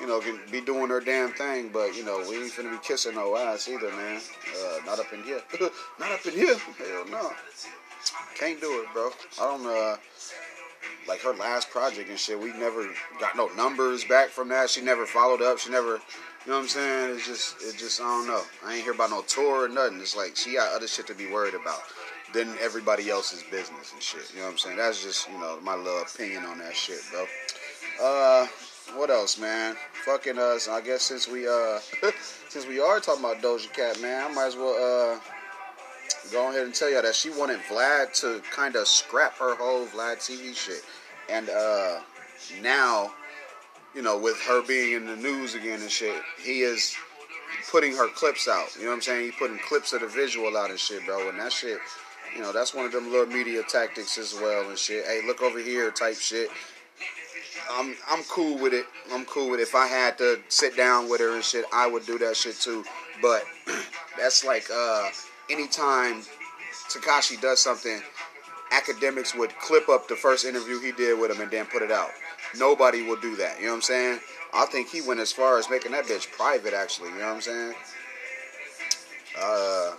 you 0.00 0.06
know, 0.06 0.20
can 0.20 0.38
be 0.52 0.60
doing 0.60 0.88
her 0.88 1.00
damn 1.00 1.32
thing. 1.32 1.70
But 1.72 1.96
you 1.96 2.04
know, 2.04 2.24
we 2.28 2.36
ain't 2.36 2.52
finna 2.52 2.70
be 2.70 2.78
kissing 2.86 3.16
no 3.16 3.36
ass 3.36 3.68
either, 3.68 3.90
man. 3.90 4.20
Uh, 4.56 4.78
not 4.86 5.00
up 5.00 5.12
in 5.12 5.24
here. 5.24 5.42
not 5.98 6.12
up 6.12 6.24
in 6.26 6.32
here. 6.32 6.56
Hell 6.78 7.08
no. 7.10 7.32
Can't 8.36 8.60
do 8.60 8.80
it, 8.80 8.86
bro. 8.92 9.10
I 9.40 9.44
don't 9.46 9.66
uh 9.66 9.96
like 11.08 11.22
her 11.22 11.34
last 11.34 11.70
project 11.70 12.08
and 12.08 12.18
shit. 12.18 12.38
We 12.38 12.52
never 12.52 12.88
got 13.18 13.36
no 13.36 13.48
numbers 13.56 14.04
back 14.04 14.28
from 14.28 14.48
that. 14.50 14.70
She 14.70 14.80
never 14.80 15.06
followed 15.06 15.42
up. 15.42 15.58
She 15.58 15.70
never 15.70 16.00
you 16.50 16.56
know 16.56 16.62
what 16.62 16.64
I'm 16.64 16.68
saying? 16.70 17.14
It's 17.14 17.26
just, 17.28 17.62
it 17.62 17.78
just, 17.78 18.00
I 18.00 18.04
don't 18.06 18.26
know. 18.26 18.42
I 18.66 18.74
ain't 18.74 18.82
hear 18.82 18.92
about 18.92 19.10
no 19.10 19.22
tour 19.22 19.66
or 19.66 19.68
nothing. 19.68 20.00
It's 20.00 20.16
like 20.16 20.34
she 20.34 20.54
got 20.54 20.74
other 20.74 20.88
shit 20.88 21.06
to 21.06 21.14
be 21.14 21.30
worried 21.30 21.54
about 21.54 21.78
than 22.34 22.56
everybody 22.60 23.08
else's 23.08 23.44
business 23.52 23.92
and 23.92 24.02
shit. 24.02 24.32
You 24.34 24.40
know 24.40 24.46
what 24.46 24.50
I'm 24.50 24.58
saying? 24.58 24.76
That's 24.76 25.00
just, 25.00 25.28
you 25.30 25.38
know, 25.38 25.60
my 25.62 25.76
little 25.76 26.02
opinion 26.02 26.42
on 26.46 26.58
that 26.58 26.74
shit, 26.74 26.98
bro. 27.12 27.24
Uh, 28.02 28.48
what 28.96 29.10
else, 29.10 29.38
man? 29.38 29.76
Fucking 30.04 30.40
us. 30.40 30.66
I 30.66 30.80
guess 30.80 31.02
since 31.02 31.28
we, 31.28 31.46
uh, 31.46 31.78
since 32.48 32.66
we 32.66 32.80
are 32.80 32.98
talking 32.98 33.24
about 33.24 33.40
Doja 33.40 33.72
Cat, 33.72 34.02
man, 34.02 34.28
I 34.28 34.34
might 34.34 34.46
as 34.46 34.56
well, 34.56 34.74
uh, 35.14 35.20
go 36.32 36.50
ahead 36.50 36.64
and 36.64 36.74
tell 36.74 36.90
y'all 36.90 37.02
that 37.02 37.14
she 37.14 37.30
wanted 37.30 37.60
Vlad 37.70 38.12
to 38.22 38.42
kind 38.50 38.74
of 38.74 38.88
scrap 38.88 39.38
her 39.38 39.54
whole 39.54 39.86
Vlad 39.86 40.16
TV 40.16 40.56
shit. 40.56 40.82
And, 41.28 41.48
uh, 41.48 42.00
now 42.60 43.12
you 43.94 44.02
know, 44.02 44.18
with 44.18 44.40
her 44.42 44.62
being 44.62 44.94
in 44.94 45.06
the 45.06 45.16
news 45.16 45.54
again 45.54 45.80
and 45.80 45.90
shit, 45.90 46.20
he 46.42 46.60
is 46.60 46.94
putting 47.70 47.94
her 47.94 48.08
clips 48.08 48.48
out. 48.48 48.74
You 48.76 48.84
know 48.84 48.90
what 48.90 48.96
I'm 48.96 49.02
saying? 49.02 49.24
He 49.24 49.30
putting 49.32 49.58
clips 49.58 49.92
of 49.92 50.00
the 50.00 50.08
visual 50.08 50.56
out 50.56 50.70
and 50.70 50.78
shit, 50.78 51.04
bro. 51.06 51.28
And 51.28 51.38
that 51.38 51.52
shit, 51.52 51.78
you 52.34 52.42
know, 52.42 52.52
that's 52.52 52.74
one 52.74 52.86
of 52.86 52.92
them 52.92 53.10
little 53.10 53.26
media 53.26 53.62
tactics 53.68 54.18
as 54.18 54.34
well 54.34 54.68
and 54.68 54.78
shit. 54.78 55.04
Hey, 55.06 55.22
look 55.26 55.42
over 55.42 55.58
here 55.58 55.90
type 55.90 56.16
shit. 56.16 56.48
I'm 57.72 57.94
I'm 58.08 58.22
cool 58.24 58.58
with 58.58 58.72
it. 58.72 58.86
I'm 59.12 59.24
cool 59.26 59.50
with 59.50 59.60
it. 59.60 59.64
If 59.64 59.74
I 59.74 59.86
had 59.86 60.18
to 60.18 60.40
sit 60.48 60.76
down 60.76 61.08
with 61.08 61.20
her 61.20 61.34
and 61.34 61.44
shit, 61.44 61.64
I 61.72 61.86
would 61.86 62.06
do 62.06 62.18
that 62.18 62.36
shit 62.36 62.56
too. 62.56 62.84
But 63.22 63.44
that's 64.18 64.44
like 64.44 64.68
uh, 64.72 65.08
anytime 65.48 66.22
Tekashi 66.88 67.40
does 67.40 67.60
something, 67.60 68.00
Akademiks 68.72 69.36
would 69.36 69.56
clip 69.58 69.88
up 69.88 70.08
the 70.08 70.16
first 70.16 70.44
interview 70.44 70.80
he 70.80 70.92
did 70.92 71.18
with 71.18 71.30
him 71.30 71.40
and 71.40 71.50
then 71.50 71.66
put 71.66 71.82
it 71.82 71.90
out. 71.90 72.10
Nobody 72.58 73.02
will 73.02 73.16
do 73.16 73.36
that. 73.36 73.58
You 73.58 73.66
know 73.66 73.72
what 73.72 73.76
I'm 73.76 73.82
saying? 73.82 74.20
I 74.52 74.66
think 74.66 74.88
he 74.88 75.00
went 75.00 75.20
as 75.20 75.32
far 75.32 75.58
as 75.58 75.70
making 75.70 75.92
that 75.92 76.06
bitch 76.06 76.30
private. 76.32 76.74
Actually, 76.74 77.10
you 77.10 77.18
know 77.18 77.26
what 77.26 77.34
I'm 77.36 77.40
saying? 77.40 77.74
Uh, 79.38 79.92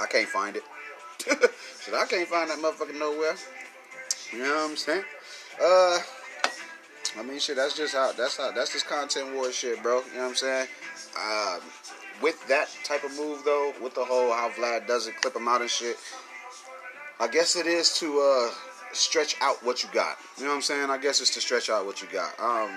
I 0.00 0.06
can't 0.08 0.28
find 0.28 0.56
it. 0.56 0.62
I 1.94 2.04
can't 2.06 2.28
find 2.28 2.50
that 2.50 2.58
motherfucker 2.58 2.98
nowhere. 2.98 3.36
You 4.32 4.40
know 4.40 4.54
what 4.54 4.70
I'm 4.70 4.76
saying? 4.76 5.04
Uh, 5.62 5.98
I 7.18 7.22
mean, 7.22 7.38
shit. 7.38 7.56
That's 7.56 7.76
just 7.76 7.94
how. 7.94 8.12
That's 8.12 8.36
how. 8.36 8.50
That's 8.52 8.72
just 8.72 8.86
content 8.86 9.34
war 9.34 9.50
shit, 9.52 9.82
bro. 9.82 10.02
You 10.10 10.14
know 10.14 10.22
what 10.22 10.28
I'm 10.28 10.34
saying? 10.34 10.66
Uh, 11.18 11.60
with 12.22 12.46
that 12.48 12.68
type 12.84 13.04
of 13.04 13.16
move 13.16 13.42
though, 13.44 13.72
with 13.82 13.94
the 13.94 14.04
whole 14.04 14.32
how 14.32 14.50
Vlad 14.50 14.86
does 14.86 15.06
it, 15.06 15.16
clip 15.20 15.36
him 15.36 15.48
out 15.48 15.60
and 15.60 15.70
shit. 15.70 15.96
I 17.20 17.28
guess 17.28 17.56
it 17.56 17.66
is 17.66 17.98
to 17.98 18.20
uh, 18.20 18.54
stretch 18.98 19.36
out 19.40 19.64
what 19.64 19.82
you 19.82 19.88
got. 19.92 20.18
You 20.36 20.44
know 20.44 20.50
what 20.50 20.56
I'm 20.56 20.62
saying? 20.62 20.90
I 20.90 20.98
guess 20.98 21.20
it's 21.20 21.30
to 21.34 21.40
stretch 21.40 21.70
out 21.70 21.86
what 21.86 22.02
you 22.02 22.08
got. 22.12 22.38
Um, 22.40 22.70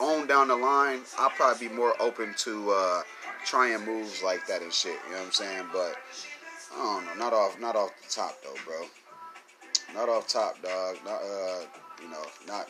on 0.00 0.26
down 0.26 0.48
the 0.48 0.56
line, 0.56 1.00
I'll 1.18 1.30
probably 1.30 1.68
be 1.68 1.74
more 1.74 1.94
open 2.00 2.34
to 2.38 2.70
uh, 2.70 3.02
trying 3.44 3.84
moves 3.84 4.22
like 4.22 4.46
that 4.46 4.62
and 4.62 4.72
shit. 4.72 4.96
You 5.06 5.12
know 5.12 5.18
what 5.18 5.26
I'm 5.26 5.32
saying? 5.32 5.64
But 5.72 5.96
I 6.74 6.76
don't 6.76 7.04
know. 7.06 7.24
Not 7.24 7.32
off. 7.32 7.60
Not 7.60 7.76
off 7.76 7.90
the 8.02 8.12
top 8.12 8.36
though, 8.42 8.54
bro. 8.64 8.86
Not 9.94 10.08
off 10.08 10.28
top, 10.28 10.62
dog. 10.62 10.96
Not 11.04 11.20
uh, 11.22 11.60
you 12.02 12.10
know, 12.10 12.24
not 12.46 12.68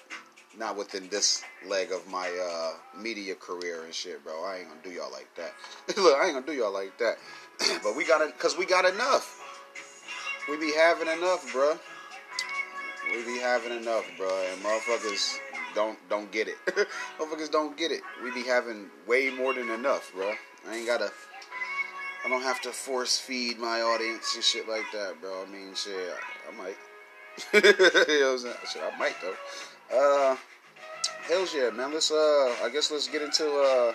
not 0.56 0.76
within 0.76 1.08
this 1.08 1.42
leg 1.66 1.92
of 1.92 2.06
my 2.10 2.28
uh, 2.28 2.72
media 3.00 3.34
career 3.34 3.84
and 3.84 3.94
shit, 3.94 4.22
bro. 4.24 4.44
I 4.44 4.58
ain't 4.58 4.68
gonna 4.68 4.80
do 4.82 4.90
y'all 4.90 5.12
like 5.12 5.28
that. 5.36 5.52
Look, 5.96 6.16
I 6.18 6.26
ain't 6.26 6.34
gonna 6.34 6.46
do 6.46 6.52
y'all 6.52 6.72
like 6.72 6.96
that. 6.98 7.16
but 7.82 7.96
we 7.96 8.06
got 8.06 8.20
it, 8.22 8.38
cause 8.38 8.56
we 8.56 8.66
got 8.66 8.84
enough. 8.84 9.34
We 10.48 10.56
be 10.56 10.72
having 10.72 11.08
enough, 11.08 11.52
bro. 11.52 11.78
We 13.10 13.24
be 13.24 13.38
having 13.38 13.72
enough, 13.72 14.04
bro, 14.16 14.28
and 14.52 14.62
motherfuckers 14.62 15.38
don't 15.74 15.98
don't 16.08 16.30
get 16.30 16.48
it. 16.48 16.56
motherfuckers 17.18 17.50
don't 17.50 17.76
get 17.76 17.90
it. 17.90 18.02
We 18.22 18.30
be 18.32 18.42
having 18.42 18.90
way 19.06 19.30
more 19.30 19.54
than 19.54 19.70
enough, 19.70 20.12
bro. 20.14 20.32
I 20.68 20.76
ain't 20.76 20.86
gotta. 20.86 21.10
I 22.24 22.28
don't 22.28 22.42
have 22.42 22.60
to 22.62 22.70
force 22.70 23.18
feed 23.18 23.58
my 23.58 23.80
audience 23.80 24.34
and 24.34 24.44
shit 24.44 24.68
like 24.68 24.84
that, 24.92 25.20
bro. 25.20 25.44
I 25.46 25.50
mean, 25.50 25.74
shit, 25.74 25.94
I, 25.94 26.52
I 26.52 26.56
might. 26.56 26.76
you 27.54 28.20
know 28.20 28.32
what 28.32 28.32
I'm 28.32 28.38
saying? 28.38 28.54
Shit, 28.72 28.82
I 28.82 28.98
might 28.98 29.14
though. 29.22 29.36
Uh, 29.96 30.36
hell's 31.22 31.54
yeah, 31.54 31.70
man. 31.70 31.92
Let's 31.92 32.10
uh, 32.10 32.56
I 32.62 32.68
guess 32.72 32.90
let's 32.90 33.08
get 33.08 33.22
into 33.22 33.48
uh, 33.48 33.92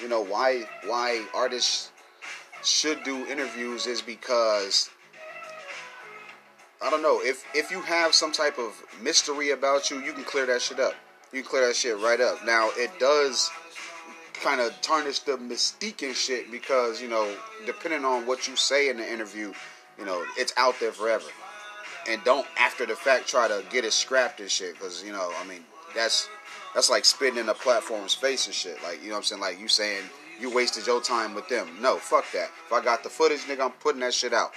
you 0.00 0.08
know 0.08 0.20
why 0.20 0.64
why 0.86 1.24
artists 1.34 1.90
should 2.62 3.02
do 3.02 3.26
interviews 3.26 3.86
is 3.86 4.00
because 4.00 4.90
I 6.84 6.90
don't 6.90 7.02
know 7.02 7.20
if 7.22 7.44
if 7.54 7.70
you 7.70 7.80
have 7.82 8.14
some 8.14 8.32
type 8.32 8.58
of 8.58 8.82
mystery 9.00 9.50
about 9.50 9.90
you, 9.90 10.00
you 10.02 10.12
can 10.12 10.24
clear 10.24 10.46
that 10.46 10.62
shit 10.62 10.80
up. 10.80 10.94
You 11.32 11.42
can 11.42 11.50
clear 11.50 11.66
that 11.66 11.76
shit 11.76 11.98
right 11.98 12.20
up. 12.20 12.44
Now 12.44 12.70
it 12.74 12.90
does 12.98 13.50
kind 14.42 14.60
of 14.60 14.72
tarnish 14.82 15.20
the 15.20 15.32
mystique 15.32 16.02
and 16.02 16.16
shit 16.16 16.50
because 16.50 17.00
you 17.00 17.08
know 17.08 17.32
depending 17.66 18.04
on 18.04 18.26
what 18.26 18.48
you 18.48 18.56
say 18.56 18.88
in 18.88 18.96
the 18.96 19.12
interview, 19.12 19.52
you 19.98 20.04
know 20.04 20.24
it's 20.36 20.52
out 20.56 20.74
there 20.80 20.92
forever 20.92 21.28
and 22.08 22.22
don't 22.24 22.46
after 22.58 22.86
the 22.86 22.94
fact 22.94 23.28
try 23.28 23.48
to 23.48 23.64
get 23.70 23.84
it 23.84 23.92
scrapped 23.92 24.40
and 24.40 24.50
shit. 24.50 24.74
Because 24.74 25.02
you 25.02 25.12
know, 25.12 25.30
I 25.40 25.46
mean, 25.46 25.64
that's 25.94 26.28
that's 26.74 26.90
like 26.90 27.04
spitting 27.04 27.38
in 27.38 27.48
a 27.48 27.54
platform's 27.54 28.14
face 28.14 28.46
and 28.46 28.54
shit. 28.54 28.82
Like 28.82 29.02
you 29.02 29.08
know 29.08 29.14
what 29.14 29.18
I'm 29.18 29.24
saying? 29.24 29.40
Like 29.40 29.60
you 29.60 29.68
saying 29.68 30.02
you 30.40 30.52
wasted 30.52 30.86
your 30.86 31.00
time 31.00 31.34
with 31.34 31.48
them. 31.48 31.68
No, 31.80 31.96
fuck 31.96 32.24
that. 32.32 32.50
If 32.66 32.72
I 32.72 32.82
got 32.82 33.02
the 33.02 33.10
footage, 33.10 33.40
nigga, 33.40 33.60
I'm 33.60 33.70
putting 33.72 34.00
that 34.00 34.14
shit 34.14 34.32
out. 34.32 34.52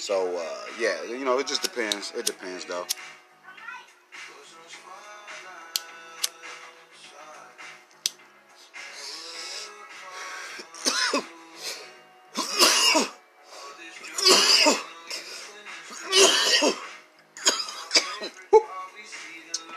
So 0.00 0.34
uh, 0.34 0.42
yeah, 0.80 1.02
you 1.04 1.26
know, 1.26 1.38
it 1.38 1.46
just 1.46 1.62
depends. 1.62 2.10
It 2.16 2.24
depends 2.24 2.64
though. 2.64 2.86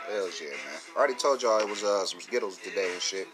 Hells 0.08 0.40
yeah, 0.40 0.48
man. 0.48 0.58
I 0.96 0.98
already 0.98 1.14
told 1.14 1.42
y'all 1.42 1.60
it 1.60 1.68
was 1.68 1.84
uh, 1.84 2.06
some 2.06 2.20
Skittles 2.22 2.56
today 2.56 2.90
and 2.90 3.02
shit. 3.02 3.28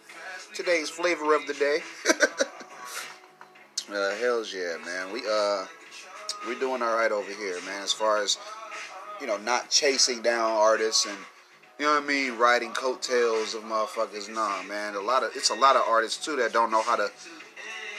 Today's 0.55 0.91
flavor 0.91 1.37
of 1.37 1.47
the 1.47 1.55
day. 1.55 1.79
uh, 3.95 4.17
hell's 4.17 4.53
yeah, 4.53 4.77
man. 4.85 5.13
We 5.13 5.23
uh, 5.31 5.67
we 6.49 6.59
doing 6.59 6.83
all 6.83 6.95
right 6.97 7.13
over 7.13 7.33
here, 7.33 7.59
man. 7.67 7.83
As 7.83 7.93
far 7.93 8.23
as 8.23 8.39
you 9.21 9.27
know, 9.27 9.37
not 9.39 9.71
chasing 9.71 10.23
down 10.23 10.51
artists 10.51 11.07
and 11.07 11.17
you 11.79 11.87
know 11.87 11.95
what 11.95 12.05
I 12.05 12.07
mean, 12.07 12.37
riding 12.37 12.73
coattails 12.73 13.55
of 13.55 13.63
motherfuckers. 13.63 14.33
Nah, 14.33 14.63
man. 14.65 14.95
A 14.95 15.01
lot 15.01 15.23
of 15.23 15.31
it's 15.35 15.51
a 15.51 15.55
lot 15.55 15.77
of 15.77 15.83
artists 15.89 16.25
too 16.25 16.37
that 16.37 16.53
don't 16.53 16.71
know 16.71 16.83
how 16.83 16.97
to 16.97 17.11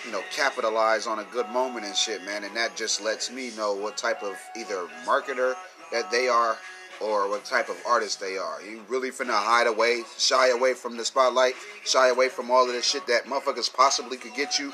you 0.05 0.11
know, 0.11 0.21
capitalize 0.31 1.05
on 1.07 1.19
a 1.19 1.23
good 1.25 1.47
moment 1.49 1.85
and 1.85 1.95
shit, 1.95 2.23
man. 2.23 2.43
And 2.43 2.55
that 2.55 2.75
just 2.75 3.01
lets 3.03 3.31
me 3.31 3.51
know 3.55 3.73
what 3.73 3.97
type 3.97 4.23
of 4.23 4.35
either 4.55 4.87
marketer 5.05 5.55
that 5.91 6.09
they 6.11 6.27
are 6.27 6.57
or 7.01 7.29
what 7.29 7.45
type 7.45 7.69
of 7.69 7.77
artist 7.87 8.19
they 8.19 8.37
are. 8.37 8.61
You 8.61 8.81
really 8.87 9.09
finna 9.09 9.33
hide 9.33 9.67
away, 9.67 10.03
shy 10.17 10.49
away 10.49 10.73
from 10.73 10.97
the 10.97 11.05
spotlight, 11.05 11.53
shy 11.85 12.09
away 12.09 12.29
from 12.29 12.51
all 12.51 12.67
of 12.67 12.73
this 12.73 12.85
shit 12.85 13.05
that 13.07 13.25
motherfuckers 13.25 13.71
possibly 13.73 14.17
could 14.17 14.33
get 14.35 14.59
you. 14.59 14.71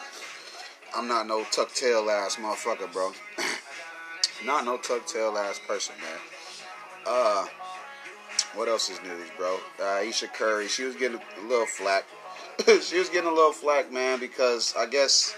I'm 0.98 1.08
not 1.08 1.28
no 1.28 1.44
tuck 1.52 1.74
tail 1.74 2.10
ass 2.10 2.38
motherfucker, 2.38 2.92
bro. 2.92 3.12
not 4.46 4.66
no 4.66 4.78
tuck 4.78 5.06
tail 5.06 5.38
ass 5.38 5.60
person, 5.68 5.96
man. 6.02 6.20
Uh, 7.06 7.46
what 8.56 8.68
else 8.68 8.90
is 8.90 9.02
news, 9.04 9.30
bro? 9.38 9.60
Uh, 9.80 9.84
Ayesha 9.84 10.28
Curry, 10.28 10.68
she 10.68 10.84
was 10.84 10.96
getting 10.96 11.20
a 11.20 11.48
little 11.48 11.68
flack. 11.68 12.06
she 12.82 12.98
was 12.98 13.10
getting 13.10 13.30
a 13.30 13.34
little 13.34 13.54
flack, 13.54 13.92
man, 13.92 14.20
because 14.20 14.74
I 14.78 14.88
guess 14.88 15.36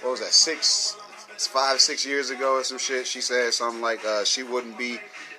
what 0.00 0.12
was 0.12 0.20
that 0.20 0.32
six, 0.32 0.96
five, 1.36 1.80
six 1.80 2.06
years 2.06 2.30
ago 2.30 2.54
or 2.54 2.64
some 2.64 2.78
shit. 2.78 3.06
She 3.06 3.20
said 3.20 3.52
something 3.52 3.82
like 3.82 4.04
uh, 4.04 4.24
she 4.24 4.42
wouldn't 4.42 4.78
be 4.78 4.98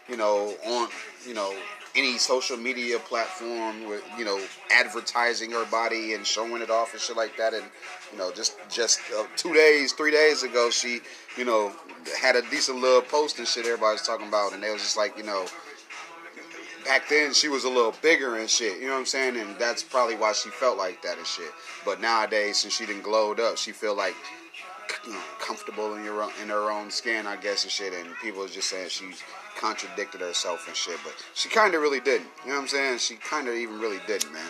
you 0.09 0.17
know, 0.17 0.55
on, 0.65 0.89
you 1.27 1.33
know, 1.33 1.53
any 1.95 2.17
social 2.17 2.57
media 2.57 2.97
platform 2.99 3.87
with, 3.87 4.03
you 4.17 4.25
know, 4.25 4.39
advertising 4.71 5.51
her 5.51 5.65
body 5.65 6.13
and 6.13 6.25
showing 6.25 6.61
it 6.61 6.69
off 6.69 6.93
and 6.93 7.01
shit 7.01 7.15
like 7.15 7.37
that. 7.37 7.53
And, 7.53 7.63
you 8.11 8.17
know, 8.17 8.31
just, 8.31 8.55
just 8.69 8.99
uh, 9.15 9.25
two 9.35 9.53
days, 9.53 9.93
three 9.93 10.11
days 10.11 10.43
ago, 10.43 10.69
she, 10.69 11.01
you 11.37 11.45
know, 11.45 11.71
had 12.19 12.35
a 12.35 12.41
decent 12.49 12.79
little 12.79 13.01
post 13.01 13.37
and 13.37 13.47
shit 13.47 13.65
everybody 13.65 13.93
was 13.93 14.01
talking 14.01 14.27
about. 14.27 14.53
And 14.53 14.63
they 14.63 14.71
was 14.71 14.81
just 14.81 14.97
like, 14.97 15.17
you 15.17 15.23
know, 15.23 15.45
back 16.85 17.07
then 17.09 17.33
she 17.33 17.47
was 17.47 17.63
a 17.63 17.69
little 17.69 17.93
bigger 18.01 18.37
and 18.37 18.49
shit, 18.49 18.79
you 18.79 18.87
know 18.87 18.93
what 18.93 18.99
I'm 18.99 19.05
saying? 19.05 19.37
And 19.37 19.57
that's 19.57 19.83
probably 19.83 20.15
why 20.15 20.33
she 20.33 20.49
felt 20.49 20.77
like 20.77 21.01
that 21.03 21.17
and 21.17 21.27
shit. 21.27 21.51
But 21.85 22.01
nowadays, 22.01 22.57
since 22.57 22.75
she 22.75 22.85
didn't 22.85 23.03
glowed 23.03 23.39
up, 23.39 23.57
she 23.57 23.71
feel 23.71 23.95
like 23.95 24.15
comfortable 25.39 25.95
in 25.95 26.03
your 26.03 26.23
own, 26.23 26.31
in 26.41 26.49
her 26.49 26.71
own 26.71 26.89
skin, 26.89 27.27
I 27.27 27.35
guess, 27.35 27.63
and 27.63 27.71
shit. 27.71 27.93
And 27.93 28.15
people 28.21 28.45
just 28.47 28.69
saying 28.69 28.89
she's 28.89 29.21
contradicted 29.57 30.21
herself 30.21 30.67
and 30.67 30.75
shit, 30.75 30.99
but 31.03 31.13
she 31.33 31.49
kind 31.49 31.73
of 31.75 31.81
really 31.81 31.99
didn't. 31.99 32.27
You 32.43 32.49
know 32.49 32.55
what 32.55 32.61
I'm 32.63 32.67
saying? 32.67 32.97
She 32.99 33.15
kind 33.15 33.47
of 33.47 33.55
even 33.55 33.79
really 33.79 33.99
didn't, 34.07 34.31
man. 34.31 34.41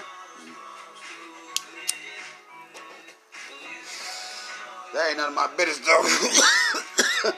That 4.93 5.08
ain't 5.10 5.18
none 5.18 5.30
of 5.30 5.36
my 5.36 5.47
business, 5.58 5.80
though. 5.88 6.04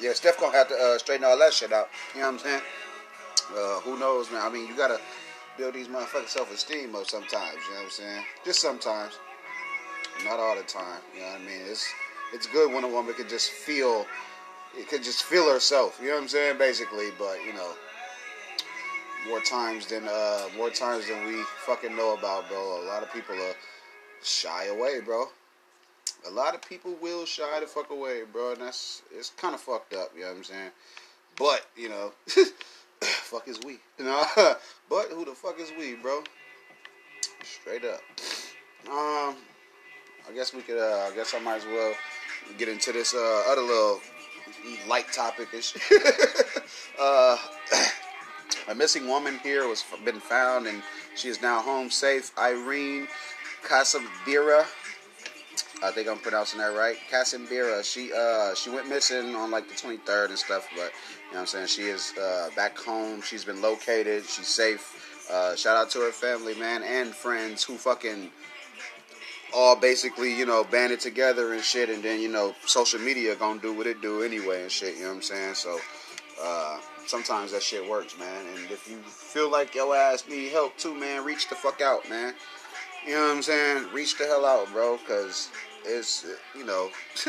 yeah, 0.00 0.14
Steph 0.14 0.40
gonna 0.40 0.56
have 0.56 0.68
to 0.68 0.74
uh, 0.74 0.96
straighten 0.96 1.26
all 1.26 1.38
that 1.38 1.52
shit 1.52 1.70
out. 1.70 1.90
You 2.14 2.20
know 2.20 2.28
what 2.28 2.32
I'm 2.32 2.38
saying? 2.38 2.62
Uh, 3.54 3.80
who 3.80 3.98
knows, 3.98 4.30
man? 4.30 4.42
I 4.42 4.48
mean, 4.50 4.66
you 4.66 4.76
gotta 4.76 5.00
build 5.58 5.74
these 5.74 5.88
motherfuckers 5.88 6.28
self-esteem 6.28 6.94
up 6.94 7.06
sometimes. 7.06 7.56
You 7.66 7.74
know 7.74 7.80
what 7.80 7.84
I'm 7.84 7.90
saying? 7.90 8.24
Just 8.44 8.60
sometimes, 8.60 9.18
not 10.24 10.38
all 10.38 10.56
the 10.56 10.62
time. 10.62 11.00
You 11.14 11.20
know 11.20 11.26
what 11.26 11.40
I 11.40 11.44
mean? 11.44 11.60
It's 11.68 11.92
it's 12.32 12.46
good 12.46 12.72
when 12.72 12.84
a 12.84 12.88
woman 12.88 13.14
can 13.14 13.28
just 13.28 13.50
feel, 13.50 14.06
it 14.76 14.88
can 14.88 15.02
just 15.02 15.24
feel 15.24 15.50
herself. 15.52 15.98
You 16.00 16.08
know 16.08 16.14
what 16.14 16.22
I'm 16.22 16.28
saying? 16.28 16.58
Basically, 16.58 17.08
but 17.18 17.38
you 17.44 17.52
know, 17.52 17.72
more 19.28 19.40
times 19.40 19.86
than 19.86 20.04
uh, 20.08 20.48
more 20.56 20.70
times 20.70 21.08
than 21.08 21.26
we 21.26 21.42
fucking 21.66 21.96
know 21.96 22.14
about, 22.14 22.48
bro. 22.48 22.84
A 22.84 22.86
lot 22.86 23.02
of 23.02 23.12
people 23.12 23.34
are 23.34 23.54
shy 24.22 24.66
away, 24.66 25.00
bro. 25.00 25.26
A 26.28 26.30
lot 26.30 26.54
of 26.54 26.62
people 26.62 26.96
will 27.00 27.26
shy 27.26 27.60
the 27.60 27.66
fuck 27.66 27.90
away, 27.90 28.22
bro, 28.32 28.52
and 28.52 28.62
that's 28.62 29.02
it's 29.12 29.30
kind 29.30 29.54
of 29.54 29.60
fucked 29.60 29.92
up. 29.92 30.12
You 30.14 30.22
know 30.22 30.28
what 30.28 30.36
I'm 30.36 30.44
saying? 30.44 30.70
But 31.36 31.66
you 31.76 31.88
know. 31.88 32.12
fuck 33.06 33.48
is 33.48 33.58
we? 33.64 33.78
Know, 33.98 34.24
but 34.88 35.08
who 35.10 35.24
the 35.24 35.32
fuck 35.32 35.58
is 35.58 35.72
we, 35.76 35.94
bro? 35.96 36.22
Straight 37.42 37.84
up. 37.84 38.00
Um, 38.86 39.36
I 40.28 40.32
guess 40.34 40.54
we 40.54 40.62
could. 40.62 40.78
Uh, 40.78 41.08
I 41.10 41.14
guess 41.14 41.34
I 41.34 41.40
might 41.40 41.56
as 41.56 41.64
well 41.66 41.94
get 42.58 42.68
into 42.68 42.92
this 42.92 43.14
uh, 43.14 43.42
other 43.48 43.62
little 43.62 44.00
light 44.88 45.12
topic 45.12 45.48
and 45.52 45.72
uh, 47.00 47.36
A 48.68 48.74
missing 48.74 49.08
woman 49.08 49.38
here 49.42 49.66
was 49.66 49.82
been 50.04 50.20
found, 50.20 50.66
and 50.66 50.82
she 51.14 51.28
is 51.28 51.40
now 51.40 51.62
home 51.62 51.90
safe. 51.90 52.32
Irene 52.36 53.08
Casabira. 53.64 54.66
I 55.82 55.90
think 55.92 56.08
I'm 56.08 56.18
pronouncing 56.18 56.58
that 56.58 56.74
right. 56.76 56.96
Casabira. 57.10 57.84
She 57.84 58.12
uh 58.12 58.54
she 58.54 58.70
went 58.70 58.88
missing 58.88 59.34
on 59.34 59.50
like 59.50 59.68
the 59.68 59.74
23rd 59.74 60.30
and 60.30 60.38
stuff, 60.38 60.68
but 60.74 60.92
you 61.28 61.34
know 61.34 61.40
what 61.40 61.40
I'm 61.40 61.46
saying 61.46 61.66
she 61.68 61.82
is 61.82 62.12
uh, 62.18 62.48
back 62.56 62.76
home. 62.78 63.22
She's 63.22 63.44
been 63.44 63.62
located. 63.62 64.24
She's 64.24 64.48
safe. 64.48 65.26
Uh, 65.30 65.54
shout 65.54 65.76
out 65.76 65.90
to 65.90 66.00
her 66.00 66.10
family, 66.10 66.54
man, 66.54 66.82
and 66.82 67.14
friends 67.14 67.62
who 67.62 67.76
fucking 67.76 68.30
all 69.54 69.76
basically, 69.76 70.36
you 70.36 70.46
know, 70.46 70.64
banded 70.64 71.00
together 71.00 71.52
and 71.52 71.62
shit, 71.62 71.90
and 71.90 72.02
then 72.02 72.20
you 72.20 72.28
know, 72.28 72.54
social 72.64 73.00
media 73.00 73.36
gonna 73.36 73.60
do 73.60 73.72
what 73.72 73.86
it 73.86 74.00
do 74.00 74.22
anyway 74.22 74.62
and 74.62 74.72
shit. 74.72 74.96
You 74.96 75.02
know 75.02 75.08
what 75.08 75.14
I'm 75.16 75.22
saying? 75.22 75.54
So 75.54 75.78
uh, 76.42 76.78
sometimes 77.06 77.52
that 77.52 77.62
shit 77.62 77.88
works, 77.88 78.18
man. 78.18 78.46
And 78.54 78.70
if 78.70 78.88
you 78.88 78.96
feel 78.98 79.50
like 79.50 79.74
your 79.74 79.94
ass 79.94 80.24
need 80.28 80.50
help 80.50 80.76
too, 80.76 80.94
man, 80.94 81.24
reach 81.24 81.48
the 81.48 81.54
fuck 81.54 81.80
out, 81.80 82.08
man. 82.08 82.34
You 83.06 83.14
know 83.14 83.28
what 83.28 83.36
I'm 83.36 83.42
saying? 83.42 83.86
Reach 83.92 84.18
the 84.18 84.24
hell 84.24 84.44
out, 84.44 84.70
bro, 84.72 84.98
because 84.98 85.50
it's, 85.84 86.26
you 86.56 86.64
know, 86.64 86.90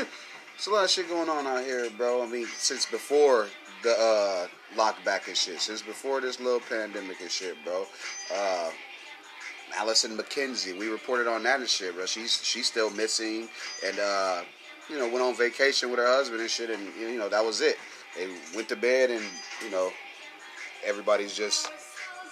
it's 0.55 0.67
a 0.67 0.72
lot 0.72 0.84
of 0.84 0.89
shit 0.89 1.07
going 1.07 1.30
on 1.30 1.47
out 1.47 1.63
here, 1.63 1.89
bro. 1.97 2.24
I 2.24 2.28
mean, 2.28 2.47
since 2.57 2.86
before 2.86 3.47
the 3.84 3.91
uh, 3.91 4.47
lockback 4.76 5.28
and 5.28 5.38
shit, 5.38 5.59
since 5.61 5.82
before 5.82 6.22
this 6.22 6.39
little 6.39 6.59
pandemic 6.59 7.22
and 7.22 7.32
shit, 7.32 7.55
bro. 7.63 7.86
Uh, 8.34 8.70
Allison 9.78 10.17
McKenzie, 10.17 10.78
we 10.78 10.88
reported 10.88 11.28
on 11.28 11.43
that 11.43 11.59
and 11.59 11.70
shit, 11.70 11.95
bro. 11.95 12.05
She's 12.05 12.43
she's 12.43 12.67
still 12.67 12.89
missing, 12.89 13.47
and 13.86 13.99
uh, 13.99 14.41
you 14.89 14.97
know 14.97 15.07
went 15.07 15.22
on 15.22 15.36
vacation 15.36 15.89
with 15.89 15.99
her 15.99 16.07
husband 16.07 16.41
and 16.41 16.49
shit, 16.49 16.70
and 16.70 16.82
you 16.99 17.17
know 17.17 17.30
that 17.30 17.43
was 17.43 17.61
it. 17.61 17.78
They 18.17 18.28
went 18.55 18.67
to 18.70 18.76
bed, 18.76 19.11
and 19.11 19.24
you 19.63 19.70
know 19.70 19.91
everybody's 20.84 21.36
just 21.36 21.72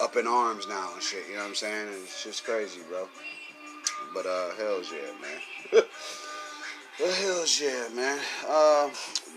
up 0.00 0.16
in 0.16 0.26
arms 0.26 0.66
now 0.68 0.90
and 0.94 1.02
shit. 1.02 1.26
You 1.28 1.34
know 1.34 1.42
what 1.42 1.48
I'm 1.48 1.54
saying? 1.54 1.88
And 1.88 1.96
it's 1.96 2.22
just 2.24 2.44
crazy, 2.44 2.80
bro. 2.88 3.08
But 4.14 4.26
uh, 4.26 4.50
hell's 4.56 4.90
yeah, 4.90 5.12
man. 5.20 5.40
the 6.98 7.06
hell's 7.06 7.60
yeah, 7.60 7.88
man. 7.94 8.18
Uh, 8.48 8.90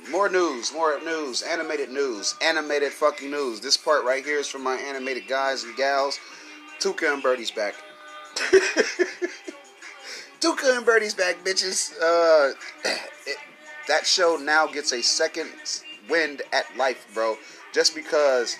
more 0.09 0.29
news, 0.29 0.73
more 0.73 0.99
news, 1.03 1.41
animated 1.41 1.89
news, 1.89 2.35
animated 2.41 2.91
fucking 2.91 3.29
news. 3.29 3.59
This 3.59 3.77
part 3.77 4.03
right 4.05 4.23
here 4.23 4.39
is 4.39 4.47
from 4.47 4.63
my 4.63 4.75
animated 4.75 5.27
guys 5.27 5.63
and 5.63 5.75
gals. 5.75 6.19
Tuca 6.79 7.13
and 7.13 7.21
Bertie's 7.21 7.51
back. 7.51 7.75
Tuca 10.39 10.77
and 10.77 10.85
Bertie's 10.85 11.13
back, 11.13 11.43
bitches. 11.43 11.93
Uh, 12.01 12.53
it, 13.27 13.37
that 13.87 14.07
show 14.07 14.37
now 14.41 14.65
gets 14.65 14.91
a 14.91 15.03
second 15.03 15.49
wind 16.09 16.41
at 16.51 16.65
life, 16.75 17.07
bro. 17.13 17.37
Just 17.73 17.93
because, 17.93 18.57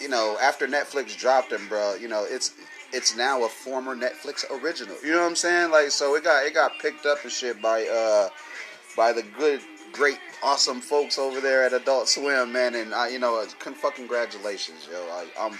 you 0.00 0.08
know, 0.08 0.36
after 0.40 0.66
Netflix 0.66 1.16
dropped 1.16 1.52
him, 1.52 1.68
bro, 1.68 1.94
you 1.94 2.08
know, 2.08 2.26
it's 2.28 2.54
it's 2.92 3.16
now 3.16 3.44
a 3.44 3.48
former 3.48 3.94
Netflix 3.94 4.44
original. 4.50 4.96
You 5.04 5.12
know 5.12 5.20
what 5.20 5.28
I'm 5.28 5.36
saying? 5.36 5.70
Like, 5.70 5.90
so 5.90 6.16
it 6.16 6.24
got 6.24 6.44
it 6.44 6.54
got 6.54 6.78
picked 6.80 7.06
up 7.06 7.22
and 7.22 7.32
shit 7.32 7.60
by 7.62 7.86
uh 7.86 8.28
by 8.96 9.12
the 9.12 9.22
good, 9.22 9.60
great, 9.92 10.18
awesome 10.42 10.80
folks 10.80 11.18
over 11.18 11.40
there 11.40 11.64
at 11.64 11.72
Adult 11.72 12.08
Swim, 12.08 12.52
man. 12.52 12.74
And 12.74 12.94
I, 12.94 13.08
you 13.08 13.18
know, 13.18 13.44
fucking 13.44 13.92
congratulations, 13.94 14.88
yo. 14.90 14.98
I, 14.98 15.26
I'm 15.38 15.58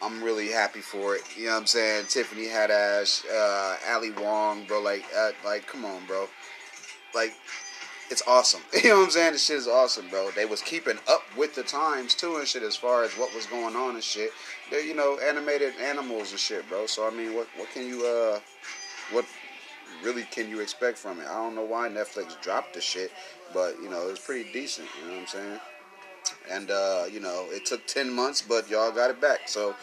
I'm 0.00 0.22
really 0.22 0.48
happy 0.48 0.80
for 0.80 1.16
it. 1.16 1.22
You 1.36 1.46
know 1.46 1.52
what 1.52 1.60
I'm 1.60 1.66
saying? 1.66 2.06
Tiffany 2.08 2.46
Haddish, 2.46 3.24
uh, 3.32 3.76
Ali 3.92 4.12
Wong, 4.12 4.64
bro. 4.64 4.80
Like, 4.80 5.04
uh, 5.16 5.32
like, 5.44 5.66
come 5.66 5.84
on, 5.84 6.04
bro. 6.06 6.28
Like, 7.14 7.34
it's 8.10 8.22
awesome. 8.26 8.62
You 8.82 8.90
know 8.90 8.98
what 8.98 9.04
I'm 9.06 9.10
saying? 9.10 9.32
This 9.32 9.44
shit 9.46 9.56
is 9.56 9.68
awesome, 9.68 10.08
bro. 10.08 10.30
They 10.30 10.46
was 10.46 10.62
keeping 10.62 10.98
up 11.08 11.22
with 11.36 11.54
the 11.54 11.62
times 11.62 12.14
too 12.14 12.36
and 12.36 12.46
shit 12.46 12.62
as 12.62 12.76
far 12.76 13.04
as 13.04 13.12
what 13.12 13.34
was 13.34 13.46
going 13.46 13.76
on 13.76 13.94
and 13.94 14.04
shit. 14.04 14.30
They're, 14.70 14.84
you 14.84 14.94
know, 14.94 15.18
animated 15.18 15.74
animals 15.80 16.30
and 16.30 16.40
shit, 16.40 16.68
bro. 16.68 16.86
So 16.86 17.06
I 17.06 17.10
mean, 17.10 17.34
what 17.34 17.48
what 17.56 17.70
can 17.70 17.86
you 17.86 18.06
uh, 18.06 18.40
what 19.12 19.24
really 20.02 20.22
can 20.24 20.48
you 20.48 20.60
expect 20.60 20.98
from 20.98 21.20
it? 21.20 21.26
I 21.26 21.34
don't 21.34 21.54
know 21.54 21.64
why 21.64 21.88
Netflix 21.88 22.40
dropped 22.40 22.74
the 22.74 22.80
shit, 22.80 23.10
but 23.52 23.76
you 23.82 23.90
know, 23.90 24.06
it 24.06 24.10
was 24.10 24.20
pretty 24.20 24.50
decent. 24.52 24.88
You 25.00 25.08
know 25.08 25.14
what 25.14 25.20
I'm 25.20 25.26
saying? 25.26 25.60
And 26.50 26.70
uh, 26.70 27.04
you 27.10 27.20
know, 27.20 27.46
it 27.50 27.66
took 27.66 27.86
ten 27.86 28.14
months, 28.14 28.42
but 28.42 28.70
y'all 28.70 28.92
got 28.92 29.10
it 29.10 29.20
back. 29.20 29.48
So 29.48 29.74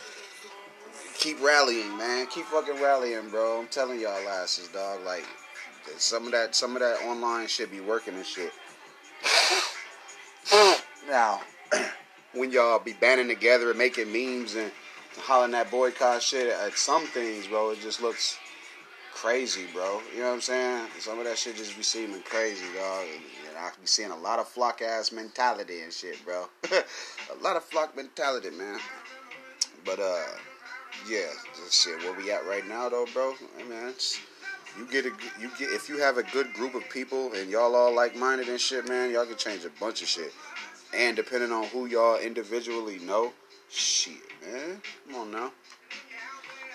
keep 1.17 1.41
rallying, 1.43 1.97
man. 1.97 2.27
Keep 2.27 2.45
fucking 2.45 2.81
rallying, 2.81 3.29
bro. 3.29 3.59
I'm 3.59 3.67
telling 3.67 3.99
y'all 3.99 4.27
asses, 4.29 4.67
dog. 4.69 5.01
Like 5.05 5.25
some 5.97 6.25
of 6.25 6.31
that, 6.31 6.55
some 6.55 6.75
of 6.75 6.81
that 6.81 7.01
online 7.05 7.47
should 7.47 7.71
be 7.71 7.79
working 7.79 8.15
and 8.15 8.25
shit. 8.25 8.51
now, 11.09 11.41
when 12.33 12.51
y'all 12.51 12.79
be 12.79 12.93
banding 12.93 13.27
together 13.27 13.69
and 13.69 13.77
making 13.77 14.11
memes 14.11 14.55
and 14.55 14.71
hollering 15.17 15.51
that 15.51 15.71
boycott 15.71 16.21
shit 16.21 16.47
at 16.47 16.73
some 16.77 17.05
things, 17.07 17.47
bro, 17.47 17.71
it 17.71 17.79
just 17.81 18.01
looks 18.01 18.37
crazy, 19.13 19.65
bro. 19.73 20.01
You 20.13 20.21
know 20.21 20.27
what 20.27 20.35
I'm 20.35 20.41
saying? 20.41 20.87
Some 20.99 21.19
of 21.19 21.25
that 21.25 21.37
shit 21.37 21.55
just 21.55 21.75
be 21.77 21.83
seeming 21.83 22.21
crazy, 22.23 22.65
dog. 22.75 23.05
And 23.47 23.57
I 23.57 23.69
be 23.79 23.87
seeing 23.87 24.11
a 24.11 24.17
lot 24.17 24.39
of 24.39 24.47
flock 24.47 24.81
ass 24.81 25.11
mentality 25.11 25.81
and 25.81 25.91
shit, 25.91 26.23
bro. 26.25 26.47
a 26.71 27.43
lot 27.43 27.55
of 27.55 27.63
flock 27.63 27.95
mentality, 27.95 28.49
man. 28.51 28.77
But 29.85 29.99
uh, 29.99 30.25
yeah, 31.09 31.29
shit. 31.71 31.97
Where 31.99 32.13
we 32.13 32.31
at 32.31 32.45
right 32.45 32.67
now, 32.67 32.89
though, 32.89 33.05
bro? 33.13 33.33
Hey, 33.57 33.63
man, 33.63 33.93
you 34.77 34.85
get 34.87 35.05
a 35.05 35.11
you 35.39 35.49
get 35.57 35.69
if 35.71 35.87
you 35.87 35.97
have 35.99 36.17
a 36.17 36.23
good 36.23 36.53
group 36.53 36.75
of 36.75 36.87
people 36.89 37.33
and 37.33 37.49
y'all 37.49 37.75
all 37.75 37.93
like 37.93 38.15
minded 38.15 38.49
and 38.49 38.59
shit, 38.59 38.87
man. 38.87 39.11
Y'all 39.11 39.25
can 39.25 39.37
change 39.37 39.63
a 39.65 39.69
bunch 39.79 40.01
of 40.01 40.07
shit. 40.07 40.33
And 40.95 41.15
depending 41.15 41.51
on 41.51 41.65
who 41.65 41.87
y'all 41.87 42.17
individually 42.17 42.99
know, 42.99 43.33
shit, 43.69 44.21
man. 44.43 44.81
Come 45.07 45.15
on 45.15 45.31
now. 45.31 45.51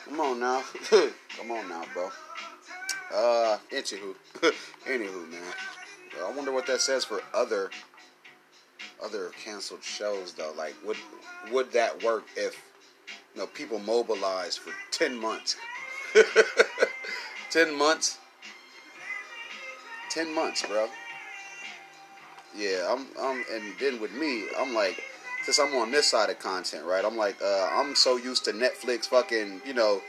Come 0.04 0.20
on 0.20 0.40
now. 0.40 0.62
Come 0.90 1.50
on 1.50 1.68
now, 1.68 1.84
bro. 1.94 2.10
Uh, 3.12 3.58
anywho, 3.72 4.14
anywho, 4.86 5.30
man. 5.30 5.40
I 6.24 6.30
wonder 6.32 6.52
what 6.52 6.66
that 6.66 6.80
says 6.80 7.04
for 7.04 7.22
other 7.34 7.70
other 9.02 9.30
canceled 9.42 9.82
shows 9.82 10.32
though. 10.32 10.52
Like, 10.56 10.74
would 10.84 10.96
would 11.50 11.72
that 11.72 12.02
work 12.02 12.24
if 12.36 12.60
you 13.34 13.40
know 13.40 13.46
people 13.46 13.78
mobilize 13.78 14.56
for 14.56 14.72
ten 14.90 15.18
months? 15.18 15.56
ten 17.50 17.76
months. 17.76 18.18
Ten 20.10 20.34
months, 20.34 20.66
bro. 20.66 20.88
Yeah, 22.56 22.86
I'm. 22.90 23.06
I'm, 23.20 23.44
and 23.52 23.74
then 23.78 24.00
with 24.00 24.12
me, 24.12 24.46
I'm 24.58 24.74
like, 24.74 25.00
since 25.44 25.58
I'm 25.58 25.74
on 25.76 25.90
this 25.90 26.06
side 26.06 26.30
of 26.30 26.38
content, 26.38 26.84
right? 26.84 27.04
I'm 27.04 27.16
like, 27.16 27.40
uh, 27.42 27.68
I'm 27.72 27.94
so 27.94 28.16
used 28.16 28.44
to 28.46 28.52
Netflix, 28.52 29.06
fucking, 29.06 29.62
you 29.64 29.74
know, 29.74 30.00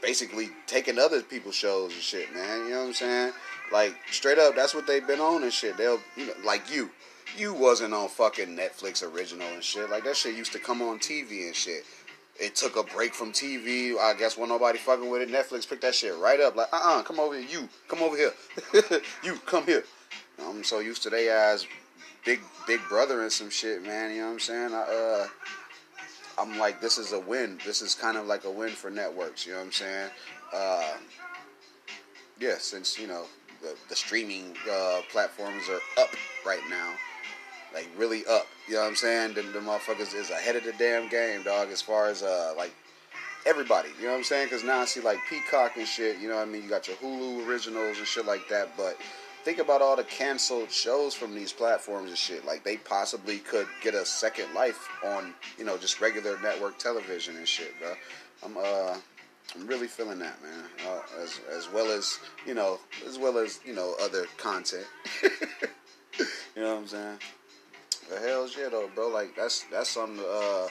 basically 0.00 0.50
taking 0.66 0.98
other 0.98 1.22
people's 1.22 1.54
shows 1.54 1.92
and 1.92 2.02
shit, 2.02 2.32
man. 2.34 2.64
You 2.66 2.70
know 2.70 2.80
what 2.80 2.86
I'm 2.88 2.94
saying? 2.94 3.32
Like 3.72 3.94
straight 4.10 4.38
up, 4.38 4.54
that's 4.56 4.74
what 4.74 4.86
they've 4.86 5.06
been 5.06 5.20
on 5.20 5.42
and 5.42 5.52
shit. 5.52 5.76
They'll, 5.76 6.00
you 6.16 6.26
know, 6.26 6.32
like 6.44 6.72
you, 6.72 6.90
you 7.36 7.52
wasn't 7.54 7.94
on 7.94 8.08
fucking 8.08 8.56
Netflix 8.56 9.02
original 9.02 9.46
and 9.48 9.62
shit. 9.62 9.90
Like 9.90 10.04
that 10.04 10.16
shit 10.16 10.36
used 10.36 10.52
to 10.52 10.58
come 10.58 10.82
on 10.82 10.98
TV 10.98 11.46
and 11.46 11.54
shit. 11.54 11.84
It 12.40 12.56
took 12.56 12.76
a 12.76 12.82
break 12.82 13.14
from 13.14 13.32
TV. 13.32 13.98
I 13.98 14.14
guess 14.14 14.38
when 14.38 14.48
nobody 14.48 14.78
fucking 14.78 15.08
with 15.10 15.20
it, 15.20 15.28
Netflix 15.28 15.68
picked 15.68 15.82
that 15.82 15.94
shit 15.94 16.16
right 16.16 16.40
up. 16.40 16.56
Like, 16.56 16.72
uh, 16.72 16.76
uh-uh, 16.76 17.00
uh 17.00 17.02
come 17.02 17.20
over 17.20 17.38
here. 17.38 17.46
You, 17.48 17.68
come 17.86 18.02
over 18.02 18.16
here. 18.16 18.32
you, 19.22 19.34
come 19.44 19.66
here. 19.66 19.84
I'm 20.42 20.64
so 20.64 20.78
used 20.78 21.02
to 21.02 21.10
they 21.10 21.28
ass 21.28 21.66
big, 22.24 22.40
big 22.66 22.80
brother 22.88 23.22
and 23.22 23.30
some 23.30 23.50
shit, 23.50 23.82
man. 23.82 24.10
You 24.10 24.22
know 24.22 24.28
what 24.28 24.32
I'm 24.32 24.40
saying? 24.40 24.72
I, 24.72 24.80
uh, 24.80 25.26
I'm 26.38 26.58
like, 26.58 26.80
this 26.80 26.96
is 26.96 27.12
a 27.12 27.20
win. 27.20 27.58
This 27.66 27.82
is 27.82 27.94
kind 27.94 28.16
of 28.16 28.26
like 28.26 28.44
a 28.44 28.50
win 28.50 28.70
for 28.70 28.90
networks. 28.90 29.46
You 29.46 29.52
know 29.52 29.58
what 29.58 29.66
I'm 29.66 29.72
saying? 29.72 30.10
Uh, 30.54 30.92
yeah, 32.40 32.56
since 32.58 32.98
you 32.98 33.06
know 33.06 33.26
the, 33.60 33.76
the 33.90 33.96
streaming 33.96 34.56
uh, 34.70 35.00
platforms 35.10 35.68
are 35.68 36.02
up 36.02 36.10
right 36.46 36.62
now. 36.70 36.94
Like 37.72 37.88
really 37.96 38.24
up. 38.26 38.46
You 38.68 38.74
know 38.74 38.82
what 38.82 38.88
I'm 38.88 38.96
saying? 38.96 39.34
The, 39.34 39.42
the 39.42 39.60
motherfuckers 39.60 40.14
is 40.14 40.30
ahead 40.30 40.56
of 40.56 40.64
the 40.64 40.72
damn 40.78 41.08
game, 41.08 41.42
dog. 41.42 41.68
As 41.70 41.82
far 41.82 42.08
as 42.08 42.22
uh 42.22 42.54
like 42.56 42.74
everybody, 43.46 43.88
you 43.98 44.04
know 44.04 44.12
what 44.12 44.18
I'm 44.18 44.24
saying? 44.24 44.46
Because 44.46 44.64
now 44.64 44.80
I 44.80 44.84
see 44.84 45.00
like 45.00 45.18
Peacock 45.28 45.76
and 45.76 45.86
shit. 45.86 46.18
You 46.18 46.28
know 46.28 46.36
what 46.36 46.48
I 46.48 46.50
mean? 46.50 46.62
You 46.62 46.68
got 46.68 46.88
your 46.88 46.96
Hulu 46.98 47.46
originals 47.46 47.98
and 47.98 48.06
shit 48.06 48.26
like 48.26 48.48
that. 48.48 48.76
But 48.76 48.96
think 49.44 49.58
about 49.58 49.82
all 49.82 49.96
the 49.96 50.04
canceled 50.04 50.70
shows 50.70 51.14
from 51.14 51.34
these 51.34 51.52
platforms 51.52 52.08
and 52.08 52.18
shit. 52.18 52.44
Like 52.44 52.64
they 52.64 52.76
possibly 52.76 53.38
could 53.38 53.66
get 53.82 53.94
a 53.94 54.04
second 54.04 54.52
life 54.54 54.88
on 55.04 55.34
you 55.58 55.64
know 55.64 55.76
just 55.76 56.00
regular 56.00 56.38
network 56.40 56.78
television 56.78 57.36
and 57.36 57.48
shit, 57.48 57.72
bro. 57.80 57.94
I'm 58.44 58.56
uh 58.56 58.96
I'm 59.54 59.66
really 59.66 59.88
feeling 59.88 60.20
that, 60.20 60.40
man. 60.42 60.64
Uh, 60.86 61.22
as 61.22 61.40
as 61.56 61.72
well 61.72 61.90
as 61.90 62.18
you 62.46 62.54
know, 62.54 62.78
as 63.06 63.18
well 63.18 63.38
as 63.38 63.60
you 63.64 63.74
know, 63.74 63.94
other 64.00 64.26
content. 64.36 64.86
you 65.22 65.32
know 66.56 66.74
what 66.74 66.82
I'm 66.82 66.86
saying? 66.86 67.18
Hell's 68.18 68.56
yeah, 68.56 68.68
though, 68.70 68.90
bro. 68.94 69.08
Like 69.08 69.36
that's 69.36 69.64
that's 69.70 69.90
something. 69.90 70.18
To, 70.18 70.28
uh, 70.28 70.68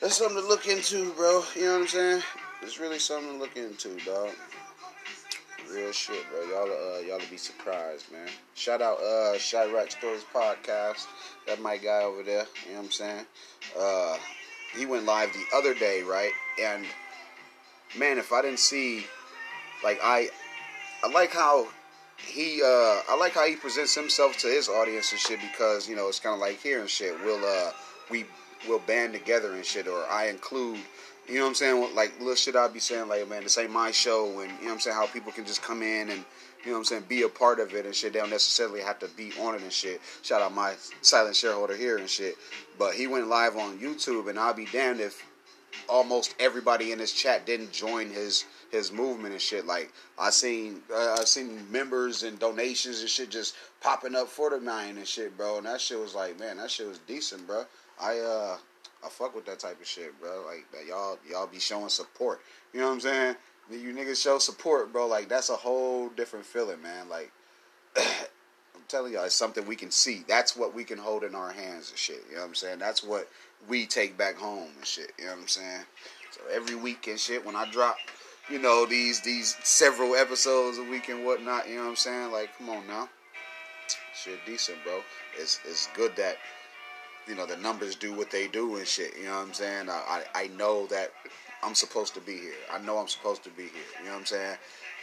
that's 0.00 0.16
something 0.16 0.40
to 0.40 0.48
look 0.48 0.66
into, 0.66 1.12
bro. 1.12 1.42
You 1.54 1.64
know 1.64 1.72
what 1.72 1.80
I'm 1.82 1.86
saying? 1.88 2.22
It's 2.62 2.80
really 2.80 2.98
something 2.98 3.34
to 3.34 3.38
look 3.38 3.56
into, 3.56 3.96
dog. 4.04 4.30
Real 5.70 5.92
shit, 5.92 6.24
bro. 6.30 6.42
Y'all, 6.42 6.70
uh, 6.70 7.00
y'all 7.00 7.18
will 7.18 7.30
be 7.30 7.36
surprised, 7.36 8.10
man. 8.12 8.28
Shout 8.54 8.82
out, 8.82 8.98
uh, 8.98 9.34
Chiraq 9.36 9.90
Stories 9.90 10.24
podcast. 10.34 11.06
That 11.46 11.60
my 11.60 11.76
guy 11.76 12.02
over 12.02 12.22
there. 12.22 12.46
You 12.66 12.72
know 12.72 12.78
what 12.78 12.84
I'm 12.84 12.90
saying? 12.90 13.26
Uh, 13.78 14.16
he 14.76 14.86
went 14.86 15.04
live 15.04 15.32
the 15.32 15.56
other 15.56 15.74
day, 15.74 16.02
right? 16.02 16.32
And 16.60 16.84
man, 17.96 18.18
if 18.18 18.32
I 18.32 18.42
didn't 18.42 18.58
see, 18.58 19.06
like, 19.84 20.00
I, 20.02 20.28
I 21.04 21.08
like 21.10 21.32
how 21.32 21.68
he, 22.26 22.62
uh, 22.62 23.02
I 23.08 23.16
like 23.18 23.32
how 23.32 23.46
he 23.46 23.56
presents 23.56 23.94
himself 23.94 24.38
to 24.38 24.46
his 24.46 24.68
audience 24.68 25.12
and 25.12 25.20
shit 25.20 25.40
because 25.40 25.88
you 25.88 25.96
know 25.96 26.08
it's 26.08 26.20
kind 26.20 26.34
of 26.34 26.40
like 26.40 26.60
here 26.60 26.80
and 26.80 26.88
shit. 26.88 27.14
We'll, 27.24 27.44
uh, 27.44 27.72
we 28.10 28.26
will 28.68 28.78
band 28.80 29.12
together 29.12 29.54
and 29.54 29.64
shit, 29.64 29.88
or 29.88 30.04
I 30.10 30.28
include 30.28 30.78
you 31.28 31.36
know 31.36 31.42
what 31.42 31.48
I'm 31.50 31.54
saying? 31.54 31.94
Like 31.94 32.18
little 32.18 32.34
shit 32.34 32.56
I'd 32.56 32.72
be 32.72 32.80
saying 32.80 33.08
like, 33.08 33.28
man, 33.28 33.42
this 33.44 33.56
ain't 33.58 33.70
my 33.70 33.90
show, 33.90 34.40
and 34.40 34.50
you 34.50 34.58
know 34.62 34.66
what 34.66 34.72
I'm 34.72 34.80
saying? 34.80 34.96
How 34.96 35.06
people 35.06 35.32
can 35.32 35.44
just 35.44 35.62
come 35.62 35.82
in 35.82 36.10
and 36.10 36.24
you 36.64 36.70
know 36.70 36.74
what 36.74 36.78
I'm 36.78 36.84
saying, 36.84 37.04
be 37.08 37.22
a 37.22 37.28
part 37.28 37.58
of 37.58 37.74
it 37.74 37.86
and 37.86 37.94
shit. 37.94 38.12
They 38.12 38.20
don't 38.20 38.30
necessarily 38.30 38.80
have 38.80 38.98
to 39.00 39.08
be 39.16 39.32
on 39.40 39.56
it 39.56 39.62
and 39.62 39.72
shit. 39.72 40.00
Shout 40.22 40.42
out 40.42 40.54
my 40.54 40.74
silent 41.00 41.34
shareholder 41.34 41.76
here 41.76 41.98
and 41.98 42.08
shit. 42.08 42.36
But 42.78 42.94
he 42.94 43.08
went 43.08 43.26
live 43.26 43.56
on 43.56 43.78
YouTube, 43.78 44.28
and 44.28 44.38
I'll 44.38 44.54
be 44.54 44.66
damned 44.66 45.00
if 45.00 45.24
almost 45.88 46.34
everybody 46.38 46.92
in 46.92 46.98
his 46.98 47.12
chat 47.12 47.46
didn't 47.46 47.72
join 47.72 48.10
his 48.10 48.44
his 48.72 48.90
movement 48.90 49.32
and 49.32 49.40
shit. 49.40 49.66
Like 49.66 49.92
I 50.18 50.30
seen 50.30 50.82
uh, 50.92 51.16
I 51.20 51.24
seen 51.24 51.70
members 51.70 52.24
and 52.24 52.38
donations 52.38 53.00
and 53.00 53.08
shit 53.08 53.30
just 53.30 53.54
popping 53.80 54.16
up 54.16 54.28
for 54.28 54.50
the 54.50 54.58
nine 54.58 54.96
and 54.96 55.06
shit, 55.06 55.36
bro. 55.36 55.58
And 55.58 55.66
that 55.66 55.80
shit 55.80 56.00
was 56.00 56.14
like, 56.14 56.40
man, 56.40 56.56
that 56.56 56.70
shit 56.70 56.88
was 56.88 56.98
decent, 57.06 57.46
bro. 57.46 57.64
I 58.00 58.18
uh 58.18 58.56
I 59.04 59.08
fuck 59.08 59.34
with 59.34 59.46
that 59.46 59.58
type 59.58 59.80
of 59.80 59.86
shit, 59.86 60.18
bro. 60.20 60.44
Like 60.46 60.66
that 60.72 60.86
y'all 60.86 61.18
y'all 61.30 61.46
be 61.46 61.60
showing 61.60 61.90
support. 61.90 62.40
You 62.72 62.80
know 62.80 62.86
what 62.86 62.94
I'm 62.94 63.00
saying? 63.00 63.36
You 63.70 63.94
niggas 63.94 64.20
show 64.20 64.38
support, 64.38 64.92
bro. 64.92 65.06
Like 65.06 65.28
that's 65.28 65.50
a 65.50 65.56
whole 65.56 66.08
different 66.08 66.46
feeling, 66.46 66.82
man. 66.82 67.08
Like 67.08 67.30
I'm 67.96 68.82
telling 68.88 69.12
y'all, 69.12 69.24
it's 69.24 69.34
something 69.34 69.66
we 69.66 69.76
can 69.76 69.90
see. 69.90 70.24
That's 70.26 70.56
what 70.56 70.74
we 70.74 70.82
can 70.82 70.98
hold 70.98 71.24
in 71.24 71.34
our 71.34 71.52
hands 71.52 71.90
and 71.90 71.98
shit. 71.98 72.24
You 72.28 72.36
know 72.36 72.42
what 72.42 72.48
I'm 72.48 72.54
saying? 72.54 72.78
That's 72.78 73.04
what 73.04 73.28
we 73.68 73.84
take 73.86 74.16
back 74.16 74.36
home 74.36 74.68
and 74.76 74.86
shit. 74.86 75.12
You 75.18 75.26
know 75.26 75.32
what 75.32 75.40
I'm 75.42 75.48
saying? 75.48 75.82
So 76.30 76.40
every 76.50 76.74
week 76.74 77.06
and 77.08 77.20
shit, 77.20 77.44
when 77.44 77.54
I 77.54 77.70
drop, 77.70 77.96
you 78.52 78.58
know, 78.58 78.84
these 78.84 79.20
these 79.20 79.56
several 79.64 80.14
episodes 80.14 80.76
a 80.76 80.84
week 80.84 81.08
and 81.08 81.24
whatnot, 81.24 81.66
you 81.66 81.76
know 81.76 81.84
what 81.84 81.88
I'm 81.90 81.96
saying? 81.96 82.32
Like, 82.32 82.50
come 82.58 82.68
on 82.68 82.86
now. 82.86 83.08
Shit 84.14 84.44
decent, 84.44 84.76
bro. 84.84 85.00
It's 85.38 85.58
it's 85.64 85.88
good 85.94 86.14
that 86.16 86.36
you 87.26 87.34
know 87.34 87.46
the 87.46 87.56
numbers 87.56 87.96
do 87.96 88.12
what 88.12 88.30
they 88.30 88.48
do 88.48 88.76
and 88.76 88.86
shit. 88.86 89.16
You 89.18 89.24
know 89.24 89.38
what 89.38 89.46
I'm 89.46 89.54
saying? 89.54 89.88
I 89.88 90.22
I, 90.34 90.42
I 90.42 90.46
know 90.48 90.86
that 90.88 91.12
I'm 91.62 91.74
supposed 91.74 92.12
to 92.14 92.20
be 92.20 92.36
here. 92.36 92.52
I 92.70 92.78
know 92.78 92.98
I'm 92.98 93.08
supposed 93.08 93.42
to 93.44 93.50
be 93.50 93.62
here. 93.62 93.88
You 94.00 94.06
know 94.06 94.12
what 94.12 94.20
I'm 94.20 94.26
saying? 94.26 94.56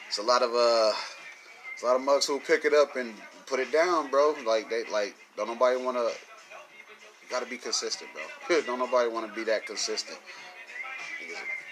It's 0.08 0.20
a 0.20 0.24
lot 0.24 0.44
of 0.44 0.52
uh, 0.52 0.94
it's 1.74 1.82
a 1.82 1.88
lot 1.88 1.96
of 1.96 2.04
mugs 2.04 2.28
who 2.28 2.40
pick 2.40 2.66
it 2.66 2.74
up 2.76 2.98
and 2.98 3.16
put 3.48 3.60
it 3.60 3.72
down, 3.72 4.12
bro. 4.12 4.36
Like 4.46 4.70
they 4.70 4.84
like 4.92 5.16
don't 5.36 5.48
nobody 5.48 5.84
want 5.84 5.98
to. 5.98 6.12
Got 7.32 7.44
to 7.44 7.50
be 7.50 7.58
consistent, 7.58 8.10
bro. 8.14 8.62
don't 8.66 8.80
nobody 8.80 9.10
want 9.10 9.28
to 9.28 9.34
be 9.36 9.44
that 9.46 9.66
consistent. 9.66 10.18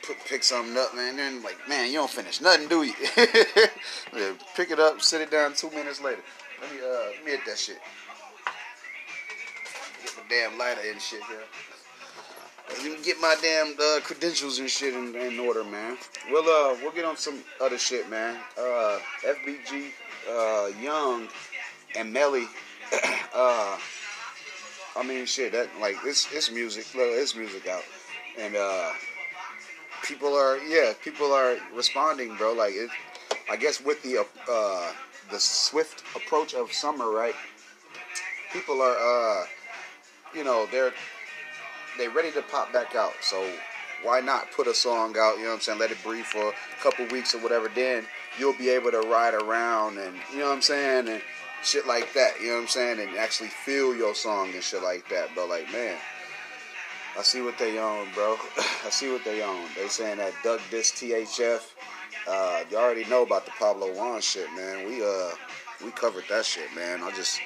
Put, 0.08 0.18
pick 0.26 0.44
something 0.44 0.78
up, 0.78 0.96
man. 0.96 1.18
Then 1.18 1.44
like, 1.44 1.58
man, 1.68 1.88
you 1.88 1.96
don't 1.96 2.10
finish 2.10 2.42
nothing, 2.42 2.68
do 2.68 2.84
you? 2.84 2.94
pick 4.56 4.72
it 4.72 4.80
up, 4.80 5.02
sit 5.02 5.22
it 5.22 5.30
down. 5.30 5.54
Two 5.54 5.70
minutes 5.70 6.02
later, 6.02 6.22
let 6.62 6.72
me 6.72 6.80
uh, 6.80 7.12
let 7.14 7.26
me 7.26 7.32
hit 7.32 7.42
that 7.46 7.58
shit 7.58 7.78
damn 10.30 10.58
lighter 10.58 10.82
and 10.90 11.02
shit 11.02 11.24
here. 11.24 11.44
Let 12.70 12.84
me 12.84 13.04
get 13.04 13.20
my 13.22 13.36
damn 13.42 13.76
uh, 13.80 14.00
credentials 14.02 14.60
and 14.60 14.70
shit 14.70 14.94
in, 14.94 15.16
in, 15.16 15.40
order, 15.40 15.64
man. 15.64 15.98
We'll 16.30 16.44
uh 16.44 16.78
we'll 16.82 16.92
get 16.92 17.06
on 17.06 17.16
some 17.16 17.42
other 17.62 17.78
shit, 17.78 18.10
man. 18.10 18.38
Uh, 18.58 19.00
FBG, 19.24 19.92
uh, 20.30 20.68
Young, 20.82 21.30
and 21.96 22.12
Melly. 22.12 22.46
uh, 23.34 23.78
I 24.98 25.04
mean, 25.06 25.26
shit. 25.26 25.54
That 25.54 25.70
like 25.80 25.96
it's 26.04 26.28
it's 26.34 26.52
music. 26.52 26.94
Look, 26.94 27.08
it's 27.08 27.36
music 27.36 27.68
out, 27.68 27.84
and 28.38 28.56
uh, 28.58 28.92
people 30.04 30.34
are 30.34 30.58
yeah, 30.58 30.94
people 31.04 31.32
are 31.32 31.58
responding, 31.74 32.36
bro. 32.36 32.54
Like 32.54 32.74
it. 32.74 32.90
I 33.50 33.56
guess 33.56 33.82
with 33.82 34.02
the 34.04 34.26
uh, 34.50 34.92
the 35.32 35.40
swift 35.40 36.04
approach 36.16 36.54
of 36.54 36.72
summer, 36.72 37.10
right? 37.10 37.36
People 38.54 38.82
are 38.82 38.96
uh 38.96 39.46
you 40.34 40.44
know, 40.44 40.68
they're 40.72 40.94
they 41.98 42.08
ready 42.08 42.32
to 42.32 42.42
pop 42.44 42.72
back 42.72 42.96
out. 42.96 43.14
So 43.22 43.50
why 44.04 44.20
not 44.20 44.52
put 44.52 44.68
a 44.68 44.74
song 44.74 45.16
out, 45.18 45.38
you 45.38 45.44
know 45.44 45.50
what 45.50 45.56
I'm 45.56 45.62
saying, 45.62 45.80
let 45.80 45.92
it 45.92 45.98
breathe 46.04 46.26
for 46.26 46.50
a 46.50 46.82
couple 46.82 47.08
weeks 47.08 47.34
or 47.34 47.40
whatever, 47.40 47.70
then 47.74 48.06
you'll 48.38 48.58
be 48.58 48.70
able 48.70 48.92
to 48.92 49.00
ride 49.02 49.34
around 49.34 49.98
and 49.98 50.16
you 50.32 50.40
know 50.40 50.50
what 50.50 50.56
I'm 50.56 50.62
saying 50.62 51.08
and 51.08 51.22
shit 51.64 51.88
like 51.88 52.14
that, 52.14 52.40
you 52.40 52.50
know 52.50 52.56
what 52.56 52.62
I'm 52.62 52.68
saying, 52.68 53.00
and 53.00 53.18
actually 53.18 53.50
feel 53.50 53.96
your 53.96 54.14
song 54.14 54.54
and 54.54 54.64
shit 54.64 54.84
like 54.84 55.10
that. 55.10 55.30
But 55.36 55.50
like 55.50 55.72
man, 55.72 55.98
I 57.18 57.24
see 57.24 57.42
what 57.42 57.58
they 57.58 57.80
own, 57.80 58.08
bro. 58.14 58.38
I 58.86 58.90
see 58.92 59.12
what 59.12 59.24
they 59.26 59.42
own. 59.42 59.66
They 59.76 59.88
saying 59.88 60.18
that 60.18 60.34
Duck 60.44 60.62
This 60.70 60.92
THF. 60.92 61.62
Uh, 62.28 62.64
you 62.70 62.78
already 62.78 63.06
know 63.06 63.24
about 63.24 63.46
the 63.46 63.52
Pablo 63.52 63.92
Juan 63.94 64.22
shit, 64.22 64.52
man. 64.54 64.88
We 64.88 65.04
uh 65.04 65.32
we 65.84 65.92
covered 65.92 66.26
that 66.30 66.46
shit, 66.46 66.74
man. 66.76 67.02
I 67.02 67.12
just 67.12 67.40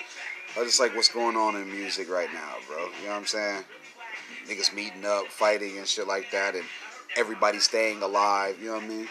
I 0.59 0.63
just 0.63 0.79
like 0.79 0.93
what's 0.95 1.07
going 1.07 1.37
on 1.37 1.55
in 1.55 1.71
music 1.71 2.09
right 2.09 2.31
now, 2.33 2.55
bro. 2.67 2.79
You 2.79 3.05
know 3.05 3.11
what 3.11 3.17
I'm 3.17 3.25
saying? 3.25 3.63
Niggas 4.47 4.75
meeting 4.75 5.05
up, 5.05 5.27
fighting 5.27 5.77
and 5.77 5.87
shit 5.87 6.07
like 6.07 6.31
that, 6.31 6.55
and 6.55 6.65
everybody 7.15 7.59
staying 7.59 8.01
alive. 8.01 8.57
You 8.59 8.67
know 8.67 8.75
what 8.75 8.83
I 8.83 8.87
mean? 8.87 9.07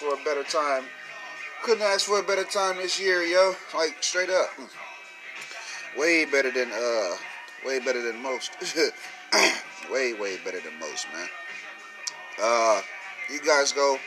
For 0.00 0.14
a 0.14 0.24
better 0.24 0.42
time. 0.42 0.84
Couldn't 1.62 1.82
ask 1.82 2.06
for 2.06 2.18
a 2.18 2.22
better 2.22 2.44
time 2.44 2.78
this 2.78 2.98
year, 2.98 3.22
yo. 3.22 3.54
Like 3.74 4.02
straight 4.02 4.30
up, 4.30 4.48
way 5.96 6.24
better 6.24 6.50
than 6.50 6.70
uh, 6.72 7.16
way 7.66 7.78
better 7.80 8.00
than 8.02 8.22
most. 8.22 8.52
way 9.90 10.14
way 10.14 10.38
better 10.42 10.60
than 10.60 10.78
most, 10.80 11.06
man. 11.12 11.28
Uh, 12.42 12.80
you 13.30 13.40
guys 13.40 13.72
go. 13.72 13.98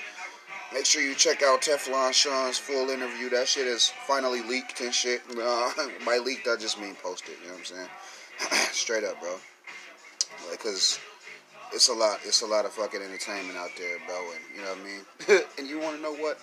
Make 0.73 0.87
sure 0.87 1.03
you 1.03 1.13
check 1.13 1.43
out 1.43 1.61
Teflon 1.61 2.11
Sean's 2.13 2.57
full 2.57 2.89
interview. 2.89 3.29
That 3.29 3.47
shit 3.47 3.67
is 3.67 3.93
finally 4.07 4.41
leaked 4.41 4.81
and 4.81 4.91
shit. 4.91 5.21
Uh, 5.29 5.71
by 6.05 6.17
leaked, 6.17 6.47
I 6.47 6.55
just 6.55 6.81
mean 6.81 6.95
posted. 6.95 7.35
You 7.43 7.49
know 7.49 7.53
what 7.53 7.59
I'm 7.59 7.65
saying? 7.65 7.89
Straight 8.71 9.03
up, 9.03 9.19
bro. 9.21 9.35
Like, 10.49 10.57
Because 10.57 10.97
it's 11.73 11.89
a 11.89 11.93
lot. 11.93 12.19
It's 12.23 12.41
a 12.41 12.45
lot 12.45 12.65
of 12.65 12.71
fucking 12.73 13.01
entertainment 13.01 13.57
out 13.57 13.71
there, 13.77 13.97
bro. 14.05 14.15
And 14.31 14.41
you 14.55 14.61
know 14.61 14.69
what 14.69 14.79
I 14.79 15.35
mean. 15.35 15.43
and 15.57 15.67
you 15.67 15.79
want 15.79 15.95
to 15.97 16.01
know 16.01 16.13
what? 16.13 16.39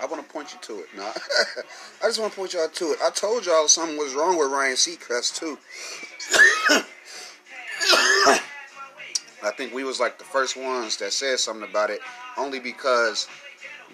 I 0.00 0.06
want 0.06 0.24
to 0.24 0.32
point 0.32 0.52
you 0.52 0.60
to 0.62 0.80
it. 0.80 0.86
Nah, 0.96 1.02
I 2.02 2.06
just 2.06 2.20
want 2.20 2.32
to 2.32 2.38
point 2.38 2.54
y'all 2.54 2.68
to 2.68 2.84
it. 2.92 2.98
I 3.02 3.10
told 3.10 3.46
y'all 3.46 3.66
something 3.68 3.96
was 3.96 4.14
wrong 4.14 4.38
with 4.38 4.50
Ryan 4.50 4.76
Seacrest 4.76 5.36
too. 5.36 5.58
I 9.42 9.50
think 9.56 9.72
we 9.72 9.84
was 9.84 10.00
like 10.00 10.18
the 10.18 10.24
first 10.24 10.56
ones 10.56 10.96
that 10.98 11.12
said 11.12 11.38
something 11.38 11.68
about 11.68 11.90
it, 11.90 12.00
only 12.36 12.60
because 12.60 13.28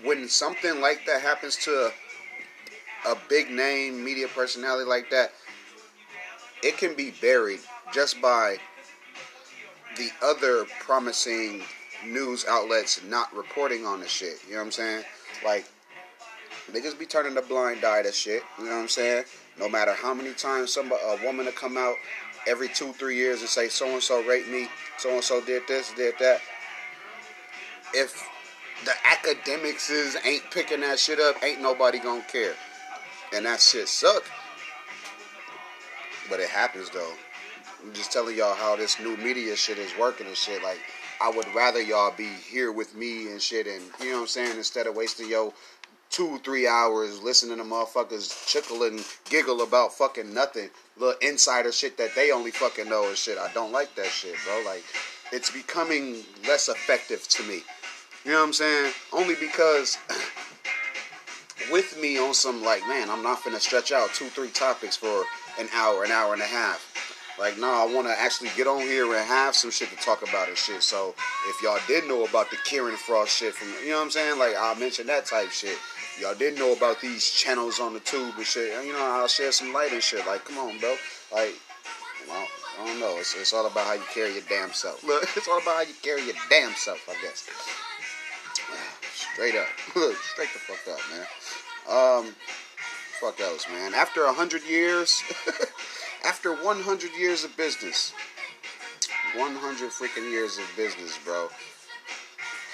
when 0.03 0.29
something 0.29 0.81
like 0.81 1.07
that 1.07 1.21
happens 1.21 1.57
to 1.57 1.91
a, 3.07 3.11
a 3.11 3.17
big 3.29 3.51
name 3.51 4.05
media 4.05 4.29
personality 4.29 4.89
like 4.89 5.11
that, 5.11 5.33
it 6.63 6.77
can 6.77 6.95
be 6.95 7.13
buried 7.21 7.61
just 7.93 8.21
by 8.21 8.59
the 9.97 10.11
other 10.23 10.65
promising 10.81 11.63
news 12.07 12.45
outlets 12.49 13.01
not 13.05 13.35
reporting 13.35 13.87
on 13.87 14.01
the 14.01 14.09
shit. 14.09 14.39
You 14.47 14.53
know 14.55 14.59
what 14.61 14.67
I'm 14.67 14.73
saying? 14.73 15.05
Like, 15.45 15.67
they 16.73 16.81
just 16.81 16.99
be 16.99 17.07
turning 17.07 17.37
a 17.37 17.43
blind 17.43 17.85
eye 17.85 18.03
to 18.03 18.13
shit. 18.13 18.43
You 18.59 18.65
know 18.65 18.71
what 18.71 18.83
I'm 18.83 18.89
saying? 18.89 19.25
No 19.59 19.69
matter 19.69 19.93
how 19.93 20.15
many 20.15 20.33
times 20.33 20.73
somebody, 20.73 21.01
a 21.05 21.25
woman 21.25 21.47
to 21.47 21.53
come 21.53 21.77
out 21.77 21.95
every 22.47 22.69
two, 22.69 22.93
three 22.95 23.17
years 23.17 23.41
and 23.41 23.49
say, 23.49 23.69
so 23.69 23.87
and 23.87 24.03
so 24.03 24.23
raped 24.25 24.49
me, 24.49 24.69
so 24.99 25.11
and 25.11 25.25
so 25.25 25.41
did 25.41 25.63
this, 25.69 25.93
did 25.95 26.15
that. 26.19 26.41
If 27.93 28.29
the 28.85 28.93
academics 29.05 29.91
is 29.91 30.17
ain't 30.25 30.43
picking 30.51 30.81
that 30.81 30.99
shit 30.99 31.21
up, 31.21 31.43
ain't 31.43 31.61
nobody 31.61 31.99
gonna 31.99 32.25
care. 32.31 32.55
And 33.35 33.47
that 33.47 33.61
shit 33.61 33.89
suck. 33.89 34.25
But 36.29 36.41
it 36.41 36.49
happens 36.49 36.91
though. 36.91 37.13
I'm 37.85 37.93
just 37.93 38.13
telling 38.13 38.35
y'all 38.37 38.55
how 38.55 38.77
this 38.77 38.99
new 38.99 39.15
media 39.19 39.55
shit 39.57 39.77
is 39.77 39.93
working 40.01 40.27
and 40.27 40.37
shit. 40.37 40.63
Like, 40.63 40.81
I 41.21 41.29
would 41.29 41.47
rather 41.55 41.83
y'all 41.83 42.15
be 42.17 42.31
here 42.51 42.73
with 42.73 42.97
me 42.97 43.31
and 43.31 43.43
shit, 43.43 43.67
and 43.67 43.83
you 44.01 44.07
know 44.07 44.17
what 44.17 44.21
I'm 44.23 44.27
saying, 44.29 44.57
instead 44.57 44.87
of 44.87 44.97
wasting 44.97 45.29
your 45.29 45.53
two, 46.09 46.39
three 46.39 46.67
hours 46.67 47.23
listening 47.23 47.59
to 47.59 47.65
motherfuckers 47.65 48.47
chuckle 48.47 48.85
and 48.85 49.05
giggle 49.29 49.61
about 49.61 49.93
fucking 49.93 50.33
nothing, 50.33 50.71
little 50.97 51.19
insider 51.21 51.73
shit 51.73 51.99
that 51.99 52.15
they 52.15 52.31
only 52.31 52.53
fucking 52.53 52.89
know 52.89 53.07
and 53.07 53.19
shit. 53.19 53.37
I 53.37 53.53
don't 53.53 53.73
like 53.73 53.95
that 53.97 54.07
shit, 54.07 54.35
bro. 54.47 54.63
Like, 54.65 54.85
it's 55.31 55.51
becoming 55.51 56.25
less 56.49 56.69
effective 56.69 57.29
to 57.29 57.43
me. 57.43 57.63
You 58.25 58.33
know 58.33 58.39
what 58.39 58.47
I'm 58.47 58.53
saying? 58.55 58.93
Only 59.13 59.35
because 59.35 59.99
with 61.71 62.01
me 62.01 62.17
on 62.19 62.33
some 62.33 62.63
like, 62.63 62.81
man, 62.89 63.11
I'm 63.11 63.23
not 63.23 63.45
gonna 63.45 63.61
stretch 63.61 63.93
out 63.93 64.09
two, 64.15 64.29
three 64.29 64.49
topics 64.49 64.97
for 64.97 65.25
an 65.59 65.69
hour, 65.75 66.05
an 66.05 66.11
hour 66.13 66.33
and 66.33 66.41
a 66.41 66.47
half. 66.47 66.94
Like, 67.39 67.59
no, 67.59 67.67
I 67.67 67.93
want 67.93 68.07
to 68.07 68.13
actually 68.13 68.51
get 68.57 68.67
on 68.67 68.81
here 68.81 69.07
and 69.07 69.27
have 69.27 69.57
some 69.57 69.71
shit 69.71 69.91
to 69.91 69.97
talk 69.97 70.23
about 70.23 70.49
and 70.49 70.57
shit. 70.57 70.83
So, 70.83 71.15
if 71.49 71.63
y'all 71.63 71.81
did 71.89 72.07
know 72.07 72.25
about 72.25 72.51
the 72.51 72.57
Kieran 72.65 72.97
Frost 72.97 73.37
shit 73.37 73.55
from, 73.55 73.69
you 73.83 73.91
know 73.91 73.97
what 73.97 74.05
I'm 74.05 74.11
saying? 74.11 74.39
Like, 74.39 74.55
I'll 74.57 74.77
mention 74.77 75.07
that 75.09 75.27
type 75.27 75.51
shit. 75.51 75.77
Y'all 76.21 76.35
didn't 76.35 76.61
know 76.61 76.73
about 76.73 77.01
these 77.01 77.29
channels 77.29 77.81
on 77.81 77.93
the 77.93 78.01
tube 78.01 78.35
and 78.37 78.47
shit. 78.47 78.85
You 78.85 78.93
know, 78.93 79.03
I'll 79.03 79.27
share 79.27 79.51
some 79.51 79.73
light 79.73 79.93
and 79.93 80.03
shit. 80.03 80.25
Like, 80.27 80.45
come 80.45 80.59
on, 80.59 80.79
bro. 80.79 80.95
Like, 81.33 81.55
well, 82.29 82.47
I 82.81 82.87
don't 82.87 83.01
know. 83.01 83.17
It's, 83.19 83.35
it's 83.35 83.53
all 83.53 83.67
about 83.67 83.87
how 83.87 83.95
you 83.95 84.05
carry 84.13 84.33
your 84.33 84.43
damn 84.49 84.73
self. 84.73 85.03
Look, 85.07 85.25
it's 85.37 85.49
all 85.49 85.59
about 85.59 85.75
how 85.75 85.83
you 85.83 85.95
carry 86.03 86.25
your 86.25 86.37
damn 86.49 86.73
self, 86.75 87.09
I 87.09 87.21
guess. 87.21 87.49
Straight 89.33 89.57
up. 89.57 89.67
Look, 89.97 90.17
straight 90.17 90.49
the 90.53 90.61
fuck 90.61 90.95
up, 90.95 91.01
man. 91.11 91.27
Um, 91.91 92.35
fuck 93.21 93.41
else, 93.41 93.67
man. 93.69 93.95
After 93.95 94.25
a 94.25 94.33
hundred 94.33 94.65
years, 94.65 95.23
after 96.25 96.55
100 96.55 97.11
years 97.19 97.45
of 97.45 97.57
business, 97.57 98.13
100 99.37 99.91
freaking 99.91 100.31
years 100.31 100.59
of 100.59 100.65
business, 100.77 101.19
bro. 101.25 101.49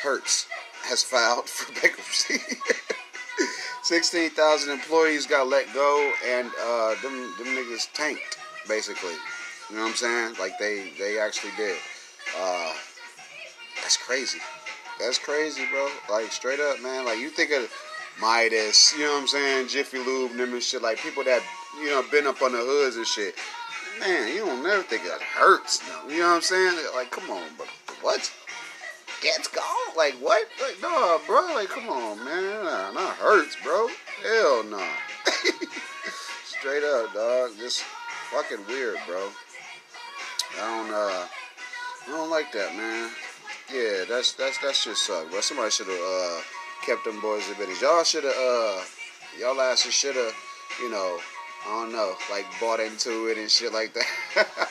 Hertz 0.02 0.46
has 0.84 1.02
filed 1.02 1.48
for 1.48 1.72
bankruptcy. 1.80 2.38
16,000 3.82 4.72
employees 4.72 5.26
got 5.26 5.48
let 5.48 5.72
go, 5.74 6.12
and 6.26 6.50
uh, 6.62 6.94
them 7.02 7.34
them 7.38 7.48
niggas 7.48 7.92
tanked, 7.92 8.38
basically. 8.68 9.14
You 9.70 9.76
know 9.76 9.82
what 9.82 9.90
I'm 9.90 9.96
saying? 9.96 10.34
Like 10.38 10.58
they 10.58 10.92
they 10.98 11.18
actually 11.18 11.52
did. 11.56 11.76
Uh, 12.38 12.72
that's 13.82 13.96
crazy. 13.96 14.38
That's 15.00 15.18
crazy, 15.18 15.62
bro. 15.70 15.88
Like 16.10 16.30
straight 16.30 16.60
up, 16.60 16.80
man. 16.82 17.04
Like 17.04 17.18
you 17.18 17.30
think 17.30 17.52
of 17.52 17.72
Midas, 18.20 18.92
you 18.92 19.04
know 19.04 19.14
what 19.14 19.22
I'm 19.22 19.28
saying? 19.28 19.68
Jiffy 19.68 19.98
Lube, 19.98 20.36
them 20.36 20.52
and 20.52 20.62
shit. 20.62 20.82
Like 20.82 20.98
people 20.98 21.24
that 21.24 21.42
you 21.78 21.86
know 21.86 22.02
been 22.10 22.26
up 22.26 22.42
on 22.42 22.52
the 22.52 22.58
hoods 22.58 22.96
and 22.96 23.06
shit. 23.06 23.34
Man, 24.00 24.34
you 24.34 24.46
don't 24.46 24.62
never 24.62 24.82
think 24.82 25.02
that 25.04 25.20
Hertz. 25.20 25.82
No. 25.86 26.08
You 26.08 26.20
know 26.20 26.28
what 26.28 26.36
I'm 26.36 26.42
saying? 26.42 26.78
Like, 26.94 27.10
come 27.10 27.28
on, 27.30 27.48
but 27.58 27.66
what? 28.00 28.32
Gets 29.20 29.48
gone? 29.48 29.64
Like 29.96 30.14
what? 30.14 30.46
Like 30.62 30.80
no, 30.80 31.20
bro. 31.26 31.54
Like 31.54 31.68
come 31.68 31.88
on, 31.88 32.24
man. 32.24 32.64
Nah, 32.64 32.92
not 32.92 33.16
Hertz, 33.16 33.56
bro. 33.62 33.88
Hell 34.22 34.64
no. 34.64 34.78
Nah. 34.78 34.86
Straight 36.44 36.82
up, 36.82 37.12
dog. 37.12 37.50
Just 37.58 37.82
fucking 38.30 38.66
weird, 38.66 38.96
bro. 39.06 39.28
I 40.58 40.76
don't 40.76 40.94
uh, 40.94 41.26
I 42.06 42.16
don't 42.16 42.30
like 42.30 42.50
that, 42.52 42.74
man. 42.74 43.10
Yeah, 43.72 44.04
that's 44.08 44.32
that's 44.32 44.58
that 44.58 44.74
shit 44.74 44.96
suck, 44.96 45.30
bro. 45.30 45.40
Somebody 45.40 45.70
should 45.70 45.88
have 45.88 46.00
uh 46.00 46.40
kept 46.84 47.04
them 47.04 47.20
boys 47.20 47.48
a 47.50 47.54
bit. 47.54 47.68
Y'all 47.80 48.04
should 48.04 48.24
have 48.24 48.32
uh, 48.32 48.80
y'all 49.38 49.60
asses 49.60 49.92
should 49.92 50.16
have, 50.16 50.34
you 50.80 50.90
know, 50.90 51.18
I 51.66 51.82
don't 51.82 51.92
know, 51.92 52.14
like 52.30 52.46
bought 52.60 52.80
into 52.80 53.28
it 53.28 53.38
and 53.38 53.50
shit 53.50 53.72
like 53.72 53.92
that. 53.94 54.06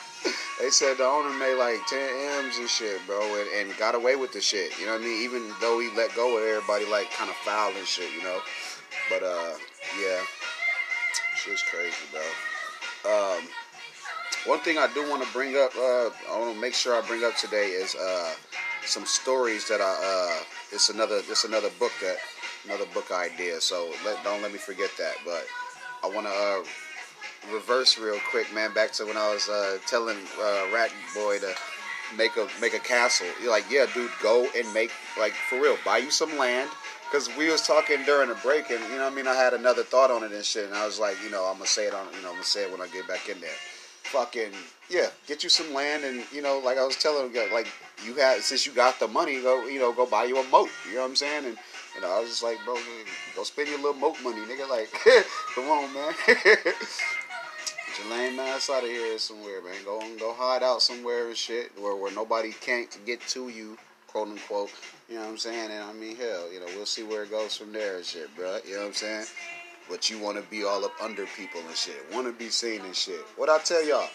they 0.60 0.70
said 0.70 0.98
the 0.98 1.04
owner 1.04 1.36
made 1.38 1.54
like 1.54 1.86
10 1.86 1.98
M's 2.44 2.58
and 2.58 2.68
shit, 2.68 3.00
bro, 3.06 3.20
and, 3.20 3.68
and, 3.68 3.78
got 3.78 3.94
away 3.94 4.16
with 4.16 4.32
the 4.32 4.40
shit. 4.40 4.78
You 4.78 4.86
know 4.86 4.92
what 4.92 5.02
I 5.02 5.04
mean? 5.04 5.22
Even 5.22 5.52
though 5.60 5.80
he 5.80 5.88
let 5.96 6.14
go 6.14 6.36
of 6.36 6.44
everybody, 6.44 6.84
like 6.86 7.10
kind 7.12 7.30
of 7.30 7.36
foul 7.36 7.72
and 7.76 7.86
shit, 7.86 8.12
you 8.12 8.22
know. 8.22 8.38
But 9.08 9.22
uh, 9.22 9.54
yeah, 10.00 10.20
shit's 11.36 11.62
crazy, 11.62 11.94
bro. 12.10 12.20
Um, 13.10 13.44
one 14.46 14.60
thing 14.60 14.78
I 14.78 14.88
do 14.94 15.08
want 15.08 15.22
to 15.22 15.32
bring 15.32 15.56
up, 15.56 15.74
uh, 15.76 16.10
I 16.30 16.38
want 16.38 16.54
to 16.54 16.60
make 16.60 16.74
sure 16.74 16.94
I 16.94 17.06
bring 17.06 17.24
up 17.24 17.36
today 17.36 17.68
is 17.68 17.94
uh, 17.94 18.32
some 18.84 19.06
stories 19.06 19.68
that 19.68 19.80
I. 19.80 20.38
Uh, 20.40 20.44
it's 20.72 20.88
another. 20.88 21.20
It's 21.28 21.44
another 21.44 21.70
book 21.78 21.92
that 22.02 22.16
another 22.64 22.86
book 22.94 23.10
idea. 23.10 23.60
So 23.60 23.90
let, 24.04 24.22
don't 24.24 24.42
let 24.42 24.52
me 24.52 24.58
forget 24.58 24.90
that. 24.98 25.14
But 25.24 25.46
I 26.02 26.08
want 26.08 26.26
to 26.26 26.32
uh, 26.32 27.54
reverse 27.54 27.98
real 27.98 28.18
quick, 28.30 28.52
man. 28.54 28.72
Back 28.72 28.92
to 28.92 29.06
when 29.06 29.16
I 29.16 29.32
was 29.32 29.48
uh, 29.48 29.78
telling 29.86 30.16
uh, 30.40 30.66
Rat 30.72 30.90
Boy 31.14 31.38
to 31.38 31.54
make 32.16 32.36
a 32.36 32.48
make 32.60 32.74
a 32.74 32.78
castle. 32.78 33.26
You're 33.40 33.50
like, 33.50 33.70
yeah, 33.70 33.86
dude, 33.92 34.10
go 34.22 34.48
and 34.56 34.72
make 34.72 34.90
like 35.18 35.32
for 35.32 35.60
real. 35.60 35.76
Buy 35.84 35.98
you 35.98 36.10
some 36.10 36.36
land. 36.38 36.70
Cause 37.10 37.28
we 37.36 37.50
was 37.50 37.66
talking 37.66 38.04
during 38.04 38.28
the 38.28 38.36
break, 38.36 38.70
and 38.70 38.80
you 38.84 38.98
know, 38.98 39.08
I 39.08 39.10
mean, 39.10 39.26
I 39.26 39.34
had 39.34 39.52
another 39.52 39.82
thought 39.82 40.12
on 40.12 40.22
it 40.22 40.30
and 40.30 40.44
shit, 40.44 40.66
and 40.66 40.74
I 40.74 40.86
was 40.86 41.00
like, 41.00 41.16
you 41.24 41.30
know, 41.30 41.44
I'm 41.44 41.54
gonna 41.54 41.66
say 41.66 41.88
it 41.88 41.92
on, 41.92 42.06
you 42.14 42.22
know, 42.22 42.28
I'm 42.28 42.34
gonna 42.34 42.44
say 42.44 42.62
it 42.62 42.70
when 42.70 42.80
I 42.80 42.86
get 42.86 43.08
back 43.08 43.28
in 43.28 43.40
there 43.40 43.50
fucking 44.10 44.50
yeah, 44.88 45.06
get 45.28 45.44
you 45.44 45.48
some 45.48 45.72
land 45.72 46.04
and 46.04 46.24
you 46.32 46.42
know, 46.42 46.60
like 46.64 46.76
I 46.78 46.84
was 46.84 46.96
telling 46.96 47.32
him, 47.32 47.52
like 47.52 47.68
you 48.04 48.14
had 48.14 48.42
since 48.42 48.66
you 48.66 48.72
got 48.72 48.98
the 48.98 49.06
money, 49.06 49.40
go 49.40 49.66
you 49.66 49.78
know, 49.78 49.92
go 49.92 50.04
buy 50.04 50.24
you 50.24 50.38
a 50.38 50.48
moat. 50.48 50.68
You 50.88 50.96
know 50.96 51.02
what 51.02 51.10
I'm 51.10 51.16
saying? 51.16 51.44
And 51.46 51.58
know, 52.00 52.10
I 52.10 52.20
was 52.20 52.30
just 52.30 52.42
like, 52.42 52.58
bro, 52.64 52.76
go 53.34 53.42
spend 53.42 53.68
your 53.68 53.78
little 53.78 53.94
moat 53.94 54.16
money, 54.22 54.40
nigga. 54.42 54.68
Like, 54.68 54.90
come 55.54 55.68
on, 55.68 55.92
man. 55.92 56.14
Get 56.26 58.04
your 58.04 58.16
lame 58.16 58.38
ass 58.38 58.70
out 58.70 58.84
of 58.84 58.88
here 58.88 59.18
somewhere, 59.18 59.60
man. 59.62 59.74
Go 59.84 60.00
go 60.18 60.32
hide 60.32 60.62
out 60.62 60.82
somewhere 60.82 61.28
and 61.28 61.36
shit 61.36 61.72
where 61.76 61.96
where 61.96 62.12
nobody 62.12 62.52
can't 62.52 62.96
get 63.04 63.20
to 63.28 63.48
you, 63.48 63.76
quote 64.06 64.28
unquote. 64.28 64.70
You 65.08 65.16
know 65.16 65.22
what 65.22 65.30
I'm 65.30 65.38
saying? 65.38 65.70
And 65.72 65.82
I 65.82 65.92
mean, 65.92 66.16
hell, 66.16 66.52
you 66.52 66.60
know, 66.60 66.66
we'll 66.76 66.86
see 66.86 67.02
where 67.02 67.24
it 67.24 67.30
goes 67.30 67.56
from 67.56 67.72
there 67.72 67.96
and 67.96 68.04
shit, 68.04 68.34
bro. 68.36 68.58
You 68.64 68.74
know 68.74 68.80
what 68.82 68.86
I'm 68.88 68.94
saying? 68.94 69.26
But 69.88 70.08
you 70.08 70.20
want 70.20 70.36
to 70.36 70.48
be 70.48 70.62
all 70.62 70.84
up 70.84 70.92
under 71.02 71.26
people 71.36 71.60
and 71.66 71.76
shit. 71.76 71.96
Want 72.12 72.28
to 72.28 72.32
be 72.32 72.48
seen 72.48 72.82
and 72.82 72.94
shit. 72.94 73.24
What 73.36 73.48
I 73.48 73.58
tell 73.58 73.84
y'all? 73.84 74.08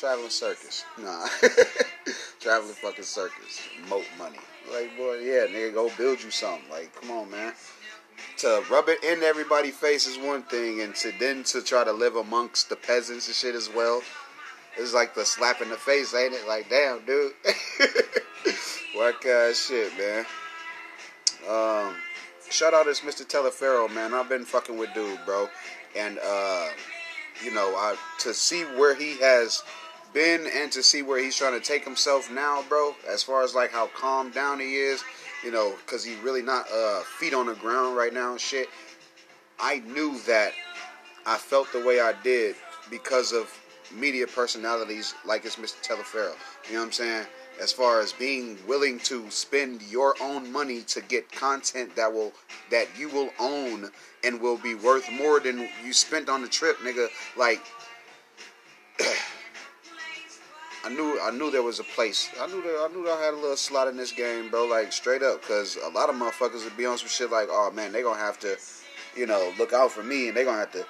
Traveling 0.00 0.30
circus. 0.30 0.86
Nah. 0.96 1.26
Traveling 2.40 2.72
fucking 2.72 3.04
circus. 3.04 3.60
Moat 3.86 4.06
money. 4.16 4.38
Like, 4.72 4.96
boy, 4.96 5.18
yeah, 5.18 5.44
nigga, 5.46 5.74
go 5.74 5.90
build 5.98 6.22
you 6.22 6.30
something. 6.30 6.70
Like, 6.70 6.98
come 6.98 7.10
on, 7.10 7.30
man. 7.30 7.52
To 8.38 8.64
rub 8.70 8.88
it 8.88 9.04
in 9.04 9.22
everybody's 9.22 9.76
face 9.76 10.06
is 10.06 10.16
one 10.16 10.42
thing, 10.44 10.80
and 10.80 10.94
to 10.94 11.12
then 11.20 11.44
to 11.44 11.60
try 11.60 11.84
to 11.84 11.92
live 11.92 12.16
amongst 12.16 12.70
the 12.70 12.76
peasants 12.76 13.26
and 13.26 13.36
shit 13.36 13.54
as 13.54 13.68
well. 13.68 14.00
It's 14.78 14.94
like 14.94 15.14
the 15.14 15.26
slap 15.26 15.60
in 15.60 15.68
the 15.68 15.76
face, 15.76 16.14
ain't 16.14 16.32
it? 16.32 16.48
Like, 16.48 16.70
damn, 16.70 17.04
dude. 17.04 17.34
what 18.94 19.20
kind 19.20 19.50
of 19.50 19.54
shit, 19.54 19.92
man? 19.98 20.24
Um, 21.46 21.94
shout 22.48 22.72
out 22.72 22.84
to 22.84 23.02
Mr. 23.04 23.26
Teleferro, 23.26 23.94
man. 23.94 24.14
I've 24.14 24.30
been 24.30 24.46
fucking 24.46 24.78
with 24.78 24.94
dude, 24.94 25.20
bro. 25.26 25.50
And 25.94 26.18
uh, 26.24 26.68
you 27.44 27.52
know, 27.52 27.74
I 27.76 27.96
to 28.20 28.32
see 28.32 28.62
where 28.62 28.94
he 28.94 29.18
has 29.18 29.62
been 30.12 30.46
and 30.54 30.70
to 30.72 30.82
see 30.82 31.02
where 31.02 31.22
he's 31.22 31.36
trying 31.36 31.58
to 31.58 31.64
take 31.64 31.84
himself 31.84 32.30
now, 32.30 32.64
bro. 32.68 32.94
As 33.08 33.22
far 33.22 33.42
as 33.42 33.54
like 33.54 33.70
how 33.70 33.88
calm 33.88 34.30
down 34.30 34.60
he 34.60 34.76
is, 34.76 35.02
you 35.44 35.50
know, 35.50 35.74
because 35.84 36.04
he 36.04 36.16
really 36.16 36.42
not 36.42 36.66
uh 36.72 37.00
feet 37.18 37.34
on 37.34 37.46
the 37.46 37.54
ground 37.54 37.96
right 37.96 38.12
now 38.12 38.32
and 38.32 38.40
shit. 38.40 38.68
I 39.58 39.80
knew 39.80 40.18
that 40.26 40.52
I 41.26 41.36
felt 41.36 41.70
the 41.72 41.84
way 41.84 42.00
I 42.00 42.14
did 42.22 42.56
because 42.90 43.32
of 43.32 43.52
media 43.94 44.26
personalities 44.26 45.14
like 45.24 45.44
it's 45.44 45.56
Mr. 45.56 45.80
Teleferro. 45.82 46.34
You 46.66 46.74
know 46.74 46.80
what 46.80 46.86
I'm 46.86 46.92
saying? 46.92 47.26
as 47.60 47.72
far 47.72 48.00
as 48.00 48.12
being 48.12 48.58
willing 48.66 48.98
to 49.00 49.30
spend 49.30 49.82
your 49.82 50.14
own 50.20 50.50
money 50.50 50.80
to 50.80 51.00
get 51.02 51.30
content 51.30 51.94
that 51.94 52.12
will 52.12 52.32
that 52.70 52.88
you 52.98 53.08
will 53.10 53.30
own 53.38 53.90
and 54.24 54.40
will 54.40 54.56
be 54.56 54.74
worth 54.74 55.10
more 55.12 55.40
than 55.40 55.68
you 55.84 55.92
spent 55.92 56.28
on 56.28 56.42
the 56.42 56.48
trip, 56.48 56.76
nigga. 56.78 57.08
Like 57.36 57.60
knew 60.90 61.18
I 61.20 61.30
knew 61.30 61.50
there 61.50 61.62
was 61.62 61.80
a 61.80 61.84
place. 61.84 62.28
I 62.40 62.46
knew 62.46 62.62
that 62.62 62.88
I 62.88 62.94
knew 62.94 63.04
that 63.04 63.18
I 63.18 63.24
had 63.24 63.34
a 63.34 63.36
little 63.36 63.56
slot 63.56 63.88
in 63.88 63.96
this 63.96 64.12
game, 64.12 64.50
bro. 64.50 64.66
Like 64.66 64.92
straight 64.92 65.22
up, 65.22 65.40
because 65.40 65.76
a 65.76 65.88
lot 65.88 66.10
of 66.10 66.16
motherfuckers 66.16 66.64
would 66.64 66.76
be 66.76 66.86
on 66.86 66.98
some 66.98 67.08
shit 67.08 67.30
like, 67.30 67.48
oh 67.50 67.70
man, 67.70 67.92
they 67.92 68.02
gonna 68.02 68.18
have 68.18 68.38
to, 68.40 68.56
you 69.16 69.26
know, 69.26 69.52
look 69.58 69.72
out 69.72 69.90
for 69.90 70.02
me, 70.02 70.28
and 70.28 70.36
they 70.36 70.44
gonna 70.44 70.58
have 70.58 70.72
to. 70.72 70.84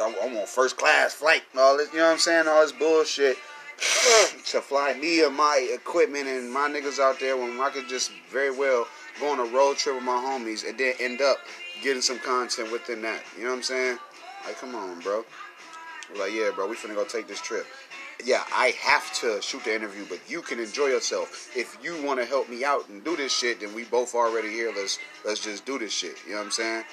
I'm, 0.00 0.14
I 0.22 0.34
want 0.34 0.48
first 0.48 0.76
class 0.76 1.14
flight 1.14 1.42
all 1.56 1.76
this. 1.76 1.92
You 1.92 1.98
know 1.98 2.06
what 2.06 2.12
I'm 2.12 2.18
saying? 2.18 2.48
All 2.48 2.62
this 2.62 2.72
bullshit 2.72 3.36
to 4.46 4.60
fly 4.60 4.94
me 4.94 5.24
and 5.24 5.36
my 5.36 5.68
equipment 5.72 6.26
and 6.26 6.52
my 6.52 6.68
niggas 6.68 6.98
out 6.98 7.20
there 7.20 7.36
when 7.36 7.60
I 7.60 7.70
could 7.70 7.88
just 7.88 8.10
very 8.30 8.50
well 8.50 8.86
go 9.20 9.30
on 9.30 9.40
a 9.40 9.44
road 9.44 9.76
trip 9.76 9.96
with 9.96 10.04
my 10.04 10.12
homies 10.12 10.68
and 10.68 10.78
then 10.78 10.94
end 11.00 11.20
up 11.20 11.38
getting 11.82 12.02
some 12.02 12.18
content 12.18 12.72
within 12.72 13.02
that. 13.02 13.22
You 13.36 13.44
know 13.44 13.50
what 13.50 13.56
I'm 13.56 13.62
saying? 13.62 13.98
Like, 14.46 14.58
come 14.58 14.74
on, 14.74 15.00
bro. 15.00 15.24
We're 16.12 16.20
like, 16.20 16.32
yeah, 16.32 16.50
bro, 16.54 16.68
we 16.68 16.76
finna 16.76 16.94
go 16.94 17.04
take 17.04 17.26
this 17.26 17.40
trip. 17.40 17.66
Yeah, 18.24 18.42
I 18.52 18.72
have 18.80 19.12
to 19.20 19.40
shoot 19.42 19.64
the 19.64 19.74
interview, 19.74 20.04
but 20.08 20.20
you 20.28 20.42
can 20.42 20.58
enjoy 20.58 20.86
yourself. 20.86 21.50
If 21.54 21.78
you 21.82 22.02
want 22.02 22.18
to 22.18 22.26
help 22.26 22.48
me 22.48 22.64
out 22.64 22.88
and 22.88 23.04
do 23.04 23.14
this 23.16 23.32
shit, 23.36 23.60
then 23.60 23.74
we 23.74 23.84
both 23.84 24.14
already 24.14 24.48
here. 24.48 24.72
Let's 24.74 24.98
let's 25.24 25.40
just 25.40 25.66
do 25.66 25.78
this 25.78 25.92
shit. 25.92 26.16
You 26.24 26.32
know 26.32 26.38
what 26.38 26.46
I'm 26.46 26.50
saying? 26.50 26.84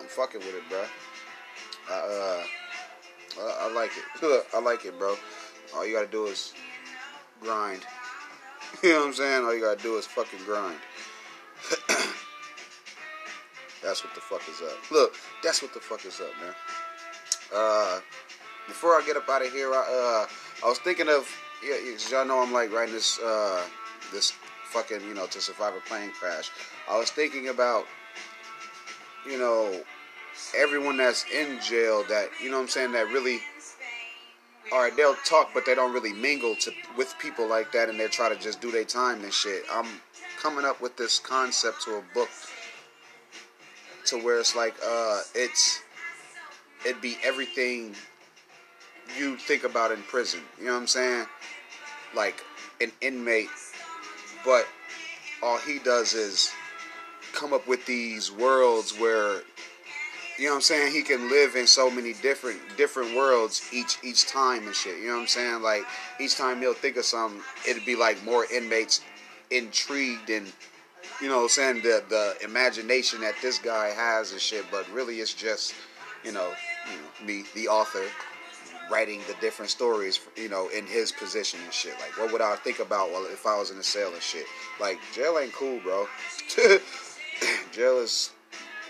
I'm 0.00 0.06
fucking 0.06 0.40
with 0.40 0.54
it, 0.54 0.62
bro. 0.68 0.84
I, 1.90 1.92
uh, 1.92 2.44
I, 3.42 3.68
I 3.68 3.72
like 3.72 3.90
it. 3.90 4.46
I 4.54 4.60
like 4.60 4.84
it, 4.84 4.98
bro. 4.98 5.16
All 5.74 5.86
you 5.86 5.94
gotta 5.94 6.08
do 6.08 6.26
is 6.26 6.54
grind. 7.40 7.82
You 8.84 8.90
know 8.90 9.00
what 9.00 9.06
I'm 9.08 9.14
saying? 9.14 9.44
All 9.44 9.52
you 9.52 9.60
gotta 9.60 9.82
do 9.82 9.96
is 9.96 10.06
fucking 10.06 10.38
grind. 10.46 10.78
That's 13.82 14.04
what 14.04 14.14
the 14.14 14.20
fuck 14.20 14.42
is 14.48 14.60
up. 14.60 14.90
Look, 14.90 15.16
that's 15.42 15.62
what 15.62 15.72
the 15.72 15.80
fuck 15.80 16.04
is 16.04 16.20
up, 16.20 16.30
man. 16.40 16.54
Uh, 17.52 18.00
before 18.68 18.90
I 18.90 19.02
get 19.06 19.16
up 19.16 19.28
out 19.28 19.44
of 19.44 19.52
here, 19.52 19.72
I, 19.72 20.26
uh, 20.26 20.26
I 20.62 20.68
was 20.68 20.78
thinking 20.78 21.08
of, 21.08 21.28
yeah, 21.66 21.76
y'all 22.10 22.26
know 22.26 22.42
I'm 22.42 22.52
like 22.52 22.72
writing 22.72 22.94
this, 22.94 23.18
uh, 23.18 23.62
this 24.12 24.32
fucking, 24.70 25.00
you 25.02 25.14
know, 25.14 25.26
to 25.26 25.40
survive 25.40 25.74
a 25.74 25.80
plane 25.80 26.10
crash. 26.12 26.50
I 26.88 26.98
was 26.98 27.10
thinking 27.10 27.48
about, 27.48 27.86
you 29.26 29.38
know, 29.38 29.82
everyone 30.56 30.98
that's 30.98 31.24
in 31.34 31.60
jail 31.60 32.04
that, 32.08 32.28
you 32.42 32.50
know 32.50 32.60
I'm 32.60 32.68
saying, 32.68 32.92
that 32.92 33.08
really, 33.08 33.40
all 34.72 34.80
right, 34.80 34.94
they'll 34.96 35.16
talk, 35.26 35.50
but 35.54 35.64
they 35.64 35.74
don't 35.74 35.92
really 35.92 36.12
mingle 36.12 36.54
to 36.56 36.72
with 36.96 37.14
people 37.18 37.48
like 37.48 37.72
that, 37.72 37.88
and 37.88 37.98
they 37.98 38.06
try 38.08 38.28
to 38.28 38.36
just 38.36 38.60
do 38.60 38.70
their 38.70 38.84
time 38.84 39.22
and 39.24 39.32
shit. 39.32 39.64
I'm 39.72 39.88
coming 40.40 40.64
up 40.64 40.80
with 40.80 40.96
this 40.96 41.18
concept 41.18 41.82
to 41.84 41.96
a 41.96 42.02
book 42.14 42.28
to 44.06 44.16
where 44.22 44.38
it's 44.38 44.54
like, 44.54 44.74
uh, 44.86 45.20
it's, 45.34 45.80
it'd 46.86 47.02
be 47.02 47.16
everything 47.24 47.94
you 49.18 49.36
think 49.36 49.64
about 49.64 49.92
in 49.92 50.02
prison. 50.02 50.40
You 50.58 50.66
know 50.66 50.74
what 50.74 50.80
I'm 50.80 50.86
saying? 50.86 51.26
Like 52.14 52.44
an 52.80 52.92
inmate, 53.00 53.48
but 54.44 54.66
all 55.42 55.58
he 55.58 55.78
does 55.78 56.14
is 56.14 56.50
come 57.32 57.52
up 57.52 57.66
with 57.68 57.84
these 57.86 58.32
worlds 58.32 58.98
where 58.98 59.42
you 60.38 60.46
know 60.46 60.52
what 60.52 60.56
I'm 60.56 60.62
saying 60.62 60.92
he 60.92 61.02
can 61.02 61.28
live 61.28 61.54
in 61.54 61.66
so 61.66 61.90
many 61.90 62.14
different 62.14 62.58
different 62.76 63.14
worlds 63.14 63.68
each 63.72 63.98
each 64.02 64.26
time 64.26 64.66
and 64.66 64.74
shit. 64.74 64.98
You 64.98 65.08
know 65.08 65.14
what 65.14 65.20
I'm 65.22 65.26
saying? 65.28 65.62
Like 65.62 65.82
each 66.18 66.36
time 66.36 66.60
he'll 66.60 66.74
think 66.74 66.96
of 66.96 67.04
something, 67.04 67.40
it'd 67.68 67.84
be 67.84 67.96
like 67.96 68.22
more 68.24 68.46
inmates 68.46 69.02
intrigued 69.50 70.30
and 70.30 70.50
you 71.20 71.28
know 71.28 71.36
what 71.36 71.42
I'm 71.42 71.48
saying 71.50 71.82
the 71.82 72.02
the 72.08 72.36
imagination 72.42 73.20
that 73.20 73.34
this 73.42 73.58
guy 73.58 73.88
has 73.88 74.32
and 74.32 74.40
shit. 74.40 74.64
But 74.70 74.90
really, 74.90 75.20
it's 75.20 75.34
just 75.34 75.74
you 76.24 76.32
know, 76.32 76.52
you 76.90 76.96
know 76.96 77.26
me, 77.26 77.44
the 77.54 77.68
author, 77.68 78.04
writing 78.90 79.20
the 79.28 79.34
different 79.40 79.70
stories, 79.70 80.20
you 80.36 80.48
know, 80.48 80.68
in 80.68 80.86
his 80.86 81.12
position 81.12 81.60
and 81.64 81.72
shit. 81.72 81.94
Like, 82.00 82.18
what 82.18 82.32
would 82.32 82.42
I 82.42 82.56
think 82.56 82.80
about 82.80 83.10
well, 83.10 83.26
if 83.26 83.46
I 83.46 83.56
was 83.58 83.70
in 83.70 83.78
a 83.78 83.82
cell 83.82 84.12
and 84.12 84.22
shit? 84.22 84.46
Like, 84.80 84.98
jail 85.14 85.38
ain't 85.38 85.52
cool, 85.52 85.80
bro. 85.80 86.06
jail 87.72 87.98
is, 87.98 88.30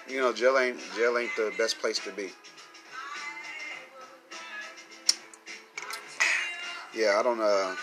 you 0.08 0.20
know, 0.20 0.32
jail 0.32 0.58
ain't 0.58 0.78
jail 0.96 1.18
ain't 1.18 1.34
the 1.36 1.52
best 1.58 1.78
place 1.78 1.98
to 2.00 2.12
be. 2.12 2.30
Yeah, 6.94 7.16
I 7.18 7.22
don't. 7.22 7.40
Uh, 7.40 7.76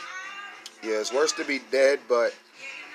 yeah, 0.84 0.99
it's 0.99 1.13
worse 1.13 1.32
to 1.34 1.45
be 1.45 1.61
dead, 1.72 1.99
but 2.09 2.36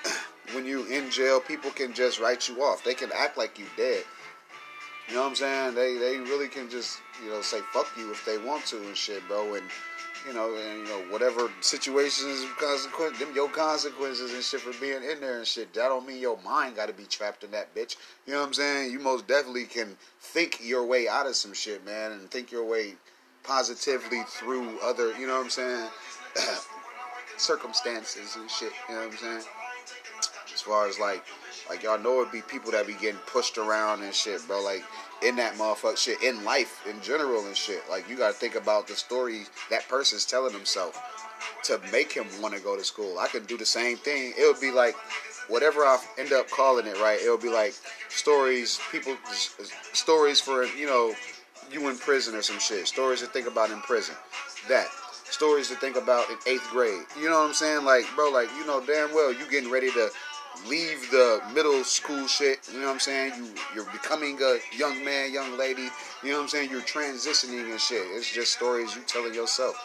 when 0.53 0.65
you 0.65 0.85
in 0.85 1.09
jail, 1.09 1.39
people 1.39 1.71
can 1.71 1.93
just 1.93 2.19
write 2.19 2.47
you 2.47 2.61
off. 2.61 2.83
They 2.83 2.93
can 2.93 3.09
act 3.15 3.37
like 3.37 3.57
you 3.57 3.65
dead. 3.75 4.03
You 5.07 5.15
know 5.15 5.21
what 5.21 5.29
I'm 5.29 5.35
saying? 5.35 5.75
They 5.75 5.97
they 5.97 6.17
really 6.17 6.47
can 6.47 6.69
just 6.69 7.01
you 7.23 7.29
know 7.29 7.41
say 7.41 7.59
fuck 7.73 7.87
you 7.97 8.11
if 8.11 8.25
they 8.25 8.37
want 8.37 8.65
to 8.67 8.77
and 8.77 8.95
shit, 8.95 9.27
bro. 9.27 9.55
And 9.55 9.65
you 10.25 10.33
know 10.33 10.55
and 10.55 10.79
you 10.79 10.85
know 10.85 11.03
whatever 11.09 11.51
situations, 11.61 12.45
consequences, 12.59 13.19
them 13.19 13.35
your 13.35 13.49
consequences 13.49 14.33
and 14.33 14.43
shit 14.43 14.61
for 14.61 14.73
being 14.79 15.03
in 15.03 15.19
there 15.19 15.37
and 15.37 15.47
shit. 15.47 15.73
That 15.73 15.89
don't 15.89 16.07
mean 16.07 16.21
your 16.21 16.39
mind 16.41 16.77
got 16.77 16.87
to 16.87 16.93
be 16.93 17.03
trapped 17.03 17.43
in 17.43 17.51
that 17.51 17.75
bitch. 17.75 17.97
You 18.25 18.33
know 18.33 18.39
what 18.39 18.47
I'm 18.47 18.53
saying? 18.53 18.91
You 18.91 18.99
most 18.99 19.27
definitely 19.27 19.65
can 19.65 19.97
think 20.21 20.59
your 20.63 20.85
way 20.85 21.07
out 21.07 21.27
of 21.27 21.35
some 21.35 21.53
shit, 21.53 21.85
man, 21.85 22.13
and 22.13 22.31
think 22.31 22.51
your 22.51 22.65
way 22.65 22.95
positively 23.43 24.23
through 24.27 24.79
other. 24.79 25.17
You 25.19 25.27
know 25.27 25.35
what 25.35 25.43
I'm 25.43 25.49
saying? 25.49 25.89
circumstances 27.37 28.37
and 28.37 28.49
shit. 28.49 28.71
You 28.87 28.95
know 28.95 29.01
what 29.01 29.11
I'm 29.11 29.17
saying? 29.17 29.43
As 30.53 30.61
far 30.61 30.87
as 30.87 30.97
like 30.97 31.23
like 31.69 31.83
y'all 31.83 31.99
know, 31.99 32.21
it'd 32.21 32.31
be 32.31 32.41
people 32.41 32.71
that 32.71 32.87
be 32.87 32.93
getting 32.93 33.19
pushed 33.27 33.57
around 33.57 34.03
and 34.03 34.13
shit, 34.13 34.45
bro. 34.47 34.61
Like 34.61 34.83
in 35.23 35.35
that 35.37 35.55
motherfucker 35.55 35.97
shit 35.97 36.21
in 36.21 36.43
life 36.43 36.85
in 36.89 37.01
general 37.01 37.45
and 37.45 37.55
shit. 37.55 37.83
Like 37.89 38.09
you 38.09 38.17
gotta 38.17 38.33
think 38.33 38.55
about 38.55 38.87
the 38.87 38.95
story 38.95 39.43
that 39.69 39.87
person's 39.87 40.25
telling 40.25 40.53
himself 40.53 41.01
to 41.63 41.79
make 41.91 42.11
him 42.11 42.25
want 42.41 42.53
to 42.53 42.59
go 42.61 42.77
to 42.77 42.83
school. 42.83 43.19
I 43.19 43.27
could 43.27 43.47
do 43.47 43.57
the 43.57 43.65
same 43.65 43.97
thing. 43.97 44.33
It 44.37 44.51
would 44.51 44.61
be 44.61 44.71
like 44.71 44.95
whatever 45.47 45.81
I 45.81 45.99
end 46.17 46.33
up 46.33 46.49
calling 46.49 46.87
it, 46.87 46.99
right? 46.99 47.19
It'll 47.21 47.37
be 47.37 47.49
like 47.49 47.73
stories, 48.09 48.79
people, 48.91 49.15
stories 49.93 50.39
for 50.39 50.65
you 50.65 50.85
know 50.85 51.13
you 51.71 51.89
in 51.89 51.97
prison 51.97 52.35
or 52.35 52.41
some 52.41 52.59
shit. 52.59 52.87
Stories 52.87 53.21
to 53.21 53.27
think 53.27 53.47
about 53.47 53.71
in 53.71 53.79
prison. 53.81 54.15
That 54.67 54.87
stories 55.29 55.69
to 55.69 55.75
think 55.75 55.95
about 55.95 56.29
in 56.29 56.37
eighth 56.47 56.67
grade. 56.69 57.05
You 57.19 57.29
know 57.29 57.39
what 57.39 57.47
I'm 57.47 57.53
saying? 57.53 57.85
Like, 57.85 58.05
bro, 58.15 58.29
like 58.29 58.49
you 58.57 58.65
know 58.65 58.83
damn 58.85 59.13
well 59.13 59.31
you 59.33 59.49
getting 59.49 59.71
ready 59.71 59.91
to 59.91 60.09
leave 60.67 61.09
the 61.11 61.41
middle 61.53 61.83
school 61.83 62.27
shit. 62.27 62.59
You 62.71 62.79
know 62.79 62.87
what 62.87 62.93
I'm 62.93 62.99
saying? 62.99 63.33
You 63.37 63.49
you're 63.75 63.91
becoming 63.91 64.39
a 64.41 64.57
young 64.77 65.03
man, 65.03 65.33
young 65.33 65.57
lady. 65.57 65.89
You 66.23 66.31
know 66.31 66.37
what 66.37 66.43
I'm 66.43 66.47
saying? 66.49 66.69
You're 66.69 66.81
transitioning 66.81 67.71
and 67.71 67.79
shit. 67.79 68.01
It's 68.11 68.31
just 68.31 68.53
stories 68.53 68.95
you 68.95 69.01
telling 69.07 69.33
yourself. 69.33 69.75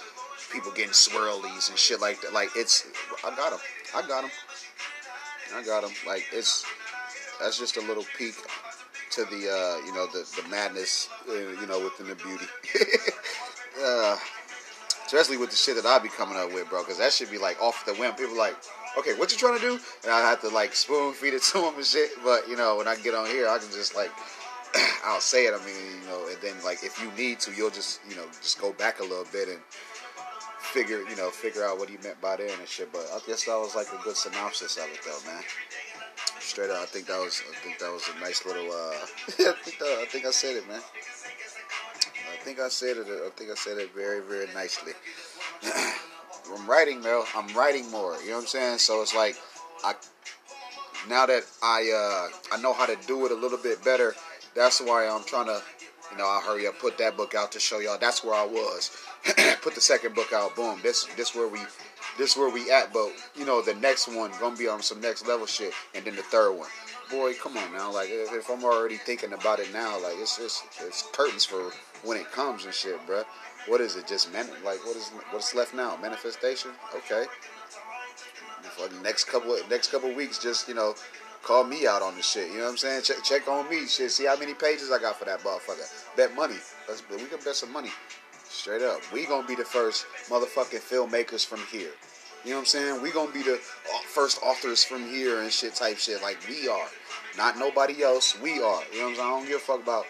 People 0.52 0.72
getting 0.72 0.92
swirlies 0.92 1.68
and 1.68 1.78
shit 1.78 2.00
like 2.00 2.20
that. 2.22 2.32
Like 2.32 2.50
it's, 2.56 2.86
I 3.24 3.34
got 3.34 3.50
them. 3.50 3.60
I 3.94 4.02
got 4.02 4.22
them. 4.22 4.30
I 5.54 5.62
got 5.62 5.82
them. 5.82 5.92
Like 6.06 6.26
it's, 6.32 6.64
that's 7.40 7.58
just 7.58 7.76
a 7.76 7.80
little 7.80 8.04
peek 8.16 8.34
to 9.10 9.24
the, 9.24 9.50
uh, 9.50 9.86
you 9.86 9.94
know, 9.94 10.06
the 10.06 10.26
the 10.40 10.48
madness, 10.48 11.08
uh, 11.28 11.32
you 11.32 11.66
know, 11.66 11.82
within 11.82 12.08
the 12.08 12.14
beauty. 12.14 12.46
uh, 13.84 14.16
especially 15.06 15.38
with 15.38 15.50
the 15.50 15.56
shit 15.56 15.74
that 15.76 15.86
I 15.86 15.98
be 15.98 16.08
coming 16.08 16.36
up 16.36 16.52
with, 16.52 16.68
bro. 16.68 16.82
Because 16.82 16.98
that 16.98 17.12
should 17.12 17.30
be 17.30 17.38
like 17.38 17.60
off 17.62 17.84
the 17.86 17.94
whim. 17.94 18.14
People 18.14 18.36
like, 18.36 18.56
okay, 18.96 19.14
what 19.14 19.30
you 19.32 19.38
trying 19.38 19.58
to 19.58 19.64
do? 19.64 19.78
And 20.04 20.12
I 20.12 20.20
have 20.20 20.40
to 20.42 20.48
like 20.48 20.74
spoon 20.74 21.12
feed 21.12 21.34
it 21.34 21.42
to 21.52 21.58
him 21.58 21.74
and 21.74 21.84
shit. 21.84 22.10
But 22.24 22.48
you 22.48 22.56
know, 22.56 22.76
when 22.76 22.88
I 22.88 22.96
get 22.96 23.14
on 23.14 23.26
here, 23.26 23.48
I 23.48 23.58
can 23.58 23.70
just 23.70 23.94
like, 23.94 24.10
I'll 25.04 25.20
say 25.20 25.46
it. 25.46 25.54
I 25.54 25.64
mean, 25.64 26.02
you 26.02 26.08
know, 26.08 26.28
and 26.28 26.38
then 26.40 26.54
like 26.64 26.82
if 26.82 27.00
you 27.02 27.10
need 27.12 27.40
to, 27.40 27.52
you'll 27.52 27.70
just 27.70 28.00
you 28.08 28.16
know 28.16 28.24
just 28.40 28.60
go 28.60 28.72
back 28.72 29.00
a 29.00 29.02
little 29.02 29.26
bit 29.32 29.48
and 29.48 29.60
figure 30.58 31.00
you 31.08 31.16
know 31.16 31.30
figure 31.30 31.64
out 31.64 31.78
what 31.78 31.88
he 31.88 31.96
meant 31.98 32.20
by 32.20 32.36
that 32.36 32.58
and 32.58 32.68
shit. 32.68 32.92
But 32.92 33.06
I 33.12 33.18
guess 33.26 33.44
that 33.44 33.58
was 33.58 33.74
like 33.74 33.88
a 33.92 34.02
good 34.02 34.16
synopsis 34.16 34.76
of 34.76 34.84
it, 34.84 35.00
though, 35.04 35.30
man. 35.30 35.42
Straight 36.40 36.70
up, 36.70 36.82
I 36.82 36.86
think 36.86 37.06
that 37.06 37.18
was 37.18 37.42
I 37.50 37.54
think 37.64 37.78
that 37.78 37.90
was 37.90 38.08
a 38.14 38.20
nice 38.20 38.44
little. 38.44 38.70
uh 38.70 38.94
I 39.50 39.54
think 39.62 39.78
that, 39.78 39.98
I 40.00 40.06
think 40.06 40.26
I 40.26 40.30
said 40.30 40.56
it, 40.56 40.68
man. 40.68 40.80
I 42.32 42.44
think 42.44 42.60
I 42.60 42.68
said 42.68 42.96
it. 42.96 43.06
I 43.08 43.30
think 43.36 43.50
I 43.50 43.54
said 43.54 43.78
it 43.78 43.94
very 43.94 44.20
very 44.20 44.46
nicely. 44.54 44.92
I'm 46.54 46.68
writing 46.68 47.00
though. 47.00 47.24
I'm 47.34 47.54
writing 47.54 47.90
more. 47.90 48.16
You 48.22 48.30
know 48.30 48.34
what 48.36 48.40
I'm 48.42 48.46
saying? 48.46 48.78
So 48.78 49.02
it's 49.02 49.14
like 49.14 49.36
I 49.84 49.94
now 51.08 51.26
that 51.26 51.44
I 51.62 51.90
uh, 51.94 52.56
I 52.56 52.60
know 52.60 52.72
how 52.72 52.86
to 52.86 52.96
do 53.06 53.26
it 53.26 53.32
a 53.32 53.34
little 53.34 53.58
bit 53.58 53.84
better. 53.84 54.14
That's 54.54 54.80
why 54.80 55.06
I'm 55.06 55.24
trying 55.24 55.46
to, 55.46 55.62
you 56.10 56.18
know, 56.18 56.24
I 56.24 56.40
hurry 56.44 56.66
up, 56.66 56.78
put 56.78 56.98
that 56.98 57.16
book 57.16 57.34
out 57.34 57.52
to 57.52 57.60
show 57.60 57.78
y'all. 57.78 57.98
That's 57.98 58.24
where 58.24 58.34
I 58.34 58.44
was. 58.44 58.96
put 59.62 59.74
the 59.74 59.80
second 59.80 60.14
book 60.14 60.32
out. 60.32 60.56
Boom. 60.56 60.80
This 60.82 61.04
this 61.16 61.34
where 61.34 61.48
we 61.48 61.60
this 62.16 62.36
where 62.36 62.50
we 62.50 62.70
at. 62.70 62.92
But 62.92 63.12
you 63.36 63.44
know, 63.44 63.62
the 63.62 63.74
next 63.74 64.08
one 64.08 64.30
gonna 64.40 64.56
be 64.56 64.68
on 64.68 64.82
some 64.82 65.00
next 65.00 65.26
level 65.26 65.46
shit, 65.46 65.72
and 65.94 66.04
then 66.04 66.16
the 66.16 66.22
third 66.22 66.52
one. 66.52 66.68
Boy, 67.10 67.34
come 67.34 67.56
on 67.56 67.72
now. 67.72 67.92
Like 67.92 68.08
if, 68.10 68.32
if 68.32 68.50
I'm 68.50 68.64
already 68.64 68.96
thinking 68.96 69.32
about 69.32 69.60
it 69.60 69.72
now, 69.72 70.02
like 70.02 70.14
it's 70.18 70.36
just 70.36 70.64
it's 70.80 71.02
curtains 71.12 71.44
for 71.44 71.72
when 72.02 72.18
it 72.18 72.30
comes 72.32 72.64
and 72.64 72.74
shit, 72.74 72.98
bruh 73.06 73.24
what 73.68 73.80
is 73.80 73.96
it? 73.96 74.06
Just 74.06 74.32
man, 74.32 74.46
like 74.64 74.84
what 74.84 74.96
is 74.96 75.10
what's 75.30 75.54
left 75.54 75.74
now? 75.74 75.96
Manifestation. 76.00 76.70
Okay. 76.94 77.24
For 78.76 78.88
the 78.88 79.00
next 79.02 79.24
couple 79.24 79.54
of, 79.54 79.68
next 79.70 79.90
couple 79.90 80.12
weeks, 80.14 80.38
just 80.38 80.68
you 80.68 80.74
know, 80.74 80.94
call 81.42 81.64
me 81.64 81.86
out 81.86 82.02
on 82.02 82.14
the 82.16 82.22
shit. 82.22 82.50
You 82.50 82.58
know 82.58 82.64
what 82.64 82.70
I'm 82.70 82.76
saying? 82.76 83.02
Check 83.02 83.22
check 83.24 83.48
on 83.48 83.68
me. 83.68 83.86
Shit. 83.86 84.10
See 84.10 84.26
how 84.26 84.38
many 84.38 84.54
pages 84.54 84.90
I 84.90 84.98
got 84.98 85.18
for 85.18 85.24
that 85.24 85.40
motherfucker. 85.40 86.16
Bet 86.16 86.34
money. 86.34 86.56
Let's 86.88 87.02
we 87.10 87.18
can 87.18 87.38
bet 87.44 87.56
some 87.56 87.72
money. 87.72 87.90
Straight 88.48 88.82
up. 88.82 89.00
We 89.12 89.26
gonna 89.26 89.46
be 89.46 89.54
the 89.54 89.64
first 89.64 90.06
motherfucking 90.28 90.80
filmmakers 90.80 91.44
from 91.44 91.60
here. 91.70 91.90
You 92.44 92.50
know 92.50 92.56
what 92.56 92.60
I'm 92.60 92.66
saying? 92.66 93.02
We 93.02 93.10
gonna 93.10 93.32
be 93.32 93.42
the 93.42 93.54
uh, 93.54 93.98
first 94.06 94.40
authors 94.42 94.84
from 94.84 95.06
here 95.06 95.42
and 95.42 95.52
shit 95.52 95.74
type 95.74 95.98
shit. 95.98 96.22
Like 96.22 96.38
we 96.48 96.68
are. 96.68 96.86
Not 97.36 97.58
nobody 97.58 98.02
else. 98.02 98.40
We 98.40 98.52
are. 98.52 98.56
You 98.58 98.60
know 98.60 98.70
what 98.70 98.80
I'm 98.80 99.14
saying? 99.14 99.20
I 99.20 99.30
don't 99.30 99.46
give 99.46 99.56
a 99.56 99.58
fuck 99.58 99.82
about 99.82 100.06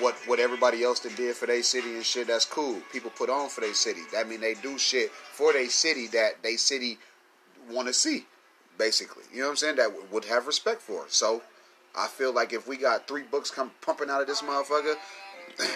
what 0.00 0.14
what 0.26 0.38
everybody 0.38 0.82
else 0.84 1.00
that 1.00 1.16
did 1.16 1.36
for 1.36 1.46
their 1.46 1.62
city 1.62 1.94
and 1.94 2.04
shit. 2.04 2.28
That's 2.28 2.44
cool. 2.44 2.80
People 2.92 3.10
put 3.10 3.30
on 3.30 3.48
for 3.48 3.60
their 3.60 3.74
city. 3.74 4.00
That 4.12 4.28
mean 4.28 4.40
they 4.40 4.54
do 4.54 4.78
shit 4.78 5.10
for 5.10 5.52
their 5.52 5.68
city 5.68 6.06
that 6.08 6.42
they 6.42 6.56
city 6.56 6.98
want 7.70 7.88
to 7.88 7.94
see. 7.94 8.26
Basically, 8.78 9.24
you 9.32 9.40
know 9.40 9.46
what 9.46 9.50
I'm 9.50 9.56
saying? 9.56 9.76
That 9.76 9.90
would 10.10 10.24
have 10.24 10.46
respect 10.46 10.80
for. 10.80 11.04
So, 11.08 11.42
I 11.94 12.06
feel 12.06 12.32
like 12.32 12.52
if 12.52 12.66
we 12.66 12.78
got 12.78 13.06
three 13.06 13.22
books 13.22 13.50
come 13.50 13.70
pumping 13.82 14.08
out 14.08 14.22
of 14.22 14.26
this 14.26 14.40
motherfucker, 14.40 14.94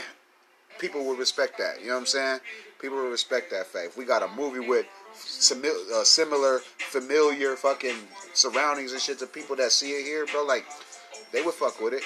people 0.78 1.04
would 1.04 1.18
respect 1.18 1.58
that. 1.58 1.80
You 1.80 1.88
know 1.88 1.94
what 1.94 2.00
I'm 2.00 2.06
saying? 2.06 2.40
People 2.80 2.96
would 2.96 3.10
respect 3.10 3.50
that 3.50 3.66
fact. 3.66 3.88
If 3.88 3.96
we 3.98 4.06
got 4.06 4.22
a 4.22 4.28
movie 4.28 4.66
with 4.66 4.86
uh, 5.16 6.04
similar, 6.04 6.60
familiar 6.78 7.54
fucking 7.54 7.96
surroundings 8.32 8.92
and 8.92 9.00
shit 9.00 9.18
to 9.18 9.26
people 9.26 9.56
that 9.56 9.72
see 9.72 9.90
it 9.90 10.04
here, 10.04 10.26
bro, 10.26 10.44
like 10.44 10.64
they 11.32 11.42
would 11.42 11.54
fuck 11.54 11.80
with 11.80 11.92
it. 11.92 12.02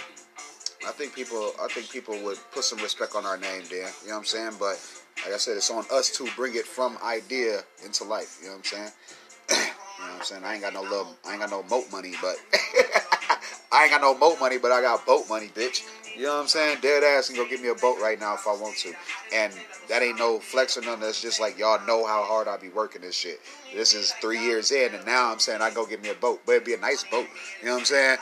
I 0.87 0.93
think 0.93 1.15
people 1.15 1.53
I 1.63 1.69
think 1.69 1.91
people 1.91 2.19
would 2.25 2.39
put 2.53 2.65
some 2.65 2.79
respect 2.81 3.15
on 3.15 3.27
our 3.27 3.37
name 3.37 3.63
there. 3.71 3.91
You 4.03 4.09
know 4.09 4.15
what 4.15 4.19
I'm 4.19 4.25
saying? 4.25 4.53
But 4.59 4.81
like 5.25 5.35
I 5.35 5.37
said, 5.37 5.57
it's 5.57 5.71
on 5.71 5.85
us 5.93 6.11
to 6.17 6.27
bring 6.37 6.55
it 6.57 6.67
from 6.67 6.97
idea 7.05 7.61
into 7.85 8.05
life. 8.05 8.39
You 8.41 8.49
know 8.49 8.55
what 8.55 8.59
I'm 8.59 8.65
saying? 8.65 8.93
you 9.51 9.57
know 9.57 10.13
what 10.13 10.19
I'm 10.19 10.25
saying? 10.25 10.45
I 10.45 10.55
ain't 10.55 10.63
got 10.63 10.73
no 10.73 10.83
love 10.83 11.15
I 11.27 11.33
ain't 11.33 11.41
got 11.41 11.51
no 11.51 11.63
moat 11.65 11.91
money, 11.93 12.13
but 12.23 12.37
I 13.73 13.85
ain't 13.85 13.91
got 13.93 14.01
no 14.01 14.15
boat 14.15 14.41
money, 14.41 14.59
but 14.59 14.73
I 14.73 14.81
got 14.81 15.05
boat 15.05 15.29
money, 15.29 15.49
bitch. 15.49 15.83
You 16.17 16.27
know 16.27 16.35
what 16.35 16.43
I'm 16.43 16.49
saying? 16.49 16.79
Dead 16.83 17.05
ass 17.05 17.29
can 17.29 17.37
go 17.37 17.49
get 17.49 17.63
me 17.63 17.69
a 17.69 17.75
boat 17.75 17.99
right 18.01 18.19
now 18.19 18.35
if 18.35 18.47
I 18.47 18.53
want 18.53 18.77
to. 18.79 18.93
And 19.33 19.53
that 19.89 20.03
ain't 20.03 20.19
no 20.19 20.41
flex 20.41 20.77
or 20.77 20.81
nothing. 20.81 21.01
That's 21.01 21.23
just 21.23 21.41
like 21.41 21.59
y'all 21.59 21.85
know 21.87 22.05
how 22.05 22.25
hard 22.25 22.49
I 22.49 22.57
be 22.57 22.69
working 22.69 23.03
this 23.03 23.15
shit. 23.15 23.41
This 23.75 23.95
is 23.95 24.13
three 24.21 24.41
years 24.41 24.73
in, 24.73 24.95
and 24.95 25.07
now 25.07 25.31
I'm 25.31 25.39
saying 25.39 25.63
I 25.63 25.71
go 25.71 25.87
get 25.87 26.03
me 26.03 26.09
a 26.11 26.15
boat, 26.15 26.41
but 26.45 26.53
it'd 26.53 26.65
be 26.65 26.75
a 26.75 26.79
nice 26.79 27.05
boat. 27.05 27.27
You 27.61 27.67
know 27.67 27.75
what 27.75 27.81
I'm 27.81 27.85
saying? 27.85 28.19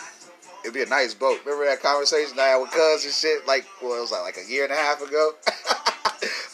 It'd 0.62 0.74
be 0.74 0.82
a 0.82 0.86
nice 0.86 1.14
boat. 1.14 1.40
Remember 1.44 1.66
that 1.66 1.82
conversation 1.82 2.38
I 2.38 2.46
had 2.48 2.56
with 2.58 2.70
Cuz 2.70 3.04
and 3.04 3.14
shit? 3.14 3.46
Like, 3.46 3.66
well, 3.82 3.96
it 3.96 4.00
was 4.00 4.12
like, 4.12 4.22
like 4.22 4.38
a 4.44 4.50
year 4.50 4.64
and 4.64 4.72
a 4.72 4.76
half 4.76 5.00
ago. 5.00 5.32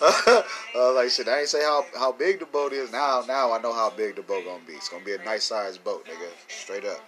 uh, 0.74 0.94
like 0.94 1.10
shit, 1.10 1.28
I 1.28 1.40
ain't 1.40 1.48
say 1.48 1.62
how 1.62 1.86
how 1.96 2.12
big 2.12 2.40
the 2.40 2.46
boat 2.46 2.72
is. 2.72 2.92
Now, 2.92 3.24
now 3.26 3.52
I 3.52 3.60
know 3.60 3.72
how 3.72 3.90
big 3.90 4.16
the 4.16 4.22
boat 4.22 4.44
gonna 4.44 4.62
be. 4.66 4.74
It's 4.74 4.88
gonna 4.88 5.04
be 5.04 5.14
a 5.14 5.24
nice 5.24 5.44
sized 5.44 5.82
boat, 5.84 6.06
nigga. 6.06 6.28
Straight 6.48 6.84
up. 6.84 7.00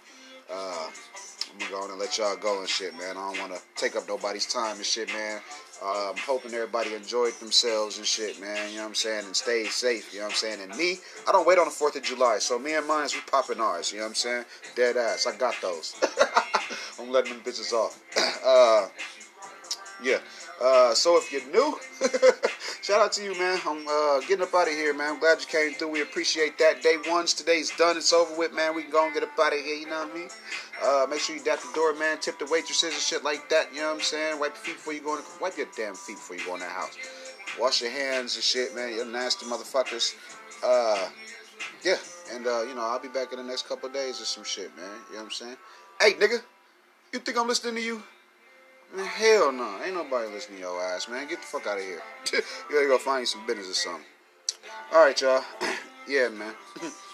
Uh, 0.49 0.87
I'm 1.53 1.59
gonna 1.59 1.71
go 1.71 1.91
and 1.91 1.99
let 1.99 2.17
y'all 2.17 2.35
go 2.35 2.59
and 2.59 2.69
shit, 2.69 2.93
man. 2.97 3.17
I 3.17 3.31
don't 3.31 3.39
wanna 3.39 3.59
take 3.75 3.95
up 3.95 4.07
nobody's 4.07 4.45
time 4.45 4.77
and 4.77 4.85
shit, 4.85 5.07
man. 5.09 5.41
I'm 5.83 6.17
hoping 6.17 6.53
everybody 6.53 6.95
enjoyed 6.95 7.33
themselves 7.33 7.97
and 7.99 8.07
shit, 8.07 8.41
man. 8.41 8.69
You 8.71 8.77
know 8.77 8.83
what 8.83 8.89
I'm 8.89 8.95
saying? 8.95 9.25
And 9.25 9.35
stay 9.35 9.65
safe, 9.65 10.11
you 10.11 10.19
know 10.19 10.25
what 10.25 10.31
I'm 10.31 10.37
saying? 10.37 10.61
And 10.61 10.75
me, 10.75 10.97
I 11.27 11.31
don't 11.31 11.45
wait 11.45 11.59
on 11.59 11.65
the 11.65 11.71
4th 11.71 11.95
of 11.95 12.01
July. 12.03 12.39
So 12.39 12.57
me 12.57 12.73
and 12.73 12.87
mine, 12.87 13.07
we 13.13 13.19
popping 13.29 13.61
ours, 13.61 13.91
you 13.91 13.99
know 13.99 14.05
what 14.05 14.09
I'm 14.09 14.15
saying? 14.15 14.45
Dead 14.75 14.97
ass. 14.97 15.27
I 15.27 15.37
got 15.37 15.53
those. 15.61 15.95
I'm 17.07 17.13
letting 17.13 17.33
them 17.33 17.41
bitches 17.41 17.71
off. 17.71 18.01
uh, 18.45 18.89
yeah. 20.03 20.17
Uh, 20.61 20.93
so 20.93 21.17
if 21.17 21.31
you're 21.31 21.45
new, 21.53 21.79
shout 22.81 22.99
out 22.99 23.13
to 23.13 23.23
you, 23.23 23.37
man. 23.39 23.59
I'm 23.65 23.87
uh, 23.87 24.19
getting 24.21 24.41
up 24.41 24.53
out 24.53 24.67
of 24.67 24.73
here, 24.73 24.93
man. 24.93 25.13
I'm 25.13 25.19
glad 25.19 25.39
you 25.39 25.45
came 25.45 25.73
through. 25.73 25.89
We 25.89 26.01
appreciate 26.01 26.57
that. 26.57 26.81
Day 26.81 26.95
one's 27.07 27.33
today's 27.33 27.71
done. 27.77 27.95
It's 27.95 28.11
over 28.11 28.35
with, 28.37 28.53
man. 28.53 28.75
We 28.75 28.81
can 28.81 28.91
go 28.91 29.05
and 29.05 29.13
get 29.13 29.23
up 29.23 29.39
out 29.39 29.53
of 29.53 29.59
here. 29.59 29.75
You 29.75 29.87
know 29.87 29.99
what 29.99 30.11
I 30.11 30.17
mean? 30.17 30.29
Uh, 30.83 31.05
make 31.09 31.19
sure 31.21 31.35
you 31.35 31.43
dap 31.43 31.59
the 31.59 31.71
door, 31.73 31.93
man. 31.93 32.17
Tip 32.19 32.39
the 32.39 32.45
waitresses 32.45 32.93
and 32.93 33.01
shit 33.01 33.23
like 33.23 33.47
that. 33.49 33.73
You 33.73 33.81
know 33.81 33.87
what 33.87 33.95
I'm 33.95 34.01
saying? 34.01 34.39
Wipe 34.39 34.55
your 34.55 34.63
feet 34.63 34.75
before 34.75 34.93
you 34.93 35.01
go 35.01 35.15
in. 35.15 35.21
The, 35.21 35.27
wipe 35.39 35.57
your 35.57 35.67
damn 35.77 35.95
feet 35.95 36.15
before 36.17 36.35
you 36.35 36.45
go 36.45 36.55
in 36.55 36.59
that 36.59 36.71
house. 36.71 36.97
Wash 37.59 37.81
your 37.81 37.91
hands 37.91 38.35
and 38.35 38.43
shit, 38.43 38.75
man. 38.75 38.93
You're 38.93 39.05
nasty 39.05 39.45
motherfuckers. 39.45 40.15
Uh, 40.63 41.07
yeah, 41.83 41.97
and 42.33 42.45
uh, 42.47 42.63
you 42.63 42.75
know 42.75 42.81
I'll 42.81 42.99
be 42.99 43.07
back 43.07 43.31
in 43.31 43.37
the 43.37 43.43
next 43.43 43.67
couple 43.67 43.87
days 43.89 44.19
or 44.19 44.25
some 44.25 44.43
shit, 44.43 44.75
man. 44.75 44.85
You 45.09 45.13
know 45.13 45.19
what 45.19 45.25
I'm 45.25 45.31
saying? 45.31 45.57
Hey, 46.01 46.13
nigga, 46.13 46.41
you 47.13 47.19
think 47.19 47.37
I'm 47.37 47.47
listening 47.47 47.75
to 47.75 47.81
you? 47.81 48.03
Man, 48.95 49.05
hell 49.05 49.51
no. 49.51 49.79
Ain't 49.83 49.95
nobody 49.95 50.31
listening 50.31 50.57
to 50.57 50.63
your 50.63 50.81
ass, 50.81 51.09
man. 51.09 51.27
Get 51.27 51.41
the 51.41 51.47
fuck 51.47 51.67
out 51.67 51.77
of 51.77 51.83
here. 51.83 52.01
you 52.33 52.41
gotta 52.71 52.87
go 52.87 52.97
find 52.97 53.21
you 53.21 53.25
some 53.25 53.45
business 53.45 53.69
or 53.69 53.73
something. 53.73 54.05
Alright, 54.93 55.21
y'all. 55.21 55.43
yeah, 56.07 56.29
man. 56.29 56.53